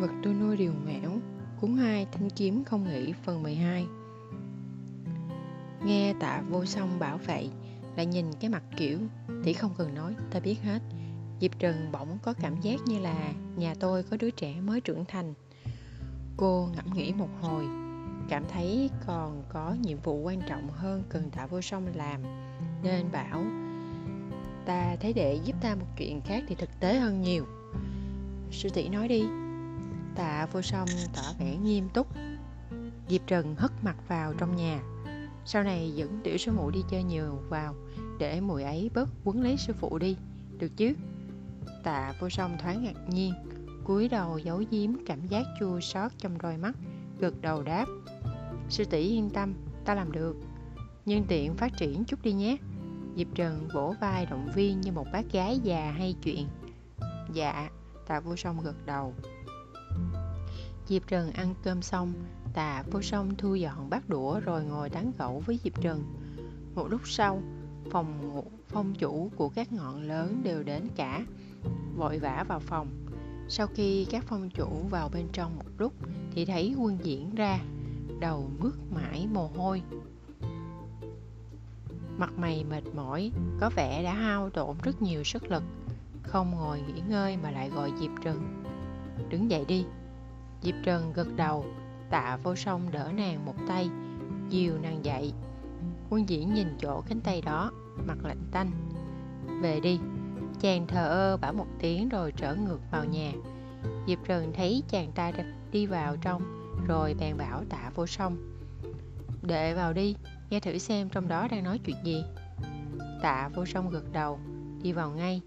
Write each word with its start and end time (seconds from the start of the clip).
Vật 0.00 0.10
tôi 0.22 0.34
nuôi 0.34 0.56
điều 0.56 0.72
mẻo 0.86 1.10
Cuốn 1.60 1.76
2 1.76 2.06
Thanh 2.12 2.30
kiếm 2.30 2.64
không 2.64 2.88
nghĩ 2.88 3.12
phần 3.12 3.42
12 3.42 3.86
Nghe 5.84 6.14
tạ 6.20 6.42
vô 6.48 6.64
song 6.64 6.98
bảo 6.98 7.18
vậy 7.26 7.50
Lại 7.96 8.06
nhìn 8.06 8.26
cái 8.40 8.50
mặt 8.50 8.62
kiểu 8.76 8.98
Thì 9.44 9.52
không 9.52 9.74
cần 9.78 9.94
nói, 9.94 10.14
ta 10.30 10.40
biết 10.40 10.56
hết. 10.62 10.82
Diệp 11.40 11.58
Trần 11.58 11.92
bỗng 11.92 12.18
có 12.22 12.32
cảm 12.32 12.60
giác 12.60 12.80
như 12.86 12.98
là 12.98 13.32
Nhà 13.56 13.74
tôi 13.80 14.02
có 14.02 14.16
đứa 14.16 14.30
trẻ 14.30 14.60
mới 14.60 14.80
trưởng 14.80 15.04
thành. 15.08 15.34
Cô 16.36 16.68
ngẫm 16.76 16.94
nghĩ 16.94 17.12
một 17.12 17.30
hồi, 17.40 17.64
Cảm 18.28 18.44
thấy 18.52 18.90
còn 19.06 19.42
có 19.52 19.76
nhiệm 19.82 19.98
vụ 19.98 20.22
quan 20.22 20.40
trọng 20.48 20.68
hơn 20.68 21.02
Cần 21.08 21.30
tạ 21.30 21.46
vô 21.46 21.60
song 21.60 21.86
làm, 21.94 22.22
Nên 22.82 23.12
bảo, 23.12 23.44
Ta 24.66 24.96
thấy 25.00 25.12
để 25.12 25.40
giúp 25.44 25.56
ta 25.60 25.74
một 25.74 25.86
chuyện 25.96 26.20
khác 26.20 26.44
Thì 26.48 26.54
thực 26.54 26.80
tế 26.80 26.98
hơn 26.98 27.22
nhiều. 27.22 27.46
Sư 28.50 28.68
tỷ 28.68 28.88
nói 28.88 29.08
đi 29.08 29.24
Tạ 30.14 30.46
vô 30.52 30.62
song 30.62 30.88
tỏ 31.14 31.22
vẻ 31.38 31.56
nghiêm 31.56 31.88
túc. 31.88 32.06
Diệp 33.08 33.20
Trần 33.26 33.54
hất 33.58 33.70
mặt 33.82 33.96
vào 34.08 34.34
trong 34.38 34.56
nhà. 34.56 34.80
Sau 35.44 35.62
này 35.62 35.92
dẫn 35.94 36.20
tiểu 36.24 36.36
sư 36.36 36.52
phụ 36.56 36.70
đi 36.70 36.80
chơi 36.90 37.02
nhiều 37.02 37.38
vào 37.48 37.74
Để 38.18 38.40
mùi 38.40 38.62
ấy 38.62 38.90
bớt 38.94 39.08
quấn 39.24 39.42
lấy 39.42 39.56
sư 39.56 39.72
phụ 39.72 39.98
đi. 39.98 40.16
Được 40.58 40.76
chứ? 40.76 40.94
Tạ 41.84 42.12
vô 42.20 42.28
song 42.28 42.56
thoáng 42.62 42.84
ngạc 42.84 43.08
nhiên 43.08 43.34
cúi 43.84 44.08
đầu 44.08 44.38
giấu 44.38 44.62
giếm 44.70 44.90
cảm 45.06 45.26
giác 45.26 45.46
chua 45.60 45.80
xót 45.80 46.12
trong 46.18 46.38
đôi 46.38 46.56
mắt 46.56 46.76
Gật 47.20 47.40
đầu 47.40 47.62
đáp. 47.62 47.86
Sư 48.68 48.84
tỷ 48.84 48.98
yên 48.98 49.30
tâm, 49.30 49.54
ta 49.84 49.94
làm 49.94 50.12
được. 50.12 50.36
Nhưng 51.04 51.24
tiện 51.28 51.54
phát 51.54 51.72
triển 51.76 52.04
chút 52.04 52.22
đi 52.22 52.32
nhé. 52.32 52.56
Diệp 53.16 53.26
Trần 53.34 53.68
vỗ 53.74 53.94
vai 54.00 54.26
động 54.26 54.48
viên 54.54 54.80
như 54.80 54.92
một 54.92 55.06
bác 55.12 55.32
gái 55.32 55.58
già 55.58 55.90
hay 55.90 56.14
chuyện. 56.22 56.46
Dạ, 57.32 57.70
tạ 58.06 58.20
vô 58.20 58.36
song 58.36 58.60
gật 58.64 58.86
đầu. 58.86 59.14
Diệp 60.90 61.06
Trần 61.06 61.32
ăn 61.32 61.54
cơm 61.62 61.82
xong, 61.82 62.12
tạ 62.54 62.82
vô 62.90 63.02
song 63.02 63.34
thu 63.38 63.54
dọn 63.54 63.90
bát 63.90 64.08
đũa 64.08 64.40
rồi 64.40 64.64
ngồi 64.64 64.90
tán 64.90 65.12
gẫu 65.18 65.42
với 65.46 65.58
Diệp 65.64 65.80
Trần. 65.80 66.04
Một 66.74 66.86
lúc 66.90 67.00
sau, 67.04 67.42
phòng 67.90 68.28
ngủ 68.28 68.44
phong 68.68 68.94
chủ 68.94 69.30
của 69.36 69.48
các 69.48 69.72
ngọn 69.72 70.02
lớn 70.02 70.40
đều 70.44 70.62
đến 70.62 70.88
cả, 70.96 71.24
vội 71.96 72.18
vã 72.18 72.44
vào 72.48 72.60
phòng. 72.60 72.88
Sau 73.48 73.66
khi 73.66 74.06
các 74.10 74.24
phong 74.26 74.50
chủ 74.50 74.68
vào 74.90 75.08
bên 75.08 75.26
trong 75.32 75.56
một 75.56 75.64
lúc 75.78 75.92
thì 76.34 76.44
thấy 76.44 76.74
quân 76.78 76.98
diễn 77.02 77.34
ra, 77.34 77.58
đầu 78.20 78.50
mướt 78.58 78.74
mãi 78.90 79.28
mồ 79.32 79.50
hôi. 79.56 79.82
Mặt 82.18 82.30
mày 82.38 82.64
mệt 82.64 82.84
mỏi, 82.94 83.32
có 83.60 83.70
vẻ 83.76 84.02
đã 84.02 84.14
hao 84.14 84.50
tổn 84.50 84.76
rất 84.82 85.02
nhiều 85.02 85.24
sức 85.24 85.50
lực, 85.50 85.62
không 86.22 86.50
ngồi 86.50 86.80
nghỉ 86.80 87.00
ngơi 87.08 87.36
mà 87.36 87.50
lại 87.50 87.70
gọi 87.70 87.92
Diệp 88.00 88.10
Trần. 88.24 88.62
Đứng 89.28 89.50
dậy 89.50 89.64
đi, 89.68 89.84
Diệp 90.62 90.74
Trần 90.82 91.12
gật 91.12 91.36
đầu, 91.36 91.64
tạ 92.10 92.38
vô 92.42 92.56
song 92.56 92.90
đỡ 92.92 93.10
nàng 93.16 93.46
một 93.46 93.54
tay, 93.68 93.90
dìu 94.48 94.78
nàng 94.78 95.04
dậy. 95.04 95.32
Quân 96.10 96.28
diễn 96.28 96.54
nhìn 96.54 96.76
chỗ 96.80 97.02
cánh 97.08 97.20
tay 97.20 97.42
đó, 97.42 97.72
mặt 98.06 98.18
lạnh 98.24 98.44
tanh. 98.50 98.70
Về 99.62 99.80
đi, 99.80 100.00
chàng 100.60 100.86
thờ 100.86 101.08
ơ 101.08 101.36
bảo 101.36 101.52
một 101.52 101.66
tiếng 101.78 102.08
rồi 102.08 102.32
trở 102.36 102.54
ngược 102.54 102.80
vào 102.90 103.04
nhà. 103.04 103.32
Diệp 104.06 104.18
Trần 104.26 104.52
thấy 104.56 104.82
chàng 104.88 105.12
ta 105.12 105.32
đi 105.72 105.86
vào 105.86 106.16
trong, 106.16 106.42
rồi 106.86 107.14
bèn 107.20 107.36
bảo 107.36 107.64
tạ 107.68 107.90
vô 107.94 108.06
song. 108.06 108.36
Đệ 109.42 109.74
vào 109.74 109.92
đi, 109.92 110.16
nghe 110.50 110.60
thử 110.60 110.78
xem 110.78 111.08
trong 111.08 111.28
đó 111.28 111.48
đang 111.50 111.64
nói 111.64 111.80
chuyện 111.84 111.96
gì. 112.04 112.24
Tạ 113.22 113.48
vô 113.54 113.66
song 113.66 113.90
gật 113.90 114.12
đầu, 114.12 114.38
đi 114.82 114.92
vào 114.92 115.10
ngay. 115.10 115.40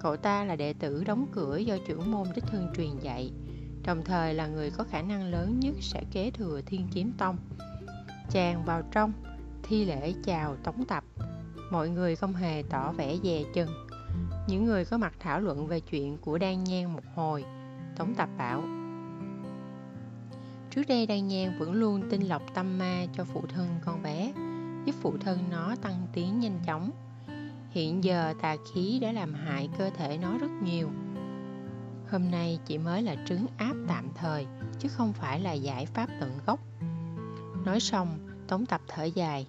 Cậu 0.00 0.16
ta 0.16 0.44
là 0.44 0.56
đệ 0.56 0.72
tử 0.72 1.04
đóng 1.04 1.26
cửa 1.32 1.56
do 1.56 1.76
trưởng 1.86 2.12
môn 2.12 2.26
đích 2.34 2.44
thương 2.46 2.68
truyền 2.76 2.98
dạy 2.98 3.32
đồng 3.86 4.04
thời 4.04 4.34
là 4.34 4.46
người 4.46 4.70
có 4.70 4.84
khả 4.84 5.02
năng 5.02 5.24
lớn 5.24 5.60
nhất 5.60 5.74
sẽ 5.80 6.02
kế 6.10 6.30
thừa 6.30 6.60
thiên 6.66 6.88
kiếm 6.94 7.12
tông. 7.18 7.36
Chàng 8.30 8.64
vào 8.64 8.82
trong, 8.92 9.12
thi 9.62 9.84
lễ 9.84 10.14
chào 10.24 10.56
tống 10.56 10.84
tập. 10.84 11.04
Mọi 11.70 11.88
người 11.88 12.16
không 12.16 12.34
hề 12.34 12.62
tỏ 12.70 12.92
vẻ 12.92 13.16
dè 13.22 13.42
chân. 13.54 13.68
Những 14.48 14.64
người 14.64 14.84
có 14.84 14.98
mặt 14.98 15.14
thảo 15.20 15.40
luận 15.40 15.66
về 15.66 15.80
chuyện 15.80 16.18
của 16.18 16.38
Đan 16.38 16.64
Nhan 16.64 16.92
một 16.92 17.02
hồi. 17.14 17.44
Tống 17.96 18.14
tập 18.14 18.28
bảo 18.38 18.62
Trước 20.70 20.82
đây 20.88 21.06
Đan 21.06 21.28
Nhan 21.28 21.58
vẫn 21.58 21.72
luôn 21.72 22.02
tin 22.10 22.22
lọc 22.22 22.42
tâm 22.54 22.78
ma 22.78 23.06
cho 23.16 23.24
phụ 23.24 23.42
thân 23.48 23.68
con 23.84 24.02
bé, 24.02 24.32
giúp 24.84 24.94
phụ 25.00 25.14
thân 25.20 25.38
nó 25.50 25.76
tăng 25.82 26.06
tiến 26.12 26.40
nhanh 26.40 26.58
chóng. 26.66 26.90
Hiện 27.70 28.04
giờ 28.04 28.34
tà 28.42 28.56
khí 28.74 28.98
đã 29.02 29.12
làm 29.12 29.34
hại 29.34 29.68
cơ 29.78 29.90
thể 29.90 30.18
nó 30.18 30.38
rất 30.38 30.50
nhiều 30.62 30.90
Hôm 32.10 32.30
nay 32.30 32.58
chỉ 32.66 32.78
mới 32.78 33.02
là 33.02 33.16
trứng 33.26 33.46
áp 33.56 33.74
tạm 33.88 34.08
thời, 34.14 34.46
chứ 34.78 34.88
không 34.88 35.12
phải 35.12 35.40
là 35.40 35.52
giải 35.52 35.86
pháp 35.86 36.08
tận 36.20 36.38
gốc. 36.46 36.60
Nói 37.64 37.80
xong, 37.80 38.18
Tống 38.48 38.66
Tập 38.66 38.80
thở 38.88 39.04
dài. 39.04 39.46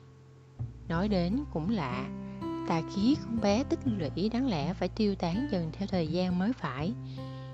Nói 0.88 1.07
đến 1.07 1.39
cũng 1.53 1.69
lạ, 1.69 2.09
tà 2.67 2.81
khí 2.95 3.16
con 3.25 3.41
bé 3.41 3.63
tích 3.63 3.79
lũy 3.85 4.29
đáng 4.29 4.47
lẽ 4.47 4.73
phải 4.73 4.89
tiêu 4.89 5.16
tán 5.16 5.47
dần 5.51 5.71
theo 5.73 5.88
thời 5.88 6.07
gian 6.07 6.39
mới 6.39 6.53
phải. 6.53 6.93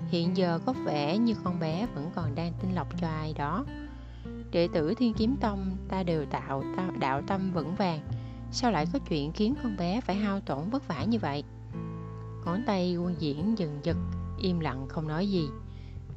Hiện 0.08 0.36
giờ 0.36 0.58
có 0.66 0.72
vẻ 0.72 1.18
như 1.18 1.34
con 1.44 1.60
bé 1.60 1.86
vẫn 1.94 2.10
còn 2.14 2.34
đang 2.34 2.52
tinh 2.60 2.74
lọc 2.74 3.00
cho 3.00 3.08
ai 3.08 3.34
đó. 3.34 3.64
Đệ 4.50 4.68
tử 4.74 4.94
Thiên 4.94 5.14
Kiếm 5.14 5.36
Tông 5.40 5.76
ta 5.88 6.02
đều 6.02 6.24
tạo 6.26 6.64
đạo 7.00 7.22
tâm 7.26 7.52
vững 7.52 7.74
vàng, 7.74 8.00
sao 8.50 8.70
lại 8.70 8.86
có 8.92 8.98
chuyện 8.98 9.32
khiến 9.32 9.54
con 9.62 9.76
bé 9.76 10.00
phải 10.00 10.16
hao 10.16 10.40
tổn 10.40 10.70
vất 10.70 10.88
vả 10.88 11.04
như 11.04 11.18
vậy? 11.18 11.44
Ngón 12.44 12.62
tay 12.66 12.96
quân 12.96 13.14
diễn 13.18 13.58
dần 13.58 13.80
giật, 13.82 13.96
im 14.42 14.60
lặng 14.60 14.86
không 14.88 15.08
nói 15.08 15.30
gì. 15.30 15.48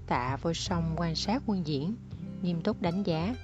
Tạ 0.08 0.38
vô 0.42 0.54
song 0.54 0.94
quan 0.98 1.16
sát 1.16 1.44
quân 1.46 1.68
diễn, 1.68 1.96
nghiêm 2.42 2.62
túc 2.62 2.82
đánh 2.82 3.04
giá. 3.04 3.36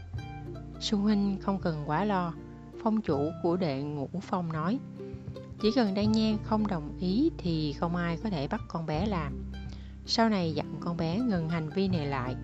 Sư 0.79 0.97
huynh 0.97 1.37
không 1.41 1.59
cần 1.61 1.83
quá 1.85 2.05
lo, 2.05 2.33
phong 2.83 3.01
chủ 3.01 3.31
của 3.43 3.57
đệ 3.57 3.81
ngũ 3.81 4.09
phong 4.21 4.53
nói. 4.53 4.79
Chỉ 5.61 5.71
cần 5.75 5.93
Đan 5.93 6.11
Nhan 6.11 6.37
không 6.43 6.67
đồng 6.67 6.97
ý 6.99 7.29
thì 7.37 7.73
không 7.73 7.95
ai 7.95 8.17
có 8.23 8.29
thể 8.29 8.47
bắt 8.47 8.61
con 8.67 8.85
bé 8.85 9.05
làm. 9.05 9.51
Sau 10.05 10.29
này 10.29 10.53
dặn 10.53 10.75
con 10.79 10.97
bé 10.97 11.19
ngừng 11.19 11.49
hành 11.49 11.69
vi 11.69 11.87
này 11.87 12.05
lại, 12.05 12.35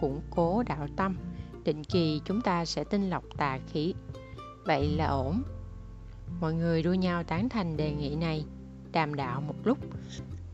củng 0.00 0.20
cố 0.30 0.62
đạo 0.62 0.88
tâm, 0.96 1.16
định 1.64 1.84
kỳ 1.84 2.20
chúng 2.24 2.40
ta 2.40 2.64
sẽ 2.64 2.84
tinh 2.84 3.10
lọc 3.10 3.24
tà 3.36 3.58
khí. 3.66 3.94
Vậy 4.64 4.96
là 4.96 5.06
ổn. 5.06 5.42
Mọi 6.40 6.54
người 6.54 6.82
đua 6.82 6.94
nhau 6.94 7.24
tán 7.24 7.48
thành 7.48 7.76
đề 7.76 7.92
nghị 7.92 8.16
này, 8.16 8.44
đàm 8.92 9.14
đạo 9.14 9.40
một 9.40 9.54
lúc. 9.64 9.78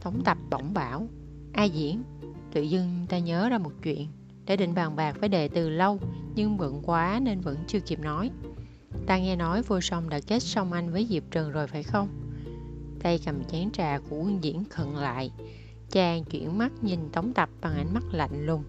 Thống 0.00 0.22
tập 0.24 0.38
bỗng 0.50 0.74
bảo, 0.74 1.08
A 1.52 1.64
Diễn, 1.64 2.02
tự 2.52 2.62
dưng 2.62 3.06
ta 3.08 3.18
nhớ 3.18 3.48
ra 3.48 3.58
một 3.58 3.72
chuyện. 3.82 4.08
Đã 4.46 4.56
định 4.56 4.74
bàn 4.74 4.96
bạc 4.96 5.16
với 5.20 5.28
đệ 5.28 5.48
từ 5.48 5.70
lâu 5.70 6.00
Nhưng 6.34 6.56
bận 6.56 6.82
quá 6.82 7.20
nên 7.22 7.40
vẫn 7.40 7.56
chưa 7.66 7.80
kịp 7.80 8.00
nói. 8.00 8.30
Ta 9.06 9.18
nghe 9.18 9.36
nói 9.36 9.62
vô 9.62 9.80
song 9.80 10.08
đã 10.08 10.20
kết 10.26 10.42
Song 10.42 10.72
anh 10.72 10.92
với 10.92 11.06
Diệp 11.10 11.22
Trần 11.30 11.50
rồi 11.50 11.66
phải 11.66 11.82
không? 11.82 12.08
Tay 13.02 13.20
cầm 13.24 13.44
chén 13.44 13.70
trà 13.70 13.98
của 13.98 14.16
quân 14.16 14.44
diễn 14.44 14.64
khẩn 14.64 14.88
lại. 14.88 15.30
Chàng 15.90 16.24
chuyển 16.24 16.58
mắt 16.58 16.72
nhìn 16.82 17.00
Tống 17.12 17.32
Tập 17.32 17.48
bằng 17.60 17.74
ánh 17.74 17.94
mắt 17.94 18.02
lạnh 18.12 18.46
lùng. 18.46 18.64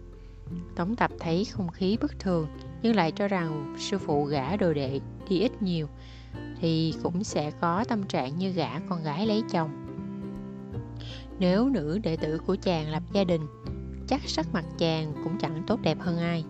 Tống 0.75 0.96
Tập 0.96 1.11
thấy 1.19 1.46
không 1.46 1.69
khí 1.69 1.97
bất 2.01 2.19
thường 2.19 2.47
Nhưng 2.81 2.96
lại 2.96 3.11
cho 3.11 3.28
rằng 3.28 3.75
sư 3.79 3.97
phụ 3.97 4.25
gã 4.25 4.56
đồ 4.56 4.73
đệ 4.73 5.00
đi 5.29 5.40
ít 5.40 5.61
nhiều 5.61 5.88
Thì 6.59 6.94
cũng 7.03 7.23
sẽ 7.23 7.51
có 7.51 7.84
tâm 7.84 8.03
trạng 8.03 8.38
như 8.38 8.51
gã 8.51 8.79
con 8.79 9.03
gái 9.03 9.28
lấy 9.28 9.44
chồng 9.51 9.89
nếu 11.40 11.70
nữ 11.70 12.00
đệ 12.04 12.18
tử 12.18 12.40
của 12.48 12.56
chàng 12.62 12.92
lập 12.92 13.04
gia 13.14 13.24
đình, 13.24 13.42
chắc 14.08 14.22
sắc 14.26 14.54
mặt 14.54 14.66
chàng 14.78 15.14
cũng 15.24 15.38
chẳng 15.40 15.64
tốt 15.68 15.82
đẹp 15.82 15.98
hơn 16.00 16.18
ai. 16.18 16.46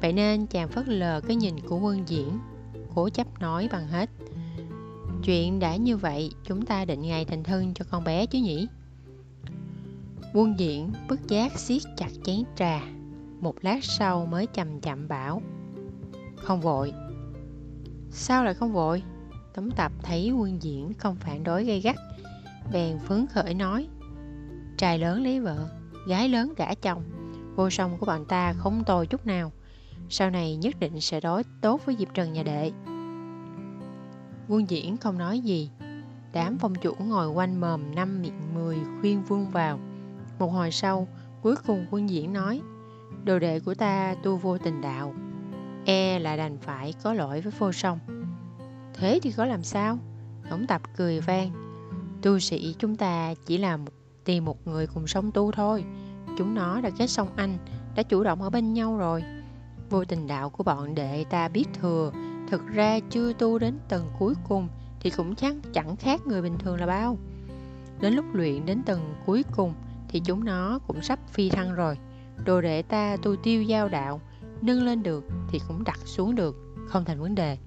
Vậy 0.00 0.12
nên 0.12 0.46
chàng 0.46 0.68
phớt 0.68 0.88
lờ 0.88 1.20
cái 1.20 1.36
nhìn 1.36 1.60
của 1.68 1.78
quân 1.78 2.02
diễn, 2.06 2.38
cố 2.94 3.08
chấp 3.08 3.40
nói 3.40 3.68
bằng 3.72 3.86
hết. 3.86 4.10
Chuyện 5.24 5.58
đã 5.58 5.76
như 5.76 5.96
vậy, 5.96 6.30
chúng 6.44 6.66
ta 6.66 6.84
định 6.84 7.02
ngày 7.02 7.24
thành 7.24 7.42
thân 7.42 7.74
cho 7.74 7.84
con 7.90 8.04
bé 8.04 8.26
chứ 8.26 8.38
nhỉ? 8.38 8.68
Quân 10.34 10.54
diễn 10.58 10.92
bất 11.08 11.28
giác 11.28 11.58
siết 11.58 11.82
chặt 11.96 12.10
chén 12.24 12.42
trà, 12.56 12.80
một 13.40 13.54
lát 13.62 13.84
sau 13.84 14.26
mới 14.26 14.46
chậm 14.46 14.80
chậm 14.80 15.08
bảo. 15.08 15.42
Không 16.36 16.60
vội. 16.60 16.92
Sao 18.10 18.44
lại 18.44 18.54
không 18.54 18.72
vội? 18.72 19.02
Tấm 19.54 19.70
tập 19.70 19.92
thấy 20.02 20.30
quân 20.30 20.62
diễn 20.62 20.92
không 20.98 21.16
phản 21.16 21.44
đối 21.44 21.64
gây 21.64 21.80
gắt, 21.80 21.96
bèn 22.72 22.98
phấn 22.98 23.26
khởi 23.26 23.54
nói, 23.54 23.88
trai 24.76 24.98
lớn 24.98 25.22
lấy 25.22 25.40
vợ, 25.40 25.68
gái 26.06 26.28
lớn 26.28 26.54
gả 26.56 26.74
chồng. 26.74 27.02
Vô 27.56 27.70
song 27.70 27.96
của 27.98 28.06
bọn 28.06 28.24
ta 28.24 28.52
không 28.52 28.84
tồi 28.84 29.06
chút 29.06 29.26
nào. 29.26 29.52
Sau 30.08 30.30
này 30.30 30.56
nhất 30.56 30.74
định 30.80 31.00
sẽ 31.00 31.20
đối 31.20 31.42
tốt 31.60 31.80
với 31.86 31.96
diệp 31.98 32.14
trần 32.14 32.32
nhà 32.32 32.42
đệ. 32.42 32.72
Quân 34.48 34.70
diễn 34.70 34.96
không 34.96 35.18
nói 35.18 35.40
gì. 35.40 35.70
Đám 36.32 36.58
phong 36.58 36.74
chủ 36.74 36.94
ngồi 36.98 37.28
quanh 37.28 37.60
mồm 37.60 37.94
năm 37.94 38.22
miệng 38.22 38.54
mười 38.54 38.78
khuyên 39.00 39.22
vương 39.22 39.50
vào. 39.50 39.78
Một 40.38 40.48
hồi 40.48 40.70
sau, 40.70 41.08
cuối 41.42 41.56
cùng 41.66 41.86
quân 41.90 42.10
diễn 42.10 42.32
nói, 42.32 42.60
đồ 43.24 43.38
đệ 43.38 43.60
của 43.60 43.74
ta 43.74 44.14
tu 44.22 44.36
vô 44.36 44.58
tình 44.58 44.80
đạo. 44.80 45.14
E 45.84 46.18
là 46.18 46.36
đành 46.36 46.58
phải 46.58 46.94
có 47.02 47.14
lỗi 47.14 47.40
với 47.40 47.52
vô 47.58 47.72
song. 47.72 47.98
Thế 48.94 49.18
thì 49.22 49.32
có 49.32 49.46
làm 49.46 49.62
sao? 49.62 49.98
Tổng 50.50 50.66
tập 50.66 50.82
cười 50.96 51.20
vang 51.20 51.71
tu 52.22 52.38
sĩ 52.38 52.74
chúng 52.78 52.96
ta 52.96 53.34
chỉ 53.46 53.58
là 53.58 53.78
tìm 54.24 54.44
một 54.44 54.66
người 54.66 54.86
cùng 54.86 55.06
sống 55.06 55.30
tu 55.32 55.52
thôi. 55.52 55.84
Chúng 56.38 56.54
nó 56.54 56.80
đã 56.80 56.90
kết 56.98 57.06
xong 57.06 57.28
anh, 57.36 57.58
đã 57.96 58.02
chủ 58.02 58.24
động 58.24 58.42
ở 58.42 58.50
bên 58.50 58.72
nhau 58.72 58.96
rồi. 58.96 59.24
Vô 59.90 60.04
tình 60.04 60.26
đạo 60.26 60.50
của 60.50 60.64
bọn 60.64 60.94
đệ 60.94 61.24
ta 61.30 61.48
biết 61.48 61.64
thừa, 61.80 62.12
thực 62.48 62.60
ra 62.66 63.00
chưa 63.10 63.32
tu 63.32 63.58
đến 63.58 63.78
tầng 63.88 64.10
cuối 64.18 64.34
cùng 64.48 64.68
thì 65.00 65.10
cũng 65.10 65.34
chắc 65.34 65.54
chẳng 65.72 65.96
khác 65.96 66.26
người 66.26 66.42
bình 66.42 66.58
thường 66.58 66.80
là 66.80 66.86
bao. 66.86 67.18
Đến 68.00 68.14
lúc 68.14 68.24
luyện 68.32 68.66
đến 68.66 68.82
tầng 68.82 69.14
cuối 69.26 69.44
cùng 69.56 69.74
thì 70.08 70.20
chúng 70.20 70.44
nó 70.44 70.78
cũng 70.86 71.02
sắp 71.02 71.18
phi 71.28 71.50
thăng 71.50 71.74
rồi. 71.74 71.98
Đồ 72.44 72.60
đệ 72.60 72.82
ta 72.82 73.16
tu 73.22 73.36
tiêu 73.36 73.62
giao 73.62 73.88
đạo, 73.88 74.20
nâng 74.60 74.82
lên 74.82 75.02
được 75.02 75.24
thì 75.50 75.60
cũng 75.68 75.84
đặt 75.84 75.98
xuống 76.04 76.34
được, 76.34 76.56
không 76.88 77.04
thành 77.04 77.20
vấn 77.20 77.34
đề 77.34 77.58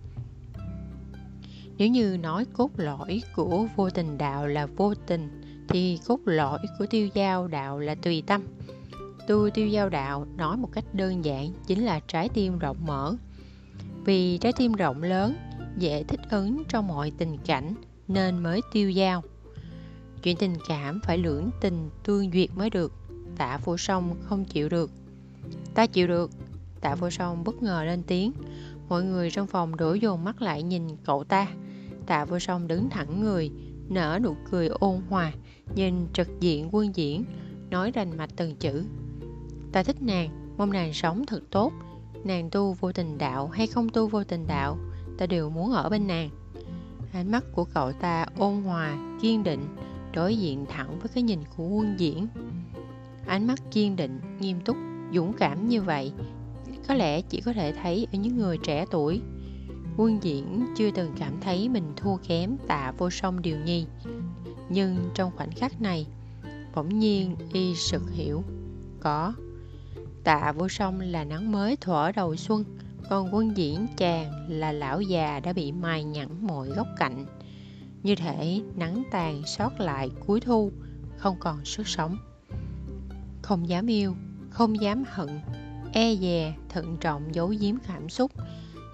nếu 1.78 1.88
như 1.88 2.18
nói 2.18 2.46
cốt 2.54 2.70
lõi 2.78 3.22
của 3.36 3.68
vô 3.76 3.90
tình 3.90 4.18
đạo 4.18 4.48
là 4.48 4.66
vô 4.66 4.94
tình, 5.08 5.42
thì 5.70 6.00
cốt 6.08 6.20
lõi 6.26 6.60
của 6.80 6.86
tiêu 6.86 7.10
giao 7.14 7.48
đạo 7.48 7.80
là 7.80 7.96
tùy 7.96 8.24
tâm. 8.28 8.44
Tu 9.28 9.50
tiêu 9.50 9.68
giao 9.68 9.90
đạo 9.90 10.28
nói 10.38 10.58
một 10.58 10.70
cách 10.72 10.86
đơn 10.94 11.26
giản 11.26 11.54
chính 11.68 11.86
là 11.86 12.00
trái 12.00 12.30
tim 12.30 12.60
rộng 12.60 12.78
mở. 12.86 13.16
Vì 14.06 14.38
trái 14.38 14.54
tim 14.58 14.74
rộng 14.74 15.04
lớn, 15.04 15.36
dễ 15.78 16.04
thích 16.04 16.20
ứng 16.30 16.64
trong 16.70 16.88
mọi 16.88 17.12
tình 17.18 17.38
cảnh 17.46 17.74
nên 18.08 18.44
mới 18.44 18.62
tiêu 18.72 18.90
giao. 18.90 19.24
Chuyện 20.24 20.38
tình 20.38 20.56
cảm 20.68 21.00
phải 21.04 21.18
lưỡng 21.18 21.50
tình 21.62 21.90
tương 22.04 22.32
duyệt 22.32 22.50
mới 22.56 22.70
được, 22.70 22.94
tạ 23.38 23.60
vô 23.64 23.78
song 23.78 24.16
không 24.24 24.46
chịu 24.46 24.70
được. 24.70 24.92
Ta 25.74 25.86
chịu 25.86 26.08
được, 26.08 26.32
tạ 26.82 26.96
vô 26.96 27.10
song 27.10 27.44
bất 27.44 27.62
ngờ 27.62 27.84
lên 27.84 28.04
tiếng. 28.04 28.32
Mọi 28.90 29.04
người 29.04 29.32
trong 29.32 29.48
phòng 29.48 29.76
đổ 29.76 29.94
dồn 29.94 30.24
mắt 30.24 30.42
lại 30.42 30.64
nhìn 30.64 30.88
cậu 31.06 31.24
ta 31.24 31.48
tạ 32.06 32.26
vô 32.26 32.40
song 32.40 32.68
đứng 32.68 32.90
thẳng 32.90 33.22
người, 33.22 33.52
nở 33.90 34.20
nụ 34.24 34.36
cười 34.52 34.68
ôn 34.68 35.02
hòa, 35.10 35.32
nhìn 35.76 36.08
trực 36.14 36.40
diện 36.40 36.70
quân 36.72 36.96
diễn, 36.96 37.26
nói 37.70 37.92
rành 37.92 38.18
mạch 38.18 38.30
từng 38.36 38.56
chữ. 38.56 38.84
Ta 39.72 39.84
thích 39.84 40.02
nàng, 40.02 40.56
mong 40.58 40.72
nàng 40.72 40.94
sống 40.94 41.26
thật 41.26 41.42
tốt. 41.52 41.74
Nàng 42.24 42.50
tu 42.50 42.74
vô 42.74 42.92
tình 42.92 43.18
đạo 43.18 43.48
hay 43.48 43.68
không 43.68 43.90
tu 43.90 44.08
vô 44.08 44.24
tình 44.24 44.48
đạo, 44.48 44.78
ta 45.18 45.26
đều 45.26 45.50
muốn 45.50 45.72
ở 45.72 45.90
bên 45.90 46.08
nàng. 46.08 46.30
Ánh 47.14 47.32
mắt 47.32 47.44
của 47.52 47.66
cậu 47.66 47.92
ta 47.92 48.26
ôn 48.38 48.62
hòa, 48.62 48.98
kiên 49.22 49.44
định, 49.44 49.76
đối 50.14 50.36
diện 50.36 50.66
thẳng 50.70 51.00
với 51.00 51.10
cái 51.14 51.24
nhìn 51.24 51.40
của 51.58 51.68
quân 51.68 51.96
diễn. 51.98 52.28
Ánh 53.26 53.48
mắt 53.48 53.60
kiên 53.72 53.96
định, 53.96 54.20
nghiêm 54.40 54.60
túc, 54.66 54.78
dũng 55.14 55.34
cảm 55.34 55.68
như 55.68 55.82
vậy, 55.82 56.14
có 56.88 56.94
lẽ 56.94 57.22
chỉ 57.22 57.42
có 57.42 57.54
thể 57.54 57.74
thấy 57.84 58.08
ở 58.14 58.18
những 58.18 58.38
người 58.38 58.58
trẻ 58.58 58.86
tuổi 58.92 59.22
quân 59.98 60.24
diễn 60.24 60.66
chưa 60.78 60.92
từng 60.92 61.14
cảm 61.20 61.34
thấy 61.42 61.70
mình 61.70 61.94
thua 61.96 62.18
kém 62.18 62.58
tạ 62.68 62.94
vô 62.98 63.10
song 63.10 63.42
điều 63.42 63.58
nhi 63.66 63.86
nhưng 64.70 65.10
trong 65.14 65.32
khoảnh 65.36 65.52
khắc 65.52 65.82
này, 65.82 66.08
bỗng 66.76 67.00
nhiên 67.00 67.36
y 67.54 67.76
sực 67.76 68.02
hiểu, 68.12 68.44
có 69.00 69.34
tạ 70.24 70.52
vô 70.52 70.68
song 70.70 71.00
là 71.00 71.24
nắng 71.24 71.52
mới 71.52 71.76
thuở 71.76 72.12
đầu 72.16 72.36
xuân, 72.36 72.64
còn 73.10 73.36
quân 73.36 73.58
diễn 73.58 73.88
chàng 73.98 74.32
là 74.50 74.72
lão 74.72 75.02
già 75.02 75.40
đã 75.40 75.54
bị 75.54 75.72
mài 75.72 76.04
nhẵn 76.04 76.48
mọi 76.48 76.68
góc 76.68 76.88
cạnh. 76.98 77.26
Như 78.04 78.16
thể 78.16 78.62
nắng 78.76 79.04
tàn 79.12 79.42
sót 79.46 79.80
lại 79.80 80.10
cuối 80.28 80.40
thu, 80.40 80.72
không 81.18 81.36
còn 81.40 81.66
sức 81.66 81.88
sống. 81.88 82.18
Không 83.42 83.70
dám 83.70 83.88
yêu, 83.88 84.16
không 84.50 84.82
dám 84.82 85.04
hận 85.08 85.30
e 85.94 86.16
dè, 86.16 86.54
thận 86.70 86.98
trọng 87.02 87.36
giấu 87.36 87.54
giếm 87.60 87.76
cảm 87.88 88.10
xúc 88.10 88.32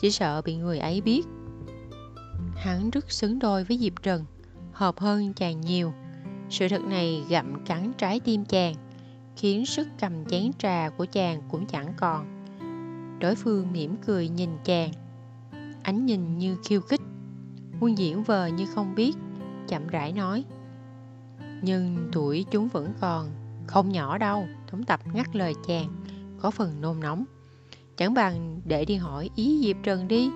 chỉ 0.01 0.11
sợ 0.11 0.41
bị 0.41 0.55
người 0.55 0.79
ấy 0.79 1.01
biết. 1.01 1.21
Hắn 2.55 2.89
rất 2.89 3.11
xứng 3.11 3.39
đôi 3.39 3.63
với 3.63 3.77
diệp 3.77 4.03
trần, 4.03 4.25
hợp 4.71 4.99
hơn 4.99 5.33
chàng 5.33 5.61
nhiều. 5.61 5.93
Sự 6.49 6.67
thật 6.69 6.81
này 6.81 7.23
gặm 7.29 7.65
cắn 7.65 7.91
trái 7.97 8.19
tim 8.19 8.45
chàng, 8.45 8.75
khiến 9.35 9.65
sức 9.65 9.87
cầm 9.99 10.25
chén 10.25 10.51
trà 10.57 10.89
của 10.89 11.05
chàng 11.05 11.41
cũng 11.49 11.65
chẳng 11.65 11.93
còn. 11.97 12.45
Đối 13.19 13.35
phương 13.35 13.71
mỉm 13.71 13.95
cười 14.05 14.29
nhìn 14.29 14.49
chàng. 14.63 14.91
Ánh 15.83 16.05
nhìn 16.05 16.37
như 16.37 16.57
khiêu 16.65 16.81
khích. 16.81 17.01
Quân 17.79 17.97
diễn 17.97 18.23
vờ 18.23 18.47
như 18.47 18.65
không 18.75 18.95
biết, 18.95 19.13
chậm 19.67 19.87
rãi 19.87 20.11
nói. 20.11 20.45
Nhưng 21.61 22.09
tuổi 22.11 22.45
chúng 22.51 22.67
vẫn 22.67 22.93
còn 23.01 23.31
không 23.67 23.89
nhỏ 23.89 24.17
đâu 24.17 24.47
thống 24.67 24.83
tập 24.83 24.99
ngắt 25.13 25.35
lời 25.35 25.53
chàng, 25.67 26.03
có 26.39 26.51
phần 26.51 26.81
nôn 26.81 26.99
nóng 26.99 27.25
chẳng 28.01 28.13
bằng 28.13 28.61
để 28.65 28.85
đi 28.85 28.95
hỏi 28.95 29.29
ý 29.35 29.61
diệp 29.63 29.75
trần 29.83 30.07
đi. 30.07 30.29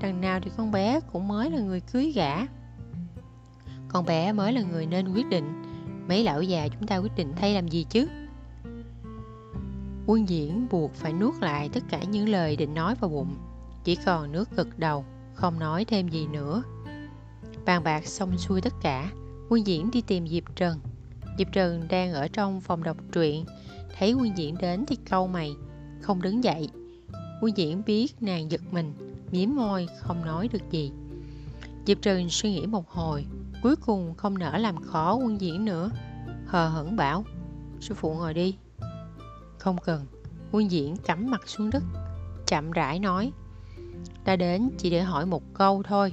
Đằng 0.00 0.20
nào 0.20 0.40
thì 0.42 0.50
con 0.56 0.72
bé 0.72 1.00
cũng 1.12 1.28
mới 1.28 1.50
là 1.50 1.60
người 1.60 1.80
cưới 1.80 2.12
gả. 2.14 2.36
Con 3.88 4.04
bé 4.04 4.32
mới 4.32 4.52
là 4.52 4.62
người 4.62 4.86
nên 4.86 5.12
quyết 5.12 5.28
định. 5.28 5.62
Mấy 6.08 6.24
lão 6.24 6.42
già 6.42 6.68
chúng 6.68 6.86
ta 6.86 6.96
quyết 6.96 7.16
định 7.16 7.32
thay 7.36 7.54
làm 7.54 7.68
gì 7.68 7.86
chứ? 7.90 8.08
Quân 10.06 10.28
diễn 10.28 10.66
buộc 10.70 10.94
phải 10.94 11.12
nuốt 11.12 11.34
lại 11.40 11.68
tất 11.68 11.84
cả 11.88 12.02
những 12.02 12.28
lời 12.28 12.56
định 12.56 12.74
nói 12.74 12.94
vào 12.94 13.10
bụng. 13.10 13.34
Chỉ 13.84 13.96
còn 13.96 14.32
nước 14.32 14.56
gật 14.56 14.78
đầu, 14.78 15.04
không 15.34 15.58
nói 15.58 15.84
thêm 15.84 16.08
gì 16.08 16.26
nữa. 16.26 16.62
Bàn 17.64 17.84
bạc 17.84 18.06
xong 18.06 18.38
xuôi 18.38 18.60
tất 18.60 18.74
cả, 18.82 19.10
quân 19.48 19.66
diễn 19.66 19.90
đi 19.90 20.02
tìm 20.02 20.28
diệp 20.28 20.56
trần. 20.56 20.80
Diệp 21.38 21.52
trần 21.52 21.88
đang 21.88 22.12
ở 22.12 22.28
trong 22.28 22.60
phòng 22.60 22.82
đọc 22.82 22.96
truyện. 23.12 23.44
Thấy 23.98 24.12
quân 24.12 24.36
diễn 24.36 24.54
đến 24.58 24.84
thì 24.86 24.96
câu 25.10 25.26
mày, 25.26 25.54
không 26.00 26.22
đứng 26.22 26.44
dậy 26.44 26.68
quân 27.44 27.56
diễn 27.56 27.82
biết 27.86 28.22
nàng 28.22 28.50
giật 28.50 28.60
mình 28.70 28.92
miếm 29.32 29.54
môi, 29.54 29.88
không 29.98 30.24
nói 30.24 30.48
được 30.52 30.70
gì. 30.70 30.92
Diệp 31.86 32.02
Trừng 32.02 32.30
suy 32.30 32.50
nghĩ 32.50 32.66
một 32.66 32.90
hồi, 32.90 33.24
cuối 33.62 33.76
cùng 33.76 34.14
không 34.14 34.38
nỡ 34.38 34.58
làm 34.58 34.82
khó 34.82 35.14
quân 35.14 35.40
diễn 35.40 35.64
nữa. 35.64 35.90
Hờ 36.46 36.68
hững 36.68 36.96
bảo, 36.96 37.24
sư 37.80 37.94
phụ 37.94 38.14
ngồi 38.14 38.34
đi. 38.34 38.56
Không 39.58 39.76
cần. 39.84 40.06
Quân 40.52 40.70
diễn 40.70 40.96
cắm 40.96 41.30
mặt 41.30 41.48
xuống 41.48 41.70
đất, 41.70 41.82
chậm 42.46 42.70
rãi 42.70 42.98
nói, 42.98 43.32
ta 44.24 44.36
đến 44.36 44.70
chỉ 44.78 44.90
để 44.90 45.02
hỏi 45.02 45.26
một 45.26 45.42
câu 45.54 45.82
thôi. 45.82 46.12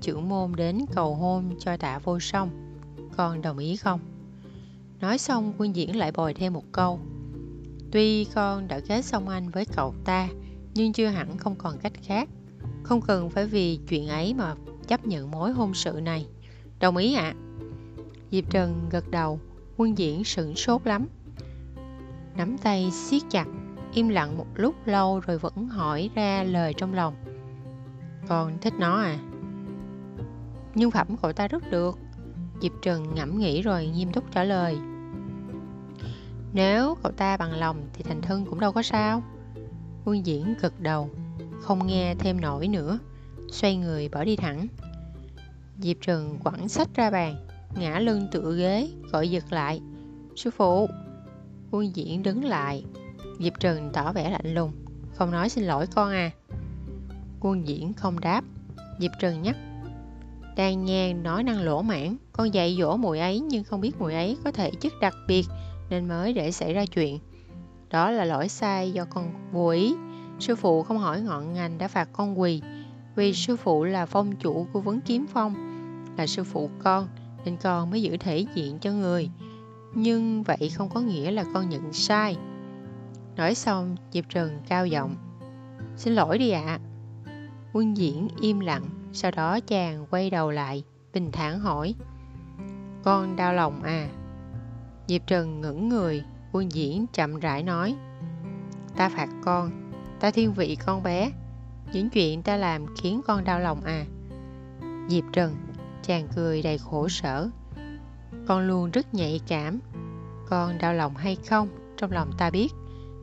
Trưởng 0.00 0.28
môn 0.28 0.52
đến 0.56 0.78
cầu 0.94 1.14
hôn 1.14 1.56
cho 1.58 1.76
tạ 1.76 1.98
vô 1.98 2.20
song, 2.20 2.50
con 3.16 3.42
đồng 3.42 3.58
ý 3.58 3.76
không? 3.76 4.00
Nói 5.00 5.18
xong, 5.18 5.52
quân 5.58 5.76
diễn 5.76 5.96
lại 5.96 6.12
bồi 6.12 6.34
thêm 6.34 6.52
một 6.52 6.64
câu, 6.72 7.00
tuy 7.92 8.24
con 8.24 8.68
đã 8.68 8.80
kết 8.80 9.04
xong 9.04 9.28
anh 9.28 9.50
với 9.50 9.64
cậu 9.76 9.94
ta 10.04 10.28
nhưng 10.76 10.92
chưa 10.92 11.06
hẳn 11.06 11.38
không 11.38 11.54
còn 11.58 11.78
cách 11.78 11.92
khác. 12.02 12.28
Không 12.82 13.00
cần 13.00 13.30
phải 13.30 13.46
vì 13.46 13.76
chuyện 13.88 14.08
ấy 14.08 14.34
mà 14.34 14.54
chấp 14.86 15.06
nhận 15.06 15.30
mối 15.30 15.52
hôn 15.52 15.74
sự 15.74 16.00
này. 16.02 16.26
Đồng 16.80 16.96
ý 16.96 17.14
ạ. 17.14 17.22
À? 17.22 17.34
diệp 18.30 18.50
trần 18.50 18.88
gật 18.90 19.10
đầu. 19.10 19.40
Quân 19.76 19.98
diễn 19.98 20.24
sửng 20.24 20.56
sốt 20.56 20.86
lắm. 20.86 21.06
Nắm 22.36 22.58
tay 22.58 22.90
siết 22.90 23.22
chặt, 23.30 23.46
im 23.92 24.08
lặng 24.08 24.38
một 24.38 24.46
lúc 24.54 24.74
lâu 24.84 25.20
rồi 25.20 25.38
vẫn 25.38 25.68
hỏi 25.68 26.10
ra 26.14 26.42
lời 26.42 26.74
trong 26.74 26.94
lòng. 26.94 27.14
Còn 28.28 28.58
thích 28.60 28.74
nó 28.78 28.96
à? 29.00 29.18
Nhưng 30.74 30.90
phẩm 30.90 31.16
cậu 31.22 31.32
ta 31.32 31.48
rất 31.48 31.70
được. 31.70 31.98
Diệp 32.62 32.72
trần 32.82 33.14
ngẫm 33.14 33.38
nghĩ 33.38 33.62
rồi 33.62 33.86
nghiêm 33.86 34.12
túc 34.12 34.32
trả 34.32 34.44
lời. 34.44 34.78
Nếu 36.52 36.94
cậu 37.02 37.12
ta 37.12 37.36
bằng 37.36 37.52
lòng 37.52 37.88
thì 37.92 38.02
thành 38.02 38.22
thân 38.22 38.46
cũng 38.46 38.60
đâu 38.60 38.72
có 38.72 38.82
sao 38.82 39.22
quân 40.06 40.26
diễn 40.26 40.54
gật 40.60 40.80
đầu, 40.80 41.10
không 41.60 41.86
nghe 41.86 42.14
thêm 42.14 42.40
nổi 42.40 42.68
nữa, 42.68 42.98
xoay 43.50 43.76
người 43.76 44.08
bỏ 44.08 44.24
đi 44.24 44.36
thẳng. 44.36 44.66
Diệp 45.78 45.96
Trừng 46.00 46.38
quẳng 46.44 46.68
sách 46.68 46.88
ra 46.94 47.10
bàn, 47.10 47.46
ngã 47.78 47.98
lưng 47.98 48.28
tựa 48.32 48.56
ghế, 48.58 48.88
gọi 49.12 49.30
giật 49.30 49.52
lại, 49.52 49.80
sư 50.36 50.50
phụ. 50.50 50.88
Quân 51.70 51.96
diễn 51.96 52.22
đứng 52.22 52.44
lại, 52.44 52.84
diệp 53.38 53.60
Trừng 53.60 53.90
tỏ 53.92 54.12
vẻ 54.12 54.30
lạnh 54.30 54.54
lùng, 54.54 54.72
không 55.14 55.30
nói 55.30 55.48
xin 55.48 55.64
lỗi 55.64 55.86
con 55.86 56.10
à. 56.10 56.30
Quân 57.40 57.68
diễn 57.68 57.92
không 57.92 58.20
đáp, 58.20 58.44
diệp 58.98 59.10
Trừng 59.20 59.42
nhắc, 59.42 59.56
đang 60.56 60.84
nghe 60.84 61.14
nói 61.14 61.42
năng 61.42 61.62
lỗ 61.62 61.82
mãn, 61.82 62.16
con 62.32 62.54
dạy 62.54 62.76
dỗ 62.78 62.96
mùi 62.96 63.18
ấy 63.18 63.40
nhưng 63.40 63.64
không 63.64 63.80
biết 63.80 64.00
mùi 64.00 64.14
ấy 64.14 64.36
có 64.44 64.52
thể 64.52 64.70
chức 64.80 64.92
đặc 65.00 65.14
biệt 65.28 65.46
nên 65.90 66.08
mới 66.08 66.32
để 66.32 66.52
xảy 66.52 66.74
ra 66.74 66.86
chuyện 66.86 67.18
đó 67.90 68.10
là 68.10 68.24
lỗi 68.24 68.48
sai 68.48 68.92
do 68.92 69.04
con 69.04 69.32
vô 69.52 69.68
ý. 69.68 69.94
Sư 70.38 70.56
phụ 70.56 70.82
không 70.82 70.98
hỏi 70.98 71.20
ngọn 71.20 71.52
ngành 71.52 71.78
đã 71.78 71.88
phạt 71.88 72.08
con 72.12 72.40
quỳ, 72.40 72.62
vì 73.14 73.32
sư 73.32 73.56
phụ 73.56 73.84
là 73.84 74.06
phong 74.06 74.36
chủ 74.36 74.66
của 74.72 74.80
vấn 74.80 75.00
kiếm 75.00 75.26
phong, 75.32 75.54
là 76.16 76.26
sư 76.26 76.44
phụ 76.44 76.70
con, 76.78 77.08
nên 77.44 77.56
con 77.56 77.90
mới 77.90 78.02
giữ 78.02 78.16
thể 78.16 78.46
diện 78.54 78.78
cho 78.78 78.92
người. 78.92 79.30
Nhưng 79.94 80.42
vậy 80.42 80.70
không 80.74 80.88
có 80.88 81.00
nghĩa 81.00 81.30
là 81.30 81.44
con 81.54 81.68
nhận 81.68 81.92
sai. 81.92 82.36
Nói 83.36 83.54
xong, 83.54 83.96
diệp 84.12 84.24
trần 84.28 84.60
cao 84.68 84.86
giọng, 84.86 85.16
xin 85.96 86.14
lỗi 86.14 86.38
đi 86.38 86.50
ạ. 86.50 86.62
À. 86.66 86.78
quân 87.72 87.96
diễn 87.96 88.28
im 88.40 88.60
lặng, 88.60 88.84
sau 89.12 89.30
đó 89.30 89.60
chàng 89.60 90.06
quay 90.10 90.30
đầu 90.30 90.50
lại, 90.50 90.84
bình 91.14 91.32
thản 91.32 91.60
hỏi, 91.60 91.94
con 93.04 93.36
đau 93.36 93.52
lòng 93.54 93.82
à? 93.82 94.08
Diệp 95.08 95.26
trần 95.26 95.60
ngẩng 95.60 95.88
người 95.88 96.24
quân 96.56 96.72
diễn 96.72 97.06
chậm 97.12 97.38
rãi 97.38 97.62
nói, 97.62 97.94
ta 98.96 99.08
phạt 99.08 99.28
con, 99.44 99.90
ta 100.20 100.30
thiên 100.30 100.52
vị 100.52 100.76
con 100.86 101.02
bé, 101.02 101.32
những 101.92 102.10
chuyện 102.10 102.42
ta 102.42 102.56
làm 102.56 102.86
khiến 102.96 103.20
con 103.26 103.44
đau 103.44 103.60
lòng 103.60 103.80
à. 103.84 104.04
Diệp 105.08 105.24
trần 105.32 105.56
chàng 106.02 106.28
cười 106.36 106.62
đầy 106.62 106.78
khổ 106.78 107.08
sở, 107.08 107.50
con 108.46 108.66
luôn 108.66 108.90
rất 108.90 109.14
nhạy 109.14 109.40
cảm, 109.48 109.80
con 110.48 110.78
đau 110.78 110.94
lòng 110.94 111.16
hay 111.16 111.36
không 111.48 111.68
trong 111.96 112.12
lòng 112.12 112.30
ta 112.38 112.50
biết, 112.50 112.68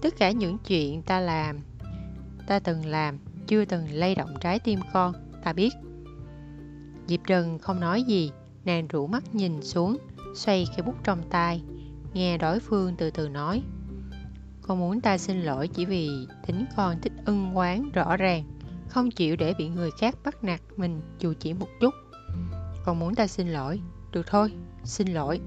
tất 0.02 0.14
cả 0.18 0.32
những 0.32 0.58
chuyện 0.58 1.02
ta 1.02 1.20
làm, 1.20 1.60
ta 2.48 2.60
từng 2.60 2.86
làm 2.86 3.20
chưa 3.48 3.66
từng 3.66 3.88
lay 3.92 4.16
động 4.16 4.34
trái 4.42 4.60
tim 4.60 4.80
con, 4.94 5.14
ta 5.44 5.54
biết. 5.54 5.74
Diệp 7.08 7.20
trần 7.28 7.60
không 7.60 7.80
nói 7.80 8.04
gì, 8.04 8.32
nàng 8.66 8.88
rủ 8.88 9.08
mắt 9.08 9.36
nhìn 9.36 9.62
xuống, 9.62 9.98
xoay 10.36 10.66
cây 10.76 10.86
bút 10.86 10.96
trong 11.04 11.24
tay 11.30 11.64
nghe 12.14 12.38
đối 12.38 12.60
phương 12.60 12.96
từ 12.98 13.12
từ 13.12 13.30
nói. 13.30 13.62
Con 14.62 14.80
muốn 14.80 15.02
ta 15.02 15.18
xin 15.18 15.42
lỗi 15.42 15.68
chỉ 15.68 15.86
vì 15.86 16.10
tính 16.48 16.66
con 16.78 17.02
thích 17.02 17.14
ân 17.26 17.56
oán 17.56 17.92
rõ 17.92 18.18
ràng, 18.18 18.44
không 18.90 19.12
chịu 19.12 19.36
để 19.36 19.54
bị 19.58 19.70
người 19.70 19.92
khác 20.00 20.16
bắt 20.24 20.44
nạt 20.44 20.62
mình 20.78 21.02
dù 21.20 21.34
chỉ 21.40 21.54
một 21.54 21.68
chút. 21.82 21.94
Con 22.86 23.00
muốn 23.00 23.16
ta 23.16 23.28
xin 23.28 23.48
lỗi. 23.48 23.80
Được 24.12 24.28
thôi, 24.28 24.52
xin 24.84 25.08
lỗi. 25.08 25.40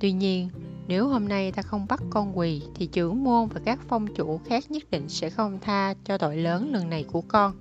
Tuy 0.00 0.12
nhiên, 0.12 0.48
nếu 0.88 1.08
hôm 1.08 1.28
nay 1.28 1.52
ta 1.52 1.62
không 1.62 1.86
bắt 1.88 2.02
con 2.10 2.38
quỳ, 2.38 2.62
thì 2.74 2.86
trưởng 2.86 3.24
môn 3.24 3.48
và 3.48 3.60
các 3.64 3.78
phong 3.88 4.06
chủ 4.14 4.40
khác 4.44 4.70
nhất 4.70 4.82
định 4.90 5.08
sẽ 5.08 5.30
không 5.30 5.58
tha 5.60 5.94
cho 6.04 6.18
tội 6.18 6.36
lớn 6.36 6.72
lần 6.72 6.90
này 6.90 7.04
của 7.04 7.20
con. 7.20 7.54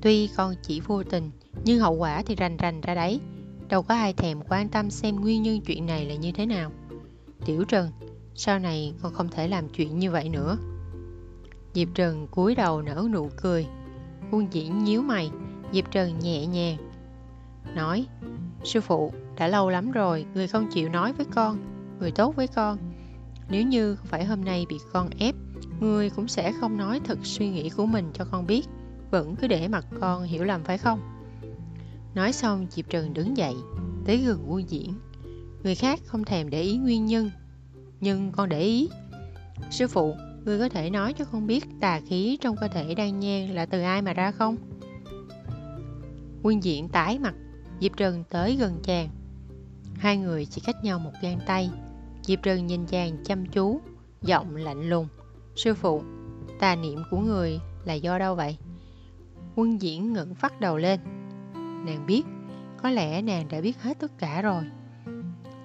Tuy 0.00 0.28
con 0.36 0.54
chỉ 0.62 0.80
vô 0.80 1.02
tình, 1.02 1.30
nhưng 1.64 1.80
hậu 1.80 1.94
quả 1.94 2.22
thì 2.26 2.34
rành 2.34 2.56
rành 2.56 2.80
ra 2.80 2.94
đấy 2.94 3.20
đâu 3.68 3.82
có 3.82 3.94
ai 3.94 4.12
thèm 4.12 4.40
quan 4.48 4.68
tâm 4.68 4.90
xem 4.90 5.16
nguyên 5.16 5.42
nhân 5.42 5.60
chuyện 5.60 5.86
này 5.86 6.06
là 6.06 6.14
như 6.14 6.32
thế 6.32 6.46
nào. 6.46 6.70
Tiểu 7.44 7.64
trần, 7.64 7.90
sau 8.34 8.58
này 8.58 8.94
con 9.02 9.14
không 9.14 9.28
thể 9.28 9.48
làm 9.48 9.68
chuyện 9.68 9.98
như 9.98 10.10
vậy 10.10 10.28
nữa. 10.28 10.56
Diệp 11.74 11.88
trần 11.94 12.26
cúi 12.26 12.54
đầu 12.54 12.82
nở 12.82 13.06
nụ 13.12 13.30
cười. 13.36 13.66
Quân 14.30 14.46
diễn 14.50 14.84
nhíu 14.84 15.02
mày. 15.02 15.30
Diệp 15.72 15.90
trần 15.90 16.18
nhẹ 16.18 16.46
nhàng. 16.46 16.76
Nói, 17.74 18.06
sư 18.64 18.80
phụ, 18.80 19.12
đã 19.36 19.48
lâu 19.48 19.70
lắm 19.70 19.90
rồi, 19.90 20.26
người 20.34 20.48
không 20.48 20.70
chịu 20.70 20.88
nói 20.88 21.12
với 21.12 21.26
con, 21.34 21.58
người 22.00 22.10
tốt 22.10 22.36
với 22.36 22.46
con. 22.46 22.78
Nếu 23.48 23.62
như 23.62 23.96
không 23.96 24.06
phải 24.06 24.24
hôm 24.24 24.44
nay 24.44 24.66
bị 24.68 24.76
con 24.92 25.10
ép, 25.18 25.34
người 25.80 26.10
cũng 26.10 26.28
sẽ 26.28 26.52
không 26.52 26.76
nói 26.76 27.00
thật 27.04 27.18
suy 27.22 27.48
nghĩ 27.48 27.70
của 27.70 27.86
mình 27.86 28.10
cho 28.12 28.24
con 28.24 28.46
biết. 28.46 28.66
Vẫn 29.10 29.36
cứ 29.36 29.46
để 29.46 29.68
mặt 29.68 29.86
con 30.00 30.22
hiểu 30.22 30.44
lầm 30.44 30.64
phải 30.64 30.78
không? 30.78 31.13
Nói 32.14 32.32
xong, 32.32 32.66
diệp 32.70 32.88
trần 32.88 33.14
đứng 33.14 33.36
dậy, 33.36 33.54
tới 34.04 34.16
gần 34.16 34.44
quân 34.48 34.70
diễn. 34.70 34.94
Người 35.62 35.74
khác 35.74 36.00
không 36.04 36.24
thèm 36.24 36.50
để 36.50 36.62
ý 36.62 36.76
nguyên 36.76 37.06
nhân, 37.06 37.30
nhưng 38.00 38.32
con 38.32 38.48
để 38.48 38.60
ý. 38.60 38.88
Sư 39.70 39.88
phụ, 39.88 40.14
người 40.44 40.58
có 40.58 40.68
thể 40.68 40.90
nói 40.90 41.12
cho 41.12 41.24
con 41.24 41.46
biết 41.46 41.64
tà 41.80 42.00
khí 42.08 42.38
trong 42.40 42.56
cơ 42.56 42.68
thể 42.68 42.94
đang 42.94 43.20
nhan 43.20 43.48
là 43.48 43.66
từ 43.66 43.80
ai 43.80 44.02
mà 44.02 44.12
ra 44.12 44.30
không? 44.30 44.56
Quân 46.42 46.64
diện 46.64 46.88
tái 46.88 47.18
mặt, 47.18 47.34
diệp 47.80 47.96
trần 47.96 48.24
tới 48.30 48.56
gần 48.56 48.80
chàng. 48.82 49.08
Hai 49.94 50.16
người 50.16 50.46
chỉ 50.46 50.62
cách 50.66 50.84
nhau 50.84 50.98
một 50.98 51.12
gang 51.22 51.38
tay. 51.46 51.70
Diệp 52.22 52.42
trần 52.42 52.66
nhìn 52.66 52.86
chàng 52.86 53.16
chăm 53.24 53.46
chú, 53.46 53.80
giọng 54.22 54.56
lạnh 54.56 54.88
lùng. 54.88 55.08
Sư 55.56 55.74
phụ, 55.74 56.02
tà 56.60 56.76
niệm 56.76 57.02
của 57.10 57.18
người 57.18 57.60
là 57.84 57.94
do 57.94 58.18
đâu 58.18 58.34
vậy? 58.34 58.56
Quân 59.56 59.82
diễn 59.82 60.12
ngẩng 60.12 60.34
phát 60.34 60.60
đầu 60.60 60.76
lên 60.76 61.00
nàng 61.86 62.06
biết, 62.06 62.22
có 62.82 62.90
lẽ 62.90 63.22
nàng 63.22 63.48
đã 63.48 63.60
biết 63.60 63.82
hết 63.82 63.98
tất 63.98 64.18
cả 64.18 64.42
rồi. 64.42 64.64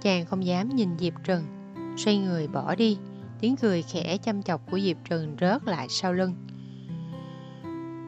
Chàng 0.02 0.26
không 0.26 0.46
dám 0.46 0.70
nhìn 0.70 0.90
diệp 1.00 1.14
trần, 1.24 1.44
xoay 1.98 2.18
người 2.18 2.48
bỏ 2.48 2.76
đi, 2.76 2.98
tiếng 3.40 3.56
cười 3.56 3.82
khẽ 3.82 4.18
chăm 4.18 4.44
chọc 4.44 4.72
của 4.72 4.80
diệp 4.80 4.98
trần 5.10 5.36
rớt 5.42 5.64
lại 5.64 5.88
sau 5.90 6.14
lưng. 6.14 6.34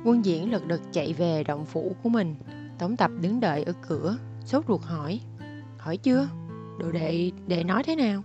Quân 0.05 0.25
diễn 0.25 0.51
lật 0.51 0.67
đật 0.67 0.81
chạy 0.91 1.13
về 1.13 1.43
động 1.43 1.65
phủ 1.65 1.95
của 2.03 2.09
mình, 2.09 2.35
tống 2.79 2.97
tập 2.97 3.11
đứng 3.21 3.39
đợi 3.39 3.63
ở 3.63 3.73
cửa, 3.87 4.17
sốt 4.45 4.65
ruột 4.67 4.81
hỏi 4.81 5.21
hỏi 5.81 5.97
chưa? 5.97 6.27
Đồ 6.79 6.91
đệ 6.91 7.31
đệ 7.47 7.63
nói 7.63 7.83
thế 7.83 7.95
nào? 7.95 8.21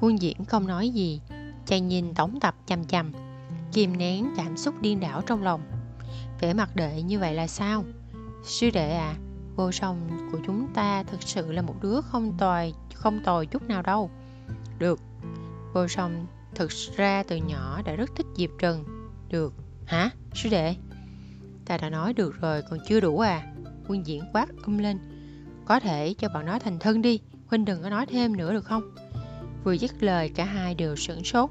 Quân 0.00 0.20
diễn 0.20 0.44
không 0.44 0.66
nói 0.66 0.90
gì, 0.90 1.20
chàng 1.66 1.88
nhìn 1.88 2.14
tổng 2.14 2.40
tập 2.40 2.54
chằm 2.66 2.84
chằm 2.84 3.12
kìm 3.76 3.98
nén 3.98 4.28
cảm 4.36 4.56
xúc 4.56 4.74
điên 4.80 5.00
đảo 5.00 5.22
trong 5.26 5.42
lòng. 5.42 5.60
Vẻ 6.40 6.54
mặt 6.54 6.76
đệ 6.76 7.02
như 7.02 7.18
vậy 7.18 7.34
là 7.34 7.46
sao? 7.46 7.84
Sư 8.44 8.70
đệ 8.70 8.92
à 8.92 9.14
vô 9.56 9.72
song 9.72 10.28
của 10.32 10.38
chúng 10.46 10.68
ta 10.74 11.02
thực 11.02 11.22
sự 11.22 11.52
là 11.52 11.62
một 11.62 11.74
đứa 11.82 12.00
không 12.00 12.36
tồi 12.38 12.74
không 12.94 13.20
tồi 13.24 13.46
chút 13.46 13.62
nào 13.62 13.82
đâu. 13.82 14.10
Được. 14.78 15.00
Vô 15.74 15.88
song 15.88 16.26
thực 16.54 16.70
ra 16.96 17.22
từ 17.22 17.36
nhỏ 17.36 17.82
đã 17.84 17.94
rất 17.94 18.10
thích 18.16 18.26
diệp 18.36 18.50
trần. 18.58 18.84
Được. 19.28 19.54
Hả, 19.86 20.10
sư 20.34 20.48
đệ? 20.48 20.74
Ta 21.66 21.78
đã 21.78 21.90
nói 21.90 22.12
được 22.12 22.40
rồi, 22.40 22.62
còn 22.70 22.78
chưa 22.88 23.00
đủ 23.00 23.18
à? 23.18 23.42
Quân 23.88 24.06
diễn 24.06 24.22
quát 24.32 24.46
um 24.66 24.78
lên. 24.78 24.98
Có 25.64 25.80
thể 25.80 26.14
cho 26.18 26.28
bọn 26.34 26.46
nó 26.46 26.58
thành 26.58 26.78
thân 26.78 27.02
đi, 27.02 27.20
huynh 27.46 27.64
đừng 27.64 27.82
có 27.82 27.90
nói 27.90 28.06
thêm 28.06 28.36
nữa 28.36 28.52
được 28.52 28.64
không? 28.64 28.94
Vừa 29.64 29.72
dứt 29.72 30.02
lời, 30.02 30.28
cả 30.28 30.44
hai 30.44 30.74
đều 30.74 30.96
sửng 30.96 31.24
sốt 31.24 31.50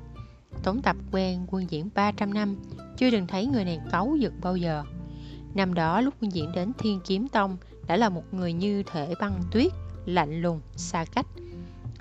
tống 0.64 0.82
tập 0.82 0.96
quen 1.12 1.46
quân 1.48 1.66
diễn 1.70 1.90
300 1.96 2.34
năm, 2.34 2.56
chưa 2.98 3.12
từng 3.12 3.28
thấy 3.28 3.46
người 3.46 3.66
này 3.66 3.80
cáu 3.92 4.16
giật 4.20 4.34
bao 4.42 4.58
giờ. 4.58 4.84
Năm 5.54 5.74
đó 5.74 6.02
lúc 6.02 6.14
quân 6.22 6.34
diễn 6.34 6.52
đến 6.52 6.72
thiên 6.78 7.00
kiếm 7.08 7.28
tông 7.28 7.58
đã 7.88 7.98
là 7.98 8.10
một 8.10 8.34
người 8.34 8.54
như 8.54 8.84
thể 8.84 9.14
băng 9.20 9.42
tuyết, 9.52 9.72
lạnh 10.06 10.42
lùng, 10.42 10.62
xa 10.76 11.06
cách. 11.06 11.26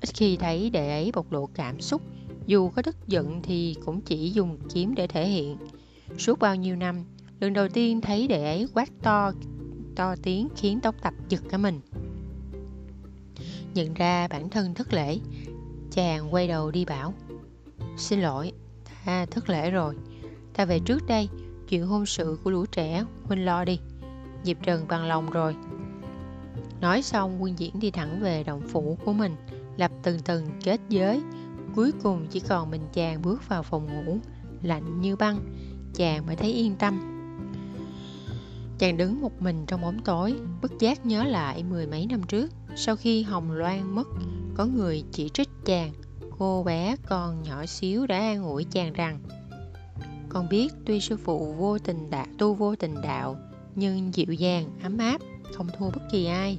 Ít 0.00 0.08
khi 0.14 0.36
thấy 0.36 0.70
đệ 0.70 0.90
ấy 0.90 1.12
bộc 1.14 1.32
lộ 1.32 1.46
cảm 1.46 1.80
xúc, 1.80 2.02
dù 2.46 2.68
có 2.68 2.82
tức 2.82 2.96
giận 3.08 3.40
thì 3.42 3.76
cũng 3.84 4.00
chỉ 4.00 4.30
dùng 4.30 4.58
kiếm 4.74 4.94
để 4.94 5.06
thể 5.06 5.28
hiện. 5.28 5.56
Suốt 6.18 6.38
bao 6.38 6.56
nhiêu 6.56 6.76
năm, 6.76 7.04
lần 7.40 7.52
đầu 7.52 7.68
tiên 7.68 8.00
thấy 8.00 8.28
đệ 8.28 8.44
ấy 8.44 8.68
quát 8.74 8.88
to 9.02 9.32
to 9.96 10.14
tiếng 10.22 10.48
khiến 10.56 10.80
tóc 10.82 10.94
tập 11.02 11.14
giật 11.28 11.40
cả 11.50 11.58
mình. 11.58 11.80
Nhận 13.74 13.94
ra 13.94 14.28
bản 14.28 14.50
thân 14.50 14.74
thất 14.74 14.92
lễ, 14.92 15.18
chàng 15.90 16.34
quay 16.34 16.48
đầu 16.48 16.70
đi 16.70 16.84
bảo 16.84 17.14
xin 17.96 18.20
lỗi. 18.20 18.52
Ta 19.04 19.26
thất 19.26 19.48
lễ 19.48 19.70
rồi. 19.70 19.94
Ta 20.54 20.64
về 20.64 20.78
trước 20.78 21.06
đây. 21.06 21.28
Chuyện 21.68 21.86
hôn 21.86 22.06
sự 22.06 22.38
của 22.44 22.50
lũ 22.50 22.66
trẻ, 22.66 23.04
huynh 23.24 23.44
lo 23.44 23.64
đi. 23.64 23.80
Diệp 24.42 24.56
trần 24.62 24.88
bằng 24.88 25.04
lòng 25.04 25.30
rồi. 25.30 25.56
Nói 26.80 27.02
xong 27.02 27.42
quân 27.42 27.58
diễn 27.58 27.80
đi 27.80 27.90
thẳng 27.90 28.20
về 28.20 28.44
động 28.44 28.62
phủ 28.68 28.98
của 29.04 29.12
mình, 29.12 29.36
lập 29.76 29.90
từng 30.02 30.18
từng 30.24 30.46
kết 30.64 30.80
giới. 30.88 31.22
Cuối 31.74 31.92
cùng 32.02 32.26
chỉ 32.30 32.40
còn 32.40 32.70
mình 32.70 32.82
chàng 32.92 33.22
bước 33.22 33.48
vào 33.48 33.62
phòng 33.62 33.86
ngủ, 33.86 34.18
lạnh 34.62 35.00
như 35.00 35.16
băng. 35.16 35.38
Chàng 35.94 36.26
mới 36.26 36.36
thấy 36.36 36.52
yên 36.52 36.76
tâm. 36.76 37.10
Chàng 38.78 38.96
đứng 38.96 39.20
một 39.20 39.42
mình 39.42 39.66
trong 39.66 39.80
bóng 39.80 39.98
tối, 40.04 40.34
bất 40.62 40.78
giác 40.78 41.06
nhớ 41.06 41.24
lại 41.24 41.64
mười 41.64 41.86
mấy 41.86 42.06
năm 42.06 42.22
trước, 42.22 42.50
sau 42.76 42.96
khi 42.96 43.22
hồng 43.22 43.52
loan 43.52 43.94
mất, 43.94 44.08
có 44.54 44.64
người 44.64 45.04
chỉ 45.12 45.28
trích 45.28 45.48
chàng 45.64 45.92
cô 46.38 46.62
bé 46.62 46.96
còn 47.06 47.42
nhỏ 47.42 47.66
xíu 47.66 48.06
đã 48.06 48.18
an 48.18 48.44
ủi 48.44 48.64
chàng 48.64 48.92
rằng, 48.92 49.18
con 50.28 50.48
biết 50.48 50.72
tuy 50.86 51.00
sư 51.00 51.16
phụ 51.16 51.52
vô 51.52 51.78
tình 51.78 52.10
đạo 52.10 52.26
tu 52.38 52.54
vô 52.54 52.76
tình 52.76 52.94
đạo, 53.02 53.36
nhưng 53.74 54.14
dịu 54.14 54.32
dàng, 54.32 54.70
ấm 54.82 54.98
áp, 54.98 55.20
không 55.54 55.68
thua 55.78 55.90
bất 55.90 56.02
kỳ 56.12 56.26
ai. 56.26 56.58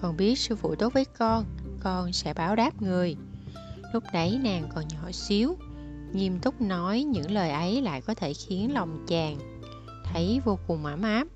Con 0.00 0.16
biết 0.16 0.38
sư 0.38 0.56
phụ 0.56 0.74
tốt 0.74 0.92
với 0.92 1.04
con 1.04 1.44
con 1.80 2.12
sẽ 2.12 2.34
báo 2.34 2.56
đáp 2.56 2.82
người. 2.82 3.16
Lúc 3.92 4.04
đấy 4.12 4.40
nàng 4.44 4.68
còn 4.74 4.84
nhỏ 4.88 5.12
xíu, 5.12 5.56
nghiêm 6.12 6.38
túc 6.38 6.60
nói 6.60 7.02
những 7.02 7.30
lời 7.30 7.50
ấy 7.50 7.82
lại 7.82 8.00
có 8.00 8.14
thể 8.14 8.32
khiến 8.34 8.74
lòng 8.74 9.04
chàng 9.06 9.38
thấy 10.04 10.40
vô 10.44 10.58
cùng 10.66 10.84
ấm 10.84 11.02
áp. 11.02 11.28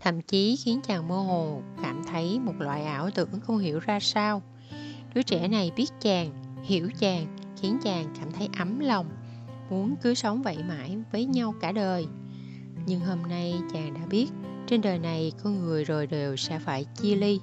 Thậm 0.00 0.22
chí 0.22 0.56
khiến 0.56 0.80
chàng 0.80 1.08
mơ 1.08 1.16
hồ 1.16 1.62
cảm 1.82 2.02
thấy 2.04 2.40
một 2.40 2.54
loại 2.58 2.84
ảo 2.84 3.10
tưởng 3.10 3.40
không 3.40 3.58
hiểu 3.58 3.78
ra 3.78 4.00
sao 4.00 4.42
đứa 5.14 5.22
trẻ 5.22 5.48
này 5.48 5.72
biết 5.76 5.90
chàng, 6.00 6.32
hiểu 6.62 6.90
chàng, 6.98 7.36
khiến 7.60 7.78
chàng 7.82 8.14
cảm 8.20 8.32
thấy 8.32 8.48
ấm 8.58 8.78
lòng, 8.78 9.06
muốn 9.70 9.94
cứ 10.02 10.14
sống 10.14 10.42
vậy 10.42 10.58
mãi 10.68 10.98
với 11.12 11.24
nhau 11.24 11.54
cả 11.60 11.72
đời. 11.72 12.06
Nhưng 12.86 13.00
hôm 13.00 13.22
nay 13.22 13.54
chàng 13.72 13.94
đã 13.94 14.00
biết 14.06 14.26
trên 14.66 14.80
đời 14.80 14.98
này 14.98 15.32
con 15.42 15.58
người 15.58 15.84
rồi 15.84 16.06
đều 16.06 16.36
sẽ 16.36 16.58
phải 16.58 16.84
chia 16.84 17.14
ly. 17.14 17.40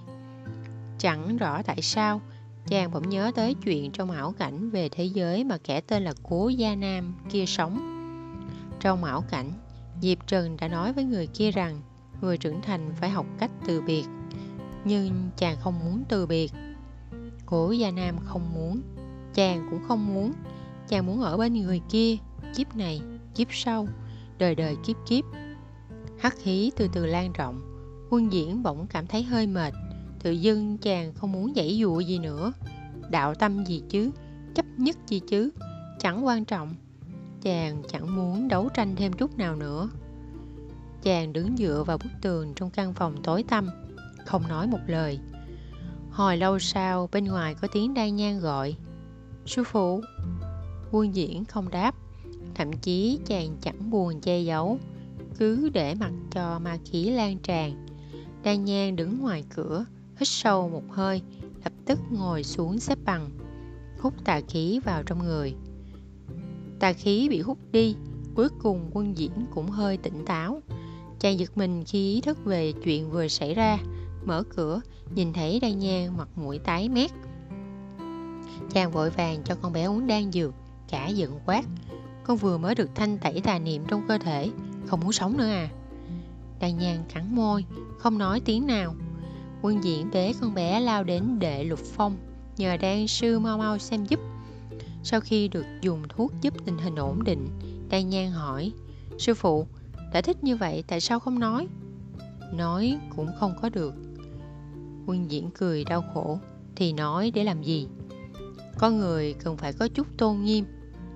Chẳng 0.97 1.37
rõ 1.37 1.61
tại 1.61 1.81
sao, 1.81 2.21
chàng 2.67 2.91
bỗng 2.91 3.09
nhớ 3.09 3.31
tới 3.35 3.53
chuyện 3.53 3.91
trong 3.91 4.11
ảo 4.11 4.31
cảnh 4.31 4.69
về 4.69 4.89
thế 4.89 5.03
giới 5.03 5.43
mà 5.43 5.57
kẻ 5.57 5.81
tên 5.81 6.03
là 6.03 6.13
cố 6.23 6.49
gia 6.49 6.75
nam 6.75 7.15
kia 7.29 7.45
sống. 7.45 7.91
Trong 8.79 9.03
ảo 9.03 9.23
cảnh, 9.29 9.51
diệp 10.01 10.27
trần 10.27 10.57
đã 10.57 10.67
nói 10.67 10.93
với 10.93 11.03
người 11.03 11.27
kia 11.27 11.51
rằng, 11.51 11.81
người 12.21 12.37
trưởng 12.37 12.61
thành 12.61 12.93
phải 12.99 13.09
học 13.09 13.25
cách 13.39 13.51
từ 13.67 13.81
biệt, 13.81 14.05
nhưng 14.85 15.29
chàng 15.37 15.57
không 15.59 15.79
muốn 15.79 16.03
từ 16.09 16.25
biệt 16.25 16.51
cố 17.45 17.71
gia 17.71 17.91
nam 17.91 18.15
không 18.25 18.53
muốn, 18.53 18.81
chàng 19.33 19.67
cũng 19.69 19.79
không 19.87 20.13
muốn. 20.13 20.33
Chàng 20.87 21.05
muốn 21.05 21.21
ở 21.21 21.37
bên 21.37 21.53
người 21.53 21.81
kia, 21.89 22.17
kiếp 22.55 22.75
này, 22.75 23.01
kiếp 23.35 23.47
sau, 23.51 23.87
đời 24.37 24.55
đời 24.55 24.75
kiếp 24.85 24.95
kiếp. 25.07 25.23
Hắc 26.19 26.35
khí 26.37 26.71
từ 26.75 26.87
từ 26.93 27.05
lan 27.05 27.33
rộng, 27.33 27.61
quân 28.09 28.33
diễn 28.33 28.63
bỗng 28.63 28.87
cảm 28.87 29.07
thấy 29.07 29.23
hơi 29.23 29.47
mệt. 29.47 29.73
Tự 30.23 30.31
dưng 30.31 30.77
chàng 30.77 31.13
không 31.13 31.31
muốn 31.31 31.53
dãy 31.55 31.79
dụa 31.81 31.99
gì 31.99 32.19
nữa. 32.19 32.53
Đạo 33.09 33.35
tâm 33.35 33.65
gì 33.65 33.83
chứ, 33.89 34.11
chấp 34.55 34.65
nhất 34.77 34.97
gì 35.07 35.19
chứ, 35.19 35.49
chẳng 35.99 36.25
quan 36.25 36.45
trọng. 36.45 36.75
Chàng 37.41 37.83
chẳng 37.87 38.15
muốn 38.15 38.47
đấu 38.47 38.69
tranh 38.73 38.95
thêm 38.95 39.13
chút 39.13 39.37
nào 39.37 39.55
nữa. 39.55 39.89
Chàng 41.01 41.33
đứng 41.33 41.57
dựa 41.57 41.83
vào 41.87 41.97
bức 41.97 42.11
tường 42.21 42.53
trong 42.55 42.69
căn 42.69 42.93
phòng 42.93 43.23
tối 43.23 43.43
tăm, 43.43 43.69
không 44.25 44.47
nói 44.47 44.67
một 44.67 44.79
lời. 44.87 45.19
Hồi 46.15 46.37
lâu 46.37 46.59
sau, 46.59 47.09
bên 47.11 47.25
ngoài 47.25 47.55
có 47.55 47.67
tiếng 47.67 47.93
đan 47.93 48.15
nhang 48.15 48.39
gọi. 48.39 48.75
Sư 49.45 49.63
phụ, 49.63 50.01
quân 50.91 51.15
diễn 51.15 51.45
không 51.45 51.69
đáp. 51.69 51.95
Thậm 52.55 52.73
chí 52.73 53.19
chàng 53.25 53.57
chẳng 53.61 53.89
buồn 53.89 54.21
che 54.21 54.39
giấu, 54.39 54.79
cứ 55.37 55.69
để 55.73 55.95
mặc 55.95 56.11
cho 56.31 56.59
ma 56.59 56.77
khí 56.85 57.09
lan 57.09 57.37
tràn. 57.37 57.85
Đan 58.43 58.65
nhang 58.65 58.95
đứng 58.95 59.19
ngoài 59.19 59.43
cửa, 59.55 59.85
hít 60.19 60.27
sâu 60.27 60.69
một 60.69 60.83
hơi, 60.89 61.21
lập 61.63 61.73
tức 61.85 61.99
ngồi 62.11 62.43
xuống 62.43 62.79
xếp 62.79 62.97
bằng, 63.05 63.29
hút 63.99 64.13
tà 64.25 64.41
khí 64.47 64.79
vào 64.85 65.03
trong 65.03 65.23
người. 65.23 65.53
Tà 66.79 66.93
khí 66.93 67.27
bị 67.29 67.41
hút 67.41 67.57
đi, 67.71 67.95
cuối 68.35 68.49
cùng 68.61 68.89
quân 68.93 69.17
diễn 69.17 69.31
cũng 69.55 69.67
hơi 69.67 69.97
tỉnh 69.97 70.25
táo. 70.25 70.61
Chàng 71.19 71.39
giật 71.39 71.57
mình 71.57 71.83
khi 71.87 72.13
ý 72.13 72.21
thức 72.21 72.45
về 72.45 72.73
chuyện 72.83 73.11
vừa 73.11 73.27
xảy 73.27 73.53
ra, 73.53 73.77
mở 74.27 74.43
cửa, 74.55 74.81
nhìn 75.15 75.33
thấy 75.33 75.59
đan 75.59 75.79
Nhan 75.79 76.17
mặt 76.17 76.27
mũi 76.35 76.59
tái 76.59 76.89
mét. 76.89 77.11
Chàng 78.71 78.91
vội 78.91 79.09
vàng 79.09 79.43
cho 79.43 79.55
con 79.55 79.73
bé 79.73 79.83
uống 79.83 80.07
đan 80.07 80.31
dược, 80.31 80.53
cả 80.89 81.07
giận 81.07 81.39
quát. 81.45 81.65
Con 82.23 82.37
vừa 82.37 82.57
mới 82.57 82.75
được 82.75 82.89
thanh 82.95 83.17
tẩy 83.17 83.41
tà 83.41 83.59
niệm 83.59 83.83
trong 83.87 84.07
cơ 84.07 84.17
thể, 84.17 84.49
không 84.85 84.99
muốn 84.99 85.11
sống 85.11 85.37
nữa 85.37 85.47
à. 85.47 85.69
Đan 86.59 86.77
Nhan 86.77 86.97
cắn 87.13 87.35
môi, 87.35 87.65
không 87.97 88.17
nói 88.17 88.41
tiếng 88.45 88.67
nào. 88.67 88.95
Quân 89.61 89.83
diễn 89.83 90.09
bế 90.13 90.33
con 90.41 90.53
bé 90.53 90.79
lao 90.79 91.03
đến 91.03 91.39
đệ 91.39 91.63
lục 91.63 91.79
phong, 91.79 92.17
nhờ 92.57 92.77
đan 92.77 93.07
sư 93.07 93.39
mau 93.39 93.57
mau 93.57 93.77
xem 93.77 94.05
giúp. 94.05 94.19
Sau 95.03 95.19
khi 95.19 95.47
được 95.47 95.65
dùng 95.81 96.03
thuốc 96.09 96.31
giúp 96.41 96.53
tình 96.65 96.77
hình 96.77 96.95
ổn 96.95 97.23
định, 97.23 97.47
Đan 97.89 98.09
Nhan 98.09 98.31
hỏi, 98.31 98.71
Sư 99.17 99.33
phụ, 99.33 99.67
đã 100.13 100.21
thích 100.21 100.43
như 100.43 100.55
vậy 100.55 100.83
tại 100.87 101.01
sao 101.01 101.19
không 101.19 101.39
nói? 101.39 101.67
Nói 102.53 102.97
cũng 103.15 103.27
không 103.39 103.53
có 103.61 103.69
được. 103.69 103.93
Quân 105.05 105.31
diễn 105.31 105.49
cười 105.51 105.83
đau 105.83 106.03
khổ, 106.13 106.39
thì 106.75 106.93
nói 106.93 107.31
để 107.31 107.43
làm 107.43 107.63
gì? 107.63 107.87
Con 108.77 108.97
người 108.97 109.33
cần 109.33 109.57
phải 109.57 109.73
có 109.73 109.87
chút 109.87 110.07
tôn 110.17 110.41
nghiêm, 110.41 110.65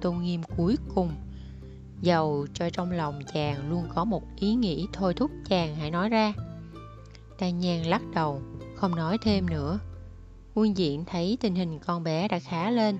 tôn 0.01 0.21
nghiêm 0.21 0.41
cuối 0.57 0.75
cùng. 0.95 1.11
Dầu 2.01 2.47
cho 2.53 2.69
trong 2.69 2.91
lòng 2.91 3.19
chàng 3.33 3.69
luôn 3.69 3.83
có 3.95 4.05
một 4.05 4.23
ý 4.35 4.55
nghĩ 4.55 4.87
thôi 4.93 5.13
thúc 5.13 5.31
chàng 5.49 5.75
hãy 5.75 5.91
nói 5.91 6.09
ra. 6.09 6.33
Đan 7.39 7.59
Nhan 7.59 7.83
lắc 7.83 8.01
đầu, 8.13 8.41
không 8.75 8.95
nói 8.95 9.17
thêm 9.21 9.49
nữa. 9.49 9.79
Quân 10.53 10.77
diện 10.77 11.05
thấy 11.05 11.37
tình 11.41 11.55
hình 11.55 11.79
con 11.79 12.03
bé 12.03 12.27
đã 12.27 12.39
khá 12.39 12.71
lên, 12.71 12.97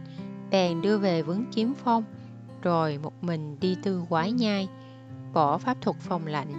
bèn 0.51 0.81
đưa 0.81 0.98
về 0.98 1.22
vấn 1.22 1.46
kiếm 1.51 1.74
phong, 1.84 2.03
rồi 2.62 2.98
một 2.98 3.24
mình 3.24 3.60
đi 3.60 3.75
tư 3.84 4.01
quái 4.10 4.31
nhai, 4.31 4.67
bỏ 5.34 5.58
pháp 5.58 5.77
thuật 5.81 5.98
phòng 5.98 6.27
lạnh, 6.27 6.51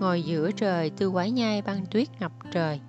ngồi 0.00 0.22
giữa 0.22 0.50
trời 0.50 0.90
tư 0.90 1.10
quái 1.10 1.30
nhai 1.30 1.62
băng 1.62 1.86
tuyết 1.86 2.08
ngập 2.20 2.32
trời. 2.52 2.80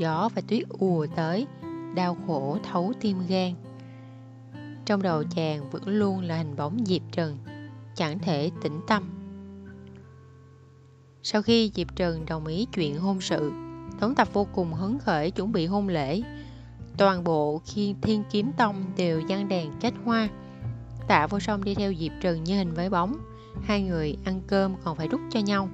Gió 0.00 0.28
và 0.34 0.42
tuyết 0.48 0.68
ùa 0.68 1.06
tới, 1.16 1.46
đau 1.94 2.16
khổ 2.26 2.58
thấu 2.62 2.92
tim 3.00 3.18
gan. 3.28 3.54
Trong 4.86 5.02
đầu 5.02 5.24
chàng 5.24 5.70
vẫn 5.70 5.88
luôn 5.88 6.20
là 6.20 6.36
hình 6.36 6.56
bóng 6.56 6.78
Diệp 6.86 7.02
Trần, 7.12 7.38
chẳng 7.94 8.18
thể 8.18 8.50
tĩnh 8.62 8.80
tâm. 8.86 9.10
Sau 11.22 11.42
khi 11.42 11.70
Diệp 11.74 11.96
Trần 11.96 12.26
đồng 12.26 12.46
ý 12.46 12.66
chuyện 12.74 12.98
hôn 12.98 13.20
sự, 13.20 13.52
Tống 14.00 14.14
Tập 14.14 14.28
vô 14.32 14.46
cùng 14.52 14.72
hứng 14.72 14.98
khởi 14.98 15.30
chuẩn 15.30 15.52
bị 15.52 15.66
hôn 15.66 15.88
lễ. 15.88 16.22
Toàn 16.96 17.24
bộ 17.24 17.60
khi 17.66 17.94
Thiên 18.02 18.22
Kiếm 18.30 18.52
Tông 18.56 18.84
đều 18.96 19.20
giăng 19.20 19.48
đèn 19.48 19.72
kết 19.80 19.94
hoa. 20.04 20.28
Tạ 21.08 21.26
vô 21.26 21.40
song 21.40 21.64
đi 21.64 21.74
theo 21.74 21.94
Diệp 21.94 22.12
Trần 22.20 22.44
như 22.44 22.58
hình 22.58 22.74
với 22.74 22.90
bóng. 22.90 23.16
Hai 23.62 23.82
người 23.82 24.16
ăn 24.24 24.40
cơm 24.46 24.74
còn 24.84 24.96
phải 24.96 25.08
đút 25.08 25.20
cho 25.30 25.40
nhau, 25.40 25.68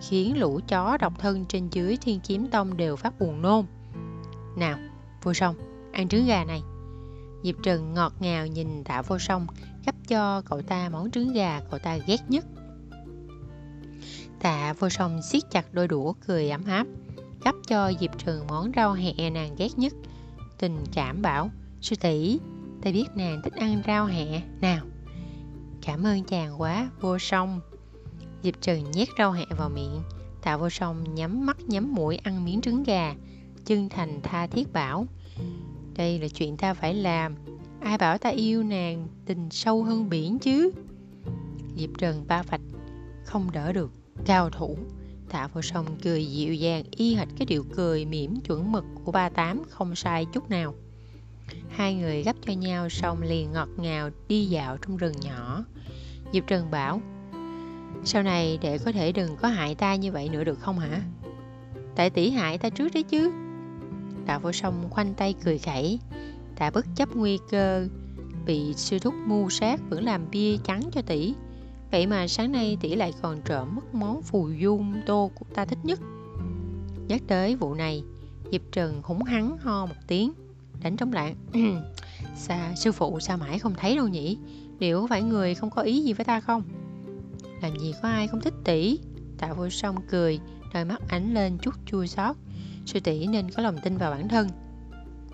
khiến 0.00 0.38
lũ 0.38 0.60
chó 0.68 0.96
độc 0.96 1.12
thân 1.18 1.44
trên 1.44 1.68
dưới 1.68 1.96
Thiên 1.96 2.20
Kiếm 2.20 2.46
Tông 2.50 2.76
đều 2.76 2.96
phát 2.96 3.18
buồn 3.18 3.42
nôn. 3.42 3.66
Nào, 4.56 4.78
vô 5.22 5.34
song, 5.34 5.56
ăn 5.92 6.08
trứng 6.08 6.26
gà 6.26 6.44
này. 6.44 6.62
Diệp 7.42 7.54
Trần 7.62 7.94
ngọt 7.94 8.12
ngào 8.20 8.46
nhìn 8.46 8.84
tạ 8.84 9.02
vô 9.02 9.18
song, 9.18 9.46
gấp 9.86 9.94
cho 10.08 10.42
cậu 10.42 10.62
ta 10.62 10.88
món 10.88 11.10
trứng 11.10 11.32
gà 11.32 11.60
cậu 11.70 11.78
ta 11.78 11.98
ghét 12.06 12.20
nhất. 12.28 12.44
Tạ 14.40 14.72
vô 14.78 14.88
song 14.88 15.22
siết 15.22 15.42
chặt 15.50 15.74
đôi 15.74 15.88
đũa 15.88 16.12
cười 16.26 16.50
ấm 16.50 16.64
áp, 16.64 16.86
gấp 17.44 17.54
cho 17.68 17.92
Diệp 18.00 18.18
Trần 18.18 18.46
món 18.48 18.70
rau 18.76 18.92
hẹ 18.92 19.30
nàng 19.30 19.54
ghét 19.58 19.78
nhất. 19.78 19.92
Tình 20.58 20.84
cảm 20.92 21.22
bảo, 21.22 21.50
sư 21.80 21.96
tỷ 22.00 22.38
ta 22.82 22.90
biết 22.92 23.06
nàng 23.14 23.40
thích 23.42 23.52
ăn 23.52 23.82
rau 23.86 24.06
hẹ, 24.06 24.42
nào. 24.60 24.86
Cảm 25.82 26.06
ơn 26.06 26.24
chàng 26.24 26.60
quá, 26.60 26.90
vô 27.00 27.18
song. 27.18 27.60
Diệp 28.42 28.54
Trần 28.60 28.90
nhét 28.90 29.08
rau 29.18 29.32
hẹ 29.32 29.46
vào 29.58 29.68
miệng, 29.68 30.02
tạ 30.42 30.56
vô 30.56 30.70
song 30.70 31.14
nhắm 31.14 31.46
mắt 31.46 31.56
nhắm 31.68 31.94
mũi 31.94 32.16
ăn 32.16 32.44
miếng 32.44 32.60
trứng 32.60 32.82
gà, 32.82 33.14
chân 33.64 33.88
thành 33.88 34.20
tha 34.22 34.46
thiết 34.46 34.72
bảo. 34.72 35.06
Đây 35.96 36.18
là 36.18 36.28
chuyện 36.28 36.56
ta 36.56 36.74
phải 36.74 36.94
làm, 36.94 37.34
ai 37.80 37.98
bảo 37.98 38.18
ta 38.18 38.30
yêu 38.30 38.62
nàng 38.62 39.08
tình 39.26 39.50
sâu 39.50 39.84
hơn 39.84 40.08
biển 40.08 40.38
chứ. 40.38 40.70
Diệp 41.76 41.90
Trần 41.98 42.24
ba 42.28 42.42
vạch, 42.42 42.60
không 43.24 43.50
đỡ 43.52 43.72
được, 43.72 43.90
cao 44.26 44.50
thủ. 44.50 44.76
Tạ 45.30 45.48
vô 45.54 45.62
song 45.62 45.86
cười 46.02 46.26
dịu 46.26 46.54
dàng 46.54 46.84
y 46.90 47.14
hệt 47.14 47.28
cái 47.38 47.46
điệu 47.46 47.64
cười 47.76 48.04
mỉm 48.04 48.40
chuẩn 48.40 48.72
mực 48.72 48.84
của 49.04 49.12
ba 49.12 49.28
tám 49.28 49.62
không 49.70 49.96
sai 49.96 50.26
chút 50.32 50.50
nào. 50.50 50.74
Hai 51.68 51.94
người 51.94 52.22
gấp 52.22 52.36
cho 52.46 52.52
nhau 52.52 52.88
xong 52.88 53.22
liền 53.22 53.52
ngọt 53.52 53.68
ngào 53.76 54.10
đi 54.28 54.44
dạo 54.46 54.76
trong 54.76 54.96
rừng 54.96 55.14
nhỏ. 55.20 55.64
Diệp 56.32 56.46
Trần 56.46 56.70
bảo, 56.70 57.00
sau 58.04 58.22
này 58.22 58.58
để 58.62 58.78
có 58.78 58.92
thể 58.92 59.12
đừng 59.12 59.36
có 59.36 59.48
hại 59.48 59.74
ta 59.74 59.94
như 59.94 60.12
vậy 60.12 60.28
nữa 60.28 60.44
được 60.44 60.60
không 60.60 60.78
hả? 60.78 61.02
Tại 61.96 62.10
tỷ 62.10 62.30
hại 62.30 62.58
ta 62.58 62.68
trước 62.68 62.88
đấy 62.94 63.02
chứ. 63.02 63.32
Tạ 64.26 64.38
vô 64.38 64.52
song 64.52 64.88
khoanh 64.90 65.14
tay 65.14 65.34
cười 65.44 65.58
khẩy, 65.58 65.98
tạ 66.56 66.70
bất 66.70 66.86
chấp 66.96 67.16
nguy 67.16 67.38
cơ 67.50 67.86
bị 68.46 68.74
sư 68.74 68.98
thúc 68.98 69.14
mưu 69.26 69.50
sát 69.50 69.80
vẫn 69.90 70.04
làm 70.04 70.30
bia 70.30 70.56
trắng 70.64 70.82
cho 70.92 71.02
tỷ. 71.02 71.34
Vậy 71.90 72.06
mà 72.06 72.28
sáng 72.28 72.52
nay 72.52 72.78
tỷ 72.80 72.94
lại 72.94 73.12
còn 73.22 73.40
trộm 73.44 73.74
mất 73.74 73.94
món 73.94 74.22
phù 74.22 74.48
dung 74.48 74.94
tô 75.06 75.30
của 75.34 75.46
ta 75.54 75.64
thích 75.64 75.78
nhất. 75.82 76.00
Nhắc 77.08 77.22
tới 77.26 77.56
vụ 77.56 77.74
này, 77.74 78.02
Diệp 78.52 78.60
Trần 78.72 79.00
húng 79.04 79.22
hắn 79.22 79.56
ho 79.58 79.86
một 79.86 79.94
tiếng, 80.06 80.32
đánh 80.82 80.96
trống 80.96 81.12
lạng. 81.12 81.34
Sa 82.36 82.74
sư 82.76 82.92
phụ 82.92 83.20
sao 83.20 83.36
mãi 83.38 83.58
không 83.58 83.74
thấy 83.76 83.96
đâu 83.96 84.08
nhỉ? 84.08 84.38
Liệu 84.78 85.06
phải 85.06 85.22
người 85.22 85.54
không 85.54 85.70
có 85.70 85.82
ý 85.82 86.02
gì 86.02 86.12
với 86.12 86.24
ta 86.24 86.40
không? 86.40 86.62
Làm 87.62 87.76
gì 87.76 87.94
có 88.02 88.08
ai 88.08 88.28
không 88.28 88.40
thích 88.40 88.54
tỷ? 88.64 88.98
Tạ 89.38 89.52
vô 89.52 89.68
song 89.68 89.96
cười, 90.08 90.40
đôi 90.74 90.84
mắt 90.84 91.00
ánh 91.08 91.34
lên 91.34 91.58
chút 91.58 91.74
chua 91.86 92.06
xót. 92.06 92.36
Sư 92.86 93.00
tỷ 93.00 93.26
nên 93.26 93.50
có 93.50 93.62
lòng 93.62 93.78
tin 93.82 93.96
vào 93.96 94.10
bản 94.10 94.28
thân. 94.28 94.48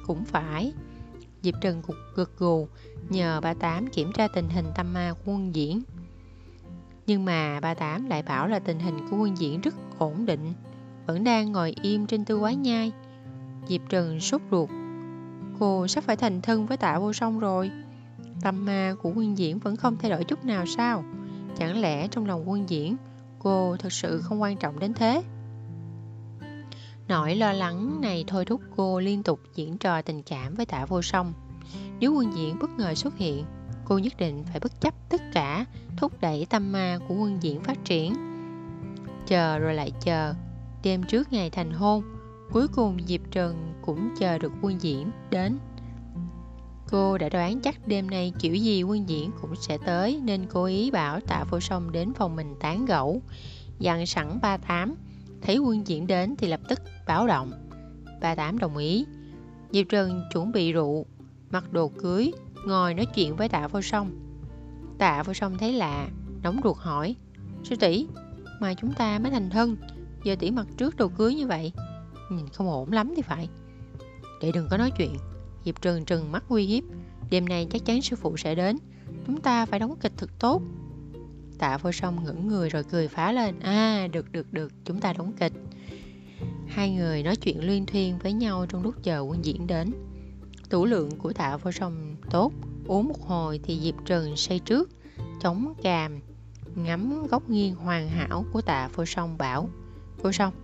Cũng 0.06 0.24
phải. 0.24 0.72
Diệp 1.42 1.54
Trần 1.60 1.82
cục 1.82 1.96
gật 2.14 2.38
gù, 2.38 2.68
nhờ 3.08 3.40
ba 3.40 3.54
tám 3.54 3.86
kiểm 3.86 4.12
tra 4.12 4.28
tình 4.28 4.48
hình 4.48 4.66
tâm 4.74 4.92
ma 4.92 5.14
quân 5.24 5.54
diễn 5.54 5.82
nhưng 7.06 7.24
mà 7.24 7.60
ba 7.60 7.74
Tám 7.74 8.06
lại 8.06 8.22
bảo 8.22 8.48
là 8.48 8.58
tình 8.58 8.78
hình 8.78 9.08
của 9.10 9.16
quân 9.16 9.38
diễn 9.38 9.60
rất 9.60 9.74
ổn 9.98 10.26
định, 10.26 10.52
vẫn 11.06 11.24
đang 11.24 11.52
ngồi 11.52 11.74
im 11.82 12.06
trên 12.06 12.24
tư 12.24 12.38
quái 12.38 12.56
nhai. 12.56 12.92
Diệp 13.68 13.80
Trần 13.88 14.20
sốt 14.20 14.42
ruột. 14.50 14.68
Cô 15.58 15.86
sắp 15.88 16.04
phải 16.04 16.16
thành 16.16 16.42
thân 16.42 16.66
với 16.66 16.76
tạ 16.76 16.98
vô 16.98 17.12
song 17.12 17.38
rồi. 17.38 17.70
Tâm 18.42 18.64
ma 18.64 18.94
của 19.02 19.12
quân 19.14 19.38
diễn 19.38 19.58
vẫn 19.58 19.76
không 19.76 19.96
thay 19.96 20.10
đổi 20.10 20.24
chút 20.24 20.44
nào 20.44 20.66
sao? 20.66 21.04
Chẳng 21.56 21.80
lẽ 21.80 22.08
trong 22.08 22.26
lòng 22.26 22.50
quân 22.50 22.68
diễn, 22.68 22.96
cô 23.38 23.76
thật 23.76 23.92
sự 23.92 24.20
không 24.22 24.42
quan 24.42 24.56
trọng 24.56 24.78
đến 24.78 24.94
thế? 24.94 25.22
Nỗi 27.08 27.36
lo 27.36 27.52
lắng 27.52 28.00
này 28.00 28.24
thôi 28.26 28.44
thúc 28.44 28.60
cô 28.76 29.00
liên 29.00 29.22
tục 29.22 29.40
diễn 29.54 29.78
trò 29.78 30.02
tình 30.02 30.22
cảm 30.22 30.54
với 30.54 30.66
tạ 30.66 30.86
vô 30.86 31.02
song. 31.02 31.32
Nếu 32.00 32.14
quân 32.14 32.32
diễn 32.34 32.58
bất 32.58 32.70
ngờ 32.70 32.94
xuất 32.94 33.16
hiện, 33.16 33.44
cô 33.84 33.98
nhất 33.98 34.12
định 34.18 34.44
phải 34.50 34.60
bất 34.60 34.80
chấp 34.80 34.94
tất 35.08 35.20
cả 35.32 35.64
thúc 35.96 36.20
đẩy 36.20 36.46
tâm 36.50 36.72
ma 36.72 36.98
của 37.08 37.14
quân 37.14 37.42
diễn 37.42 37.60
phát 37.60 37.84
triển 37.84 38.14
chờ 39.26 39.58
rồi 39.58 39.74
lại 39.74 39.92
chờ 40.00 40.34
đêm 40.82 41.02
trước 41.02 41.32
ngày 41.32 41.50
thành 41.50 41.70
hôn 41.70 42.02
cuối 42.52 42.68
cùng 42.68 42.98
diệp 43.06 43.20
trần 43.30 43.72
cũng 43.82 44.14
chờ 44.18 44.38
được 44.38 44.52
quân 44.62 44.82
diễn 44.82 45.10
đến 45.30 45.58
cô 46.90 47.18
đã 47.18 47.28
đoán 47.28 47.60
chắc 47.60 47.88
đêm 47.88 48.10
nay 48.10 48.32
kiểu 48.38 48.54
gì 48.54 48.82
quân 48.82 49.08
diễn 49.08 49.30
cũng 49.40 49.56
sẽ 49.56 49.78
tới, 49.86 50.20
nên 50.24 50.46
cố 50.46 50.64
ý 50.64 50.90
bảo 50.90 51.20
tạ 51.20 51.44
vô 51.50 51.60
song 51.60 51.92
đến 51.92 52.12
phòng 52.14 52.36
mình 52.36 52.54
tán 52.60 52.84
gẫu. 52.86 53.22
Dặn 53.78 54.06
sẵn 54.06 54.38
ba 54.42 54.56
tám, 54.56 54.94
thấy 55.42 55.58
quân 55.58 55.86
diễn 55.86 56.06
đến 56.06 56.34
thì 56.38 56.48
lập 56.48 56.60
tức 56.68 56.80
báo 57.06 57.26
động. 57.26 57.52
Ba 58.20 58.34
tám 58.34 58.58
đồng 58.58 58.76
ý. 58.76 59.06
Diệp 59.72 59.86
trần 59.88 60.22
chuẩn 60.32 60.52
bị 60.52 60.72
rượu, 60.72 61.06
mặc 61.50 61.72
đồ 61.72 61.88
cưới, 61.88 62.32
ngồi 62.66 62.94
nói 62.94 63.06
chuyện 63.14 63.36
với 63.36 63.48
tạ 63.48 63.68
vô 63.68 63.82
song. 63.82 64.10
Tạ 64.98 65.22
vô 65.22 65.34
song 65.34 65.58
thấy 65.58 65.72
lạ, 65.72 66.08
nóng 66.42 66.60
ruột 66.64 66.76
hỏi, 66.76 67.14
sư 67.64 67.76
tỷ, 67.76 68.06
mà 68.60 68.74
chúng 68.74 68.92
ta 68.92 69.18
mới 69.18 69.30
thành 69.30 69.50
thân, 69.50 69.76
giờ 70.24 70.36
tỷ 70.38 70.50
mặc 70.50 70.66
trước 70.76 70.96
đồ 70.96 71.08
cưới 71.08 71.34
như 71.34 71.46
vậy, 71.46 71.72
nhìn 72.30 72.48
không 72.48 72.70
ổn 72.70 72.92
lắm 72.92 73.12
thì 73.16 73.22
phải. 73.22 73.48
Để 74.42 74.52
đừng 74.52 74.68
có 74.70 74.76
nói 74.76 74.90
chuyện 74.98 75.16
diệp 75.66 75.82
trừng 75.82 76.04
trừng 76.04 76.32
mắt 76.32 76.44
uy 76.48 76.66
hiếp. 76.66 76.84
Đêm 77.30 77.48
nay 77.48 77.66
chắc 77.70 77.84
chắn 77.84 78.02
sư 78.02 78.16
phụ 78.16 78.36
sẽ 78.36 78.54
đến. 78.54 78.78
Chúng 79.26 79.40
ta 79.40 79.66
phải 79.66 79.80
đóng 79.80 79.96
kịch 80.00 80.12
thật 80.16 80.30
tốt. 80.38 80.62
Tạ 81.58 81.78
vô 81.78 81.92
song 81.92 82.24
ngẩng 82.24 82.48
người 82.48 82.68
rồi 82.68 82.84
cười 82.84 83.08
phá 83.08 83.32
lên. 83.32 83.60
À 83.60 84.08
được 84.12 84.32
được 84.32 84.52
được 84.52 84.72
chúng 84.84 85.00
ta 85.00 85.12
đóng 85.12 85.32
kịch. 85.40 85.52
Hai 86.66 86.90
người 86.90 87.22
nói 87.22 87.36
chuyện 87.36 87.66
luyên 87.66 87.86
thuyên 87.86 88.18
với 88.18 88.32
nhau 88.32 88.66
trong 88.68 88.82
lúc 88.82 88.94
chờ 89.02 89.20
quân 89.20 89.44
diễn 89.44 89.66
đến. 89.66 89.92
Tủ 90.70 90.84
lượng 90.84 91.10
của 91.18 91.32
tạ 91.32 91.56
vô 91.56 91.72
song 91.72 92.16
tốt, 92.30 92.52
uống 92.86 93.08
một 93.08 93.26
hồi 93.26 93.60
thì 93.62 93.80
Diệp 93.80 93.94
Trừng 94.04 94.36
say 94.36 94.58
trước, 94.58 94.90
chống 95.42 95.74
càm, 95.82 96.20
ngắm 96.74 97.26
góc 97.26 97.50
nghiêng 97.50 97.74
hoàn 97.74 98.08
hảo 98.08 98.44
của 98.52 98.60
tạ 98.60 98.88
vô 98.94 99.04
song 99.04 99.38
bảo. 99.38 99.68
Vô 100.22 100.32
song, 100.32 100.54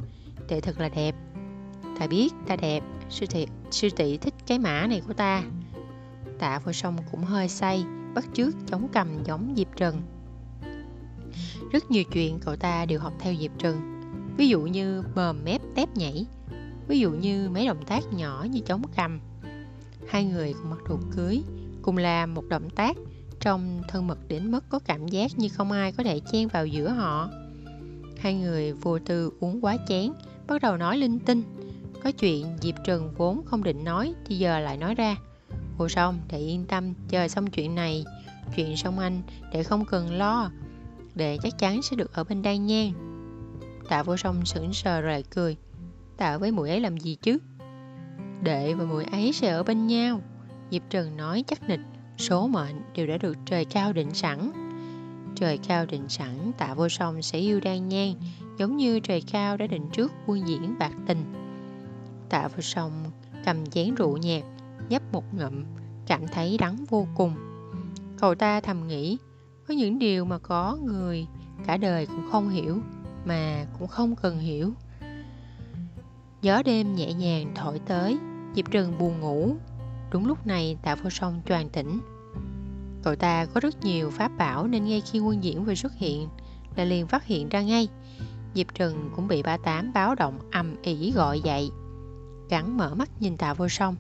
đệ 0.49 0.61
thật 0.61 0.81
là 0.81 0.89
đẹp. 0.89 1.15
Ta 1.99 2.07
biết 2.07 2.33
ta 2.47 2.57
đẹp, 2.57 2.83
sư 3.11 3.27
tỷ, 3.27 3.47
sư 3.75 3.89
tỷ 3.97 4.17
thích 4.17 4.35
cái 4.47 4.59
mã 4.59 4.87
này 4.87 5.03
của 5.07 5.13
ta. 5.13 5.43
Tạ 6.39 6.59
vô 6.65 6.73
song 6.73 6.97
cũng 7.11 7.25
hơi 7.25 7.49
say, 7.49 7.85
bắt 8.15 8.25
chước 8.35 8.55
chống 8.67 8.89
cầm 8.93 9.25
giống 9.25 9.55
Diệp 9.57 9.77
Trần. 9.77 10.03
Rất 11.73 11.91
nhiều 11.91 12.05
chuyện 12.05 12.39
cậu 12.41 12.57
ta 12.57 12.87
đều 12.87 13.01
học 13.01 13.13
theo 13.19 13.35
Diệp 13.41 13.51
Trần 13.59 14.01
Ví 14.37 14.49
dụ 14.49 14.61
như 14.61 15.03
mờm 15.15 15.45
mép 15.45 15.61
tép 15.75 15.97
nhảy 15.97 16.27
Ví 16.89 16.99
dụ 16.99 17.11
như 17.11 17.49
mấy 17.51 17.67
động 17.67 17.85
tác 17.87 18.13
nhỏ 18.13 18.47
như 18.51 18.61
chống 18.61 18.83
cầm 18.97 19.21
Hai 20.09 20.25
người 20.25 20.53
cùng 20.53 20.71
mặc 20.71 20.79
đồ 20.89 20.99
cưới 21.17 21.43
Cùng 21.83 21.97
làm 21.97 22.35
một 22.35 22.45
động 22.49 22.71
tác 22.71 22.97
Trong 23.41 23.83
thân 23.89 24.07
mật 24.07 24.19
đến 24.29 24.51
mức 24.51 24.65
có 24.69 24.79
cảm 24.79 25.09
giác 25.09 25.39
như 25.39 25.49
không 25.49 25.73
ai 25.73 25.93
có 25.93 26.05
thể 26.05 26.21
chen 26.33 26.49
vào 26.49 26.67
giữa 26.67 26.89
họ 26.89 27.31
Hai 28.19 28.35
người 28.35 28.73
vô 28.73 28.99
tư 28.99 29.33
uống 29.41 29.65
quá 29.65 29.77
chén 29.89 30.13
Bắt 30.47 30.63
đầu 30.63 30.77
nói 30.77 30.99
linh 30.99 31.19
tinh 31.19 31.43
có 32.05 32.11
chuyện 32.11 32.47
Diệp 32.61 32.75
Trần 32.85 33.15
vốn 33.17 33.43
không 33.45 33.63
định 33.63 33.85
nói 33.85 34.15
Thì 34.27 34.39
giờ 34.39 34.59
lại 34.59 34.77
nói 34.77 34.95
ra. 34.95 35.17
Hồ 35.79 35.89
sông 35.89 36.19
để 36.29 36.39
yên 36.39 36.65
tâm, 36.67 36.95
chờ 37.09 37.29
xong 37.29 37.47
chuyện 37.47 37.75
này 37.75 38.05
Chuyện 38.57 38.77
xong 38.77 38.99
anh, 38.99 39.23
để 39.53 39.63
không 39.63 39.85
cần 39.85 40.11
lo 40.11 40.51
để 41.15 41.39
chắc 41.43 41.59
chắn 41.59 41.83
sẽ 41.83 41.97
được 41.97 42.13
ở 42.15 42.25
bên 42.25 42.43
đây 42.43 42.59
nha. 42.59 42.91
Tạ 43.89 44.03
vô 44.03 44.17
song 44.17 44.45
sững 44.45 44.73
sờ 44.73 45.01
rồi 45.01 45.25
cười. 45.31 45.57
Tạ 46.17 46.39
với 46.39 46.51
mũi 46.51 46.71
ấy 46.71 46.81
làm 46.81 46.97
gì 46.97 47.15
chứ? 47.15 47.39
Đệ 48.43 48.75
và 48.75 48.85
mũi 48.85 49.05
ấy 49.05 49.33
sẽ 49.33 49.49
ở 49.49 49.63
bên 49.63 49.87
nhau. 49.87 50.21
Diệp 50.71 50.83
Trần 50.91 51.17
nói 51.17 51.45
chắc 51.47 51.69
nịch 51.69 51.81
Số 52.19 52.49
mệnh 52.49 52.83
đều 52.95 53.07
đã 53.07 53.19
được 53.19 53.37
trời 53.47 53.65
cao 53.65 53.93
định 53.93 54.15
sẵn. 54.15 54.51
Trời 55.37 55.59
cao 55.69 55.87
định 55.87 56.09
sẵn 56.09 56.53
Tạ 56.59 56.75
vô 56.75 56.89
song 56.89 57.23
sẽ 57.23 57.39
yêu 57.39 57.61
đan 57.61 57.89
nhan 57.89 58.15
Giống 58.59 58.77
như 58.77 59.01
trời 59.01 59.23
cao 59.33 59.57
đã 59.57 59.67
định 59.67 59.91
trước 59.93 60.13
quân 60.27 60.49
diễn 60.49 60.79
bạc 60.79 60.93
tình. 61.07 61.42
Tạ 62.33 62.49
vô 62.49 62.61
Sông 62.61 62.93
cầm 63.45 63.67
chén 63.67 63.95
rượu 63.95 64.17
nhạt, 64.17 64.43
Nhấp 64.89 65.03
một 65.13 65.35
ngậm 65.35 65.65
Cảm 66.07 66.29
thấy 66.29 66.59
đắng 66.59 66.85
vô 66.89 67.07
cùng. 67.15 67.35
Cậu 68.19 68.35
ta 68.35 68.61
thầm 68.61 68.87
nghĩ, 68.89 69.19
có 69.69 69.75
những 69.75 69.99
điều 69.99 70.25
mà 70.25 70.39
có 70.39 70.79
người 70.85 71.27
cả 71.67 71.77
đời 71.77 72.07
cũng 72.07 72.31
không 72.31 72.51
hiểu, 72.51 72.79
mà 73.25 73.67
cũng 73.79 73.89
không 73.89 74.17
cần 74.17 74.39
hiểu. 74.39 74.73
Gió 76.43 76.63
đêm 76.63 76.95
nhẹ 76.95 77.13
nhàng 77.13 77.53
thổi 77.55 77.79
tới 77.87 78.19
diệp 78.57 78.71
Trừng 78.71 78.99
buồn 78.99 79.21
ngủ, 79.21 79.57
đúng 80.11 80.27
lúc 80.27 80.47
này 80.47 80.77
tạ 80.83 80.95
vô 80.95 81.11
song 81.11 81.43
choàng 81.49 81.69
tỉnh. 81.69 82.01
Cậu 83.03 83.17
ta 83.17 83.45
có 83.45 83.61
rất 83.61 83.85
nhiều 83.85 84.11
pháp 84.11 84.29
bảo 84.39 84.67
nên 84.67 84.85
ngay 84.85 85.01
khi 85.01 85.21
quân 85.21 85.45
diễn 85.45 85.65
vừa 85.65 85.75
xuất 85.75 85.93
hiện 85.97 86.29
là 86.77 86.85
liền 86.85 87.07
phát 87.07 87.25
hiện 87.25 87.49
ra 87.49 87.63
ngay. 87.63 87.89
Diệp 88.55 88.75
Trừng 88.75 89.11
cũng 89.17 89.29
bị 89.29 89.43
ba 89.43 89.57
tám 89.57 89.93
báo 89.93 90.15
động 90.15 90.39
ầm 90.53 90.77
ỉ 90.83 91.13
gọi 91.13 91.41
dậy 91.41 91.71
gắn 92.53 92.77
mở 92.77 92.95
mắt 92.95 93.11
nhìn 93.21 93.37
tạ 93.37 93.55
vô 93.55 93.69
song 93.69 93.97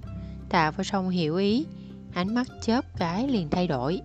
tạ 0.48 0.70
vô 0.70 0.84
song 0.84 1.08
hiểu 1.08 1.36
ý 1.36 1.66
ánh 2.12 2.34
mắt 2.34 2.46
chớp 2.62 2.84
cái 2.98 3.28
liền 3.28 3.48
thay 3.50 3.66
đổi 3.66 4.00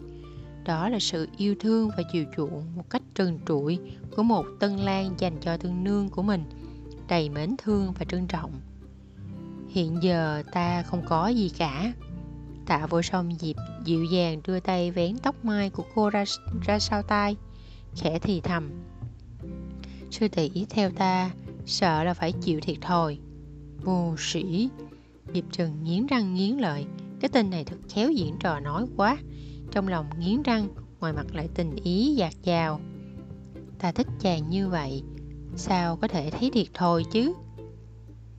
đó 0.68 0.90
là 0.90 1.00
sự 1.00 1.28
yêu 1.38 1.56
thương 1.60 1.90
và 1.98 2.04
chiều 2.12 2.26
chuộng 2.36 2.76
một 2.76 2.90
cách 2.90 3.02
trần 3.16 3.40
trụi 3.48 3.80
của 4.16 4.24
một 4.24 4.46
tân 4.60 4.78
lang 4.78 5.14
dành 5.18 5.38
cho 5.42 5.58
thương 5.58 5.84
nương 5.84 6.10
của 6.10 6.24
mình, 6.24 6.44
đầy 7.08 7.30
mến 7.30 7.56
thương 7.58 7.94
và 8.00 8.06
trân 8.06 8.28
trọng. 8.28 8.52
Hiện 9.70 9.98
giờ 10.04 10.44
ta 10.52 10.84
không 10.84 11.02
có 11.06 11.28
gì 11.28 11.52
cả. 11.58 11.94
Tạ 12.66 12.88
vô 12.90 13.02
song 13.02 13.40
dịp 13.42 13.56
dịu 13.84 14.04
dàng 14.04 14.42
đưa 14.48 14.60
tay 14.60 14.92
vén 14.92 15.18
tóc 15.18 15.46
mai 15.46 15.70
của 15.70 15.84
cô 15.96 16.10
ra, 16.10 16.24
ra 16.66 16.80
sau 16.80 17.02
tai, 17.02 17.36
khẽ 17.96 18.20
thì 18.20 18.42
thầm. 18.42 18.70
Sư 20.12 20.28
tỷ 20.28 20.66
theo 20.70 20.90
ta, 20.90 21.32
sợ 21.66 22.04
là 22.04 22.14
phải 22.14 22.32
chịu 22.32 22.60
thiệt 22.60 22.78
thòi. 22.82 23.18
Vô 23.84 24.16
sĩ, 24.18 24.70
Diệp 25.34 25.44
Trần 25.52 25.84
nghiến 25.84 26.06
răng 26.06 26.34
nghiến 26.34 26.58
lợi, 26.58 26.86
cái 27.20 27.30
tên 27.30 27.50
này 27.50 27.64
thật 27.64 27.78
khéo 27.90 28.12
diễn 28.12 28.36
trò 28.40 28.60
nói 28.60 28.86
quá. 28.98 29.18
Trong 29.72 29.88
lòng 29.88 30.06
nghiến 30.20 30.42
răng 30.42 30.68
ngoài 31.00 31.14
mặt 31.14 31.26
lại 31.34 31.50
tình 31.56 31.76
ý 31.76 32.16
dạt 32.16 32.34
dào. 32.44 32.80
Ta 33.80 33.92
thích 33.92 34.08
chàng 34.20 34.50
như 34.50 34.70
vậy 34.70 35.04
sao 35.56 35.96
có 35.96 36.08
thể 36.08 36.30
thấy 36.30 36.50
thiệt 36.54 36.68
thôi 36.74 37.06
chứ? 37.12 37.34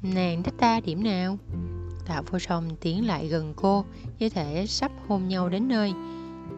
Nàng 0.03 0.43
thích 0.43 0.55
ta 0.59 0.81
điểm 0.81 1.05
nào? 1.05 1.39
Tạ 2.07 2.23
vô 2.31 2.39
song 2.39 2.77
tiến 2.81 3.07
lại 3.07 3.29
gần 3.29 3.53
cô 3.57 3.85
như 4.19 4.29
thể 4.29 4.67
sắp 4.67 4.93
hôn 5.09 5.29
nhau 5.29 5.49
đến 5.49 5.69
nơi. 5.69 5.93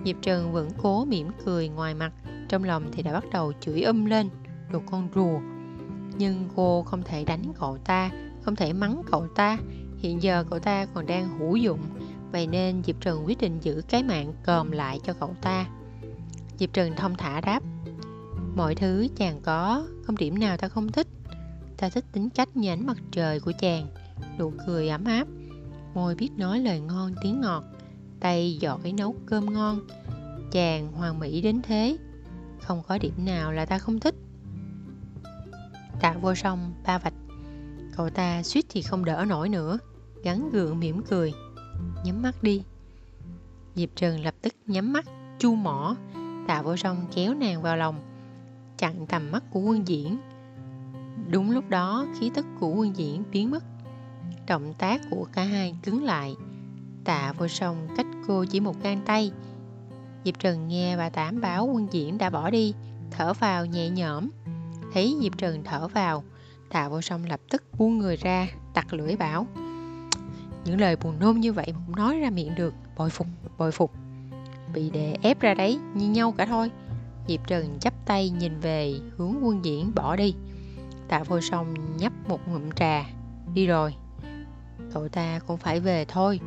Diệp 0.04 0.16
trần 0.22 0.52
vẫn 0.52 0.68
cố 0.82 1.04
mỉm 1.04 1.28
cười 1.44 1.68
ngoài 1.68 1.94
mặt 1.94 2.12
trong 2.48 2.64
lòng 2.64 2.84
thì 2.92 3.02
đã 3.02 3.12
bắt 3.12 3.24
đầu 3.32 3.52
chửi 3.60 3.82
um 3.82 4.04
lên. 4.04 4.28
Đồ 4.72 4.80
con 4.90 5.08
rùa. 5.14 5.40
Nhưng 6.18 6.48
cô 6.56 6.82
không 6.82 7.02
thể 7.02 7.24
đánh 7.24 7.42
cậu 7.58 7.78
ta 7.78 8.10
không 8.42 8.56
thể 8.56 8.72
mắng 8.72 9.02
cậu 9.10 9.26
ta. 9.34 9.58
Hiện 9.98 10.22
giờ 10.22 10.44
cậu 10.50 10.58
ta 10.58 10.86
còn 10.94 11.06
đang 11.06 11.38
hữu 11.38 11.56
dụng. 11.56 11.80
Vậy 12.32 12.46
nên 12.46 12.82
Diệp 12.86 13.00
Trần 13.00 13.26
quyết 13.26 13.40
định 13.40 13.58
giữ 13.60 13.82
cái 13.88 14.02
mạng 14.02 14.32
còm 14.44 14.70
lại 14.70 15.00
cho 15.04 15.12
cậu 15.12 15.34
ta. 15.42 15.66
Diệp 16.58 16.72
Trần 16.72 16.96
thông 16.96 17.14
thả 17.14 17.40
đáp 17.40 17.62
Mọi 18.56 18.74
thứ 18.74 19.08
chàng 19.16 19.40
có, 19.42 19.86
không 20.04 20.16
điểm 20.16 20.38
nào 20.38 20.56
ta 20.56 20.68
không 20.68 20.92
thích. 20.92 21.06
Ta 21.76 21.88
thích 21.88 22.04
tính 22.12 22.30
cách 22.30 22.56
như 22.56 22.68
ánh 22.68 22.86
mặt 22.86 22.96
trời 23.10 23.40
của 23.40 23.52
chàng. 23.58 23.86
Nụ 24.38 24.52
cười 24.66 24.88
ấm 24.88 25.04
áp. 25.04 25.28
Môi 25.94 26.14
biết 26.14 26.30
nói 26.36 26.58
lời 26.58 26.80
ngon 26.80 27.14
tiếng 27.22 27.40
ngọt. 27.40 27.64
Tay 28.20 28.56
giỏi 28.60 28.92
nấu 28.92 29.14
cơm 29.26 29.52
ngon. 29.52 29.80
Chàng 30.52 30.92
hoàn 30.92 31.18
mỹ 31.18 31.40
đến 31.40 31.62
thế. 31.62 31.96
Không 32.60 32.82
có 32.88 32.98
điểm 32.98 33.24
nào 33.24 33.52
là 33.52 33.66
ta 33.66 33.78
không 33.78 34.00
thích. 34.00 34.14
Tạ 36.00 36.12
vô 36.12 36.34
song 36.34 36.72
ba 36.86 36.98
vạch 36.98 37.14
Cậu 37.96 38.10
ta 38.10 38.42
suýt 38.42 38.66
thì 38.68 38.82
không 38.82 39.04
đỡ 39.04 39.24
nổi 39.28 39.48
nữa 39.48 39.78
Gắn 40.22 40.50
gượng 40.50 40.80
mỉm 40.80 41.02
cười, 41.02 41.32
nhắm 42.04 42.22
mắt 42.22 42.42
đi. 42.42 42.62
Diệp 43.74 43.88
Trần 43.96 44.24
lập 44.24 44.34
tức 44.42 44.54
nhắm 44.66 44.92
mắt, 44.92 45.04
chu 45.38 45.54
mỏ 45.54 45.96
Tạ 46.48 46.62
vô 46.62 46.76
song 46.76 47.06
kéo 47.14 47.34
nàng 47.34 47.62
vào 47.62 47.76
lòng, 47.76 48.00
Chặn 48.78 49.06
tầm 49.06 49.30
mắt 49.32 49.44
của 49.50 49.60
quân 49.60 49.88
diễn. 49.88 50.18
Đúng 51.30 51.50
lúc 51.50 51.68
đó, 51.68 52.06
khí 52.18 52.30
tức 52.34 52.46
của 52.60 52.68
quân 52.68 52.96
diễn 52.96 53.22
biến 53.30 53.50
mất, 53.50 53.64
Động 54.46 54.74
tác 54.78 55.00
của 55.10 55.26
cả 55.32 55.44
hai 55.44 55.74
cứng 55.82 56.04
lại 56.04 56.36
Tạ 57.04 57.32
vô 57.38 57.48
song 57.48 57.88
cách 57.96 58.06
cô 58.26 58.44
chỉ 58.44 58.60
một 58.60 58.82
gang 58.82 59.00
tay. 59.06 59.32
Diệp 60.24 60.38
Trần 60.38 60.68
nghe 60.68 60.96
bà 60.96 61.08
Tám 61.08 61.40
báo 61.40 61.66
quân 61.66 61.88
diễn 61.90 62.18
đã 62.18 62.30
bỏ 62.30 62.50
đi, 62.50 62.74
Thở 63.10 63.32
vào 63.32 63.66
nhẹ 63.66 63.90
nhõm, 63.90 64.28
Thấy 64.92 65.16
Diệp 65.20 65.38
Trần 65.38 65.64
thở 65.64 65.88
vào 65.88 66.24
Tạ 66.70 66.88
vô 66.88 67.00
song 67.00 67.24
lập 67.24 67.40
tức 67.50 67.62
buông 67.78 67.98
người 67.98 68.16
ra, 68.16 68.48
Tặc 68.74 68.92
lưỡi 68.92 69.16
bảo. 69.16 69.46
Những 70.64 70.80
lời 70.80 70.96
buồn 70.96 71.18
nôn 71.20 71.40
như 71.40 71.52
vậy 71.52 71.66
mà 71.72 71.80
cũng 71.86 71.96
nói 71.96 72.18
ra 72.18 72.30
miệng 72.30 72.54
được, 72.54 72.74
bội 72.96 73.10
phục 73.10 73.26
bội 73.58 73.72
phục. 73.72 73.92
Bị 74.74 74.90
đè 74.90 75.16
ép 75.22 75.40
ra 75.40 75.54
đấy, 75.54 75.78
như 75.94 76.10
nhau 76.10 76.32
cả 76.32 76.46
thôi. 76.46 76.70
Diệp 77.28 77.46
trần 77.46 77.78
chắp 77.80 77.94
tay 78.06 78.30
nhìn 78.30 78.60
về, 78.60 78.94
hướng 79.16 79.34
quân 79.42 79.64
diễn 79.64 79.94
bỏ 79.94 80.16
đi. 80.16 80.34
Tạ 81.08 81.22
vô 81.22 81.40
song 81.40 81.74
nhấp 81.98 82.12
một 82.28 82.48
ngụm 82.48 82.70
trà. 82.70 83.04
Đi 83.54 83.66
rồi. 83.66 83.94
Cậu 84.92 85.08
ta 85.08 85.40
cũng 85.46 85.56
phải 85.56 85.80
về 85.80 86.04
thôi. 86.04 86.40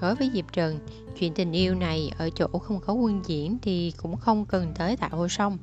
Đối 0.00 0.14
với 0.14 0.30
diệp 0.34 0.52
trần, 0.52 0.78
chuyện 1.18 1.34
tình 1.34 1.52
yêu 1.52 1.74
này 1.74 2.12
ở 2.18 2.30
chỗ 2.30 2.46
không 2.46 2.80
có 2.80 2.92
quân 2.92 3.20
diễn 3.26 3.58
thì 3.62 3.92
cũng 3.96 4.16
không 4.16 4.46
cần 4.46 4.72
tới 4.74 4.96
tạ 4.96 5.08
vô 5.08 5.28
song. 5.28 5.58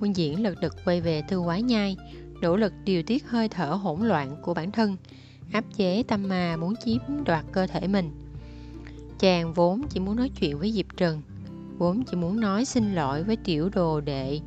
Quân 0.00 0.16
diễn 0.16 0.42
lật 0.42 0.54
đật 0.60 0.74
quay 0.84 1.00
về 1.00 1.22
thư 1.28 1.42
quái 1.44 1.62
nhai 1.62 1.96
nỗ 2.40 2.56
lực 2.56 2.72
điều 2.84 3.02
tiết 3.02 3.26
hơi 3.28 3.48
thở 3.48 3.66
hỗn 3.66 4.00
loạn 4.00 4.36
của 4.42 4.54
bản 4.54 4.72
thân 4.72 4.96
áp 5.52 5.64
chế 5.76 6.02
tâm 6.02 6.28
ma 6.28 6.56
muốn 6.56 6.74
chiếm 6.84 7.00
đoạt 7.24 7.44
cơ 7.52 7.66
thể 7.66 7.88
mình. 7.88 8.10
Chàng 9.18 9.54
vốn 9.54 9.82
chỉ 9.90 10.00
muốn 10.00 10.16
nói 10.16 10.28
chuyện 10.40 10.58
với 10.58 10.72
Diệp 10.72 10.96
Trần, 10.96 11.22
vốn 11.78 12.02
chỉ 12.04 12.16
muốn 12.16 12.40
nói 12.40 12.64
xin 12.64 12.94
lỗi 12.94 13.22
với 13.22 13.36
tiểu 13.36 13.68
đồ 13.68 14.00
đệ, 14.00 14.40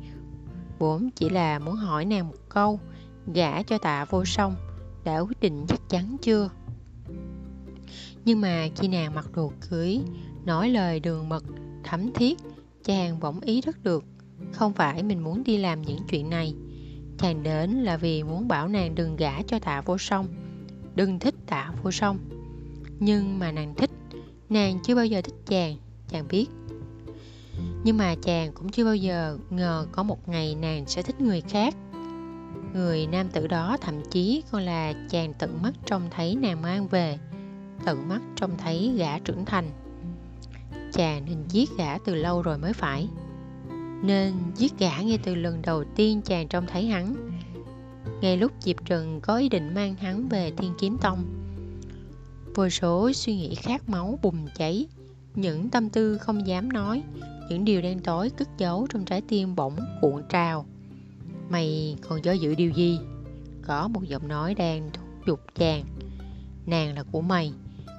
vốn 0.78 1.10
chỉ 1.10 1.28
là 1.28 1.58
muốn 1.58 1.74
hỏi 1.74 2.04
nàng 2.04 2.28
một 2.28 2.34
câu, 2.48 2.80
gả 3.34 3.62
cho 3.62 3.78
tạ 3.78 4.04
vô 4.04 4.24
song, 4.24 4.54
đã 5.04 5.18
quyết 5.18 5.40
định 5.40 5.64
chắc 5.68 5.80
chắn 5.88 6.16
chưa? 6.22 6.50
Nhưng 8.24 8.40
mà 8.40 8.68
khi 8.76 8.88
nàng 8.88 9.14
mặc 9.14 9.26
đồ 9.34 9.52
cưới, 9.70 10.00
nói 10.44 10.70
lời 10.70 11.00
đường 11.00 11.28
mật, 11.28 11.44
thấm 11.84 12.12
thiết, 12.14 12.38
chàng 12.84 13.20
bỗng 13.20 13.40
ý 13.40 13.60
thức 13.60 13.84
được, 13.84 14.04
không 14.52 14.72
phải 14.72 15.02
mình 15.02 15.24
muốn 15.24 15.44
đi 15.44 15.58
làm 15.58 15.82
những 15.82 15.98
chuyện 16.08 16.30
này. 16.30 16.54
Chàng 17.18 17.42
đến 17.42 17.70
là 17.70 17.96
vì 17.96 18.22
muốn 18.22 18.48
bảo 18.48 18.68
nàng 18.68 18.94
đừng 18.94 19.16
gả 19.16 19.42
cho 19.42 19.58
tạ 19.58 19.80
vô 19.80 19.98
song, 19.98 20.26
đừng 20.94 21.18
thích 21.18 21.34
tạ 21.46 21.72
vô 21.82 21.90
song 21.90 22.18
nhưng 23.00 23.38
mà 23.38 23.52
nàng 23.52 23.74
thích 23.74 23.90
nàng 24.48 24.78
chưa 24.84 24.94
bao 24.94 25.06
giờ 25.06 25.20
thích 25.22 25.34
chàng 25.46 25.76
chàng 26.08 26.28
biết 26.28 26.46
nhưng 27.84 27.96
mà 27.96 28.14
chàng 28.22 28.52
cũng 28.52 28.68
chưa 28.68 28.84
bao 28.84 28.96
giờ 28.96 29.38
ngờ 29.50 29.86
có 29.92 30.02
một 30.02 30.28
ngày 30.28 30.54
nàng 30.54 30.86
sẽ 30.86 31.02
thích 31.02 31.20
người 31.20 31.40
khác 31.40 31.74
Người 32.74 33.06
nam 33.06 33.28
tử 33.28 33.46
đó 33.46 33.76
thậm 33.80 34.02
chí 34.10 34.42
còn 34.50 34.62
là 34.62 34.92
chàng 35.10 35.34
tận 35.38 35.62
mắt 35.62 35.72
trông 35.86 36.02
thấy 36.10 36.36
nàng 36.36 36.62
mang 36.62 36.88
về, 36.88 37.18
tận 37.84 38.08
mắt 38.08 38.20
trông 38.36 38.56
thấy 38.58 38.94
gã 38.96 39.18
trưởng 39.18 39.44
thành. 39.44 39.70
Chàng 40.92 41.24
nên 41.24 41.44
giết 41.48 41.70
gã 41.78 41.98
từ 41.98 42.14
lâu 42.14 42.42
rồi 42.42 42.58
mới 42.58 42.72
phải. 42.72 43.08
Nên 44.06 44.34
giết 44.56 44.72
gã 44.78 45.00
ngay 45.00 45.18
từ 45.22 45.34
lần 45.34 45.62
đầu 45.62 45.84
tiên 45.96 46.22
chàng 46.22 46.48
trông 46.48 46.66
thấy 46.66 46.86
hắn. 46.86 47.30
Ngay 48.20 48.36
lúc 48.36 48.52
Diệp 48.60 48.76
Trần 48.84 49.20
có 49.20 49.36
ý 49.36 49.48
định 49.48 49.74
mang 49.74 49.94
hắn 49.94 50.28
về 50.28 50.52
Thiên 50.56 50.72
Kiếm 50.78 50.96
Tông. 51.02 51.24
Vô 52.54 52.68
số 52.68 53.12
suy 53.12 53.36
nghĩ 53.36 53.54
khát 53.54 53.88
máu 53.88 54.18
bùng 54.22 54.46
cháy, 54.54 54.86
những 55.34 55.70
tâm 55.70 55.88
tư 55.88 56.18
không 56.18 56.46
dám 56.46 56.72
nói, 56.72 57.02
những 57.48 57.64
điều 57.64 57.82
đen 57.82 57.98
tối 57.98 58.30
cất 58.30 58.48
giấu 58.58 58.86
trong 58.90 59.04
trái 59.04 59.20
tim 59.28 59.56
bỗng 59.56 59.76
cuộn 60.00 60.22
trào. 60.28 60.66
Mày 61.50 61.96
còn 62.08 62.24
do 62.24 62.32
dự 62.32 62.54
điều 62.54 62.70
gì? 62.70 62.98
Có 63.62 63.88
một 63.88 64.02
giọng 64.02 64.28
nói 64.28 64.54
đang 64.54 64.90
thúc 64.92 65.04
giục 65.26 65.40
chàng. 65.54 65.84
Nàng 66.66 66.94
là 66.94 67.02
của 67.12 67.20
mày, 67.20 67.52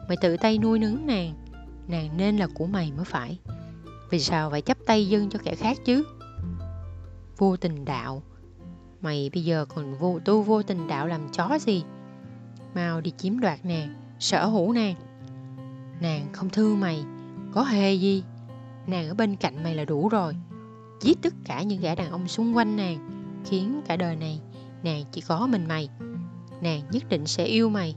mày 0.07 0.17
tự 0.21 0.37
tay 0.37 0.57
nuôi 0.57 0.79
nấng 0.79 1.07
nàng, 1.07 1.33
nàng 1.87 2.17
nên 2.17 2.37
là 2.37 2.47
của 2.47 2.65
mày 2.65 2.91
mới 2.91 3.05
phải. 3.05 3.37
Vì 4.15 4.19
sao 4.19 4.49
phải 4.49 4.61
chấp 4.61 4.77
tay 4.85 5.07
dâng 5.07 5.29
cho 5.29 5.39
kẻ 5.43 5.55
khác 5.55 5.77
chứ? 5.85 6.03
Vô 7.37 7.57
tình 7.57 7.85
đạo, 7.85 8.23
mày 9.01 9.29
bây 9.33 9.43
giờ 9.43 9.65
còn 9.65 9.95
vô 9.95 10.19
tu 10.25 10.41
vô 10.41 10.63
tình 10.63 10.87
đạo 10.87 11.07
làm 11.07 11.29
chó 11.31 11.57
gì? 11.59 11.83
Mau 12.75 13.01
đi 13.01 13.11
chiếm 13.17 13.39
đoạt 13.39 13.65
nàng, 13.65 13.95
sở 14.19 14.45
hữu 14.45 14.73
nàng. 14.73 14.95
Nàng 16.01 16.27
không 16.33 16.49
thương 16.49 16.79
mày, 16.79 17.03
có 17.53 17.63
hề 17.63 17.93
gì. 17.93 18.23
Nàng 18.87 19.07
ở 19.07 19.13
bên 19.13 19.35
cạnh 19.35 19.63
mày 19.63 19.75
là 19.75 19.85
đủ 19.85 20.09
rồi. 20.09 20.35
Giết 21.01 21.21
tất 21.21 21.33
cả 21.45 21.63
những 21.63 21.81
gã 21.81 21.95
đàn 21.95 22.11
ông 22.11 22.27
xung 22.27 22.55
quanh 22.55 22.75
nàng 22.75 23.09
khiến 23.45 23.81
cả 23.87 23.95
đời 23.95 24.15
này 24.15 24.39
nàng 24.83 25.03
chỉ 25.11 25.21
có 25.21 25.47
mình 25.47 25.67
mày 25.67 25.89
nàng 26.61 26.81
nhất 26.91 27.03
định 27.09 27.25
sẽ 27.25 27.45
yêu 27.45 27.69
mày 27.69 27.95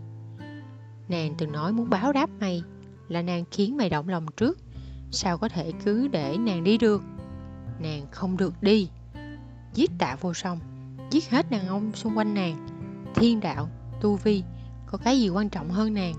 nàng 1.09 1.35
từng 1.39 1.53
nói 1.53 1.73
muốn 1.73 1.91
báo 1.91 2.13
đáp 2.13 2.31
mày 2.41 2.63
là 3.09 3.23
nàng 3.23 3.45
khiến 3.51 3.77
mày 3.77 3.91
động 3.91 4.09
lòng 4.09 4.27
trước 4.37 4.59
sao 5.11 5.39
có 5.39 5.49
thể 5.49 5.73
cứ 5.85 6.09
để 6.09 6.37
nàng 6.39 6.65
đi 6.65 6.79
được? 6.79 7.03
Nàng 7.81 8.07
không 8.11 8.37
được 8.37 8.63
đi. 8.63 8.89
Giết 9.75 9.91
tạ 9.99 10.17
vô 10.21 10.35
song, 10.35 10.59
giết 11.11 11.31
hết 11.31 11.51
đàn 11.51 11.69
ông 11.69 11.93
xung 11.95 12.19
quanh 12.19 12.35
nàng. 12.35 12.67
Thiên 13.15 13.41
đạo, 13.41 13.69
tu 14.01 14.17
vi, 14.17 14.43
có 14.87 14.99
cái 14.99 15.21
gì 15.21 15.29
quan 15.29 15.49
trọng 15.49 15.71
hơn 15.71 15.95
nàng? 15.95 16.15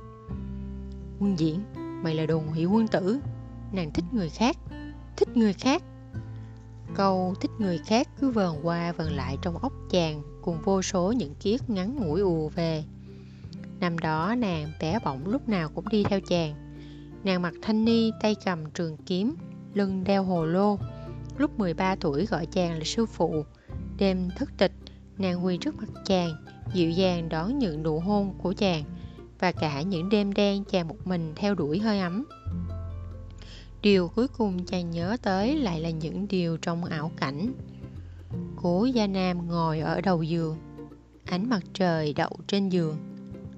Quân 1.19 1.39
diễn, 1.39 1.63
mày 2.03 2.15
là 2.15 2.25
đồ 2.25 2.41
hủy 2.53 2.65
quân 2.65 2.87
tử. 2.87 3.19
Nàng 3.71 3.91
thích 3.93 4.05
người 4.11 4.29
khác, 4.29 4.57
thích 5.17 5.37
người 5.37 5.53
khác. 5.53 5.83
Câu 6.95 7.35
thích 7.41 7.51
người 7.59 7.77
khác 7.77 8.07
cứ 8.19 8.29
vờn 8.31 8.55
qua 8.63 8.91
vờn 8.91 9.13
lại 9.13 9.37
trong 9.41 9.57
óc 9.57 9.73
chàng 9.89 10.21
cùng 10.41 10.61
vô 10.63 10.81
số 10.81 11.11
những 11.11 11.35
kiếp 11.35 11.69
ngắn 11.69 11.95
ngủi 11.95 12.21
ùa 12.21 12.49
về. 12.49 12.83
Năm 13.79 13.97
đó 13.97 14.35
nàng 14.37 14.71
bé 14.81 14.99
bỏng 15.05 15.27
lúc 15.27 15.49
nào 15.49 15.69
cũng 15.75 15.89
đi 15.89 16.03
theo 16.03 16.19
chàng. 16.21 16.68
Nàng 17.23 17.41
mặc 17.41 17.53
thanh 17.61 17.85
ni 17.85 18.11
tay 18.21 18.35
cầm 18.45 18.71
trường 18.71 18.97
kiếm, 18.97 19.35
lưng 19.73 20.03
đeo 20.03 20.23
hồ 20.23 20.45
lô. 20.45 20.77
Lúc 21.37 21.59
13 21.59 21.95
tuổi 21.95 22.25
gọi 22.25 22.45
chàng 22.45 22.77
là 22.77 22.83
sư 22.83 23.05
phụ. 23.05 23.43
Đêm 23.97 24.29
thức 24.37 24.49
tịch, 24.57 24.71
nàng 25.17 25.45
quỳ 25.45 25.57
trước 25.57 25.75
mặt 25.75 25.89
chàng, 26.05 26.35
dịu 26.73 26.89
dàng 26.91 27.29
đón 27.29 27.59
nhận 27.59 27.83
nụ 27.83 27.99
hôn 27.99 28.33
của 28.37 28.53
chàng 28.53 28.83
và 29.39 29.51
cả 29.51 29.81
những 29.81 30.09
đêm 30.09 30.33
đen 30.33 30.63
chàng 30.63 30.87
một 30.87 30.97
mình 31.05 31.33
theo 31.35 31.55
đuổi 31.55 31.79
hơi 31.79 31.99
ấm. 31.99 32.25
Điều 33.81 34.07
cuối 34.07 34.27
cùng 34.27 34.65
chàng 34.65 34.91
nhớ 34.91 35.17
tới 35.21 35.55
lại 35.55 35.81
là 35.81 35.89
những 35.89 36.27
điều 36.27 36.57
trong 36.57 36.85
ảo 36.85 37.11
cảnh. 37.17 37.53
Cố 38.55 38.85
Gia 38.85 39.07
Nam 39.07 39.47
ngồi 39.47 39.79
ở 39.79 40.01
đầu 40.01 40.23
giường, 40.23 40.57
ánh 41.25 41.49
mặt 41.49 41.63
trời 41.73 42.13
đậu 42.13 42.31
trên 42.47 42.69
giường. 42.69 42.97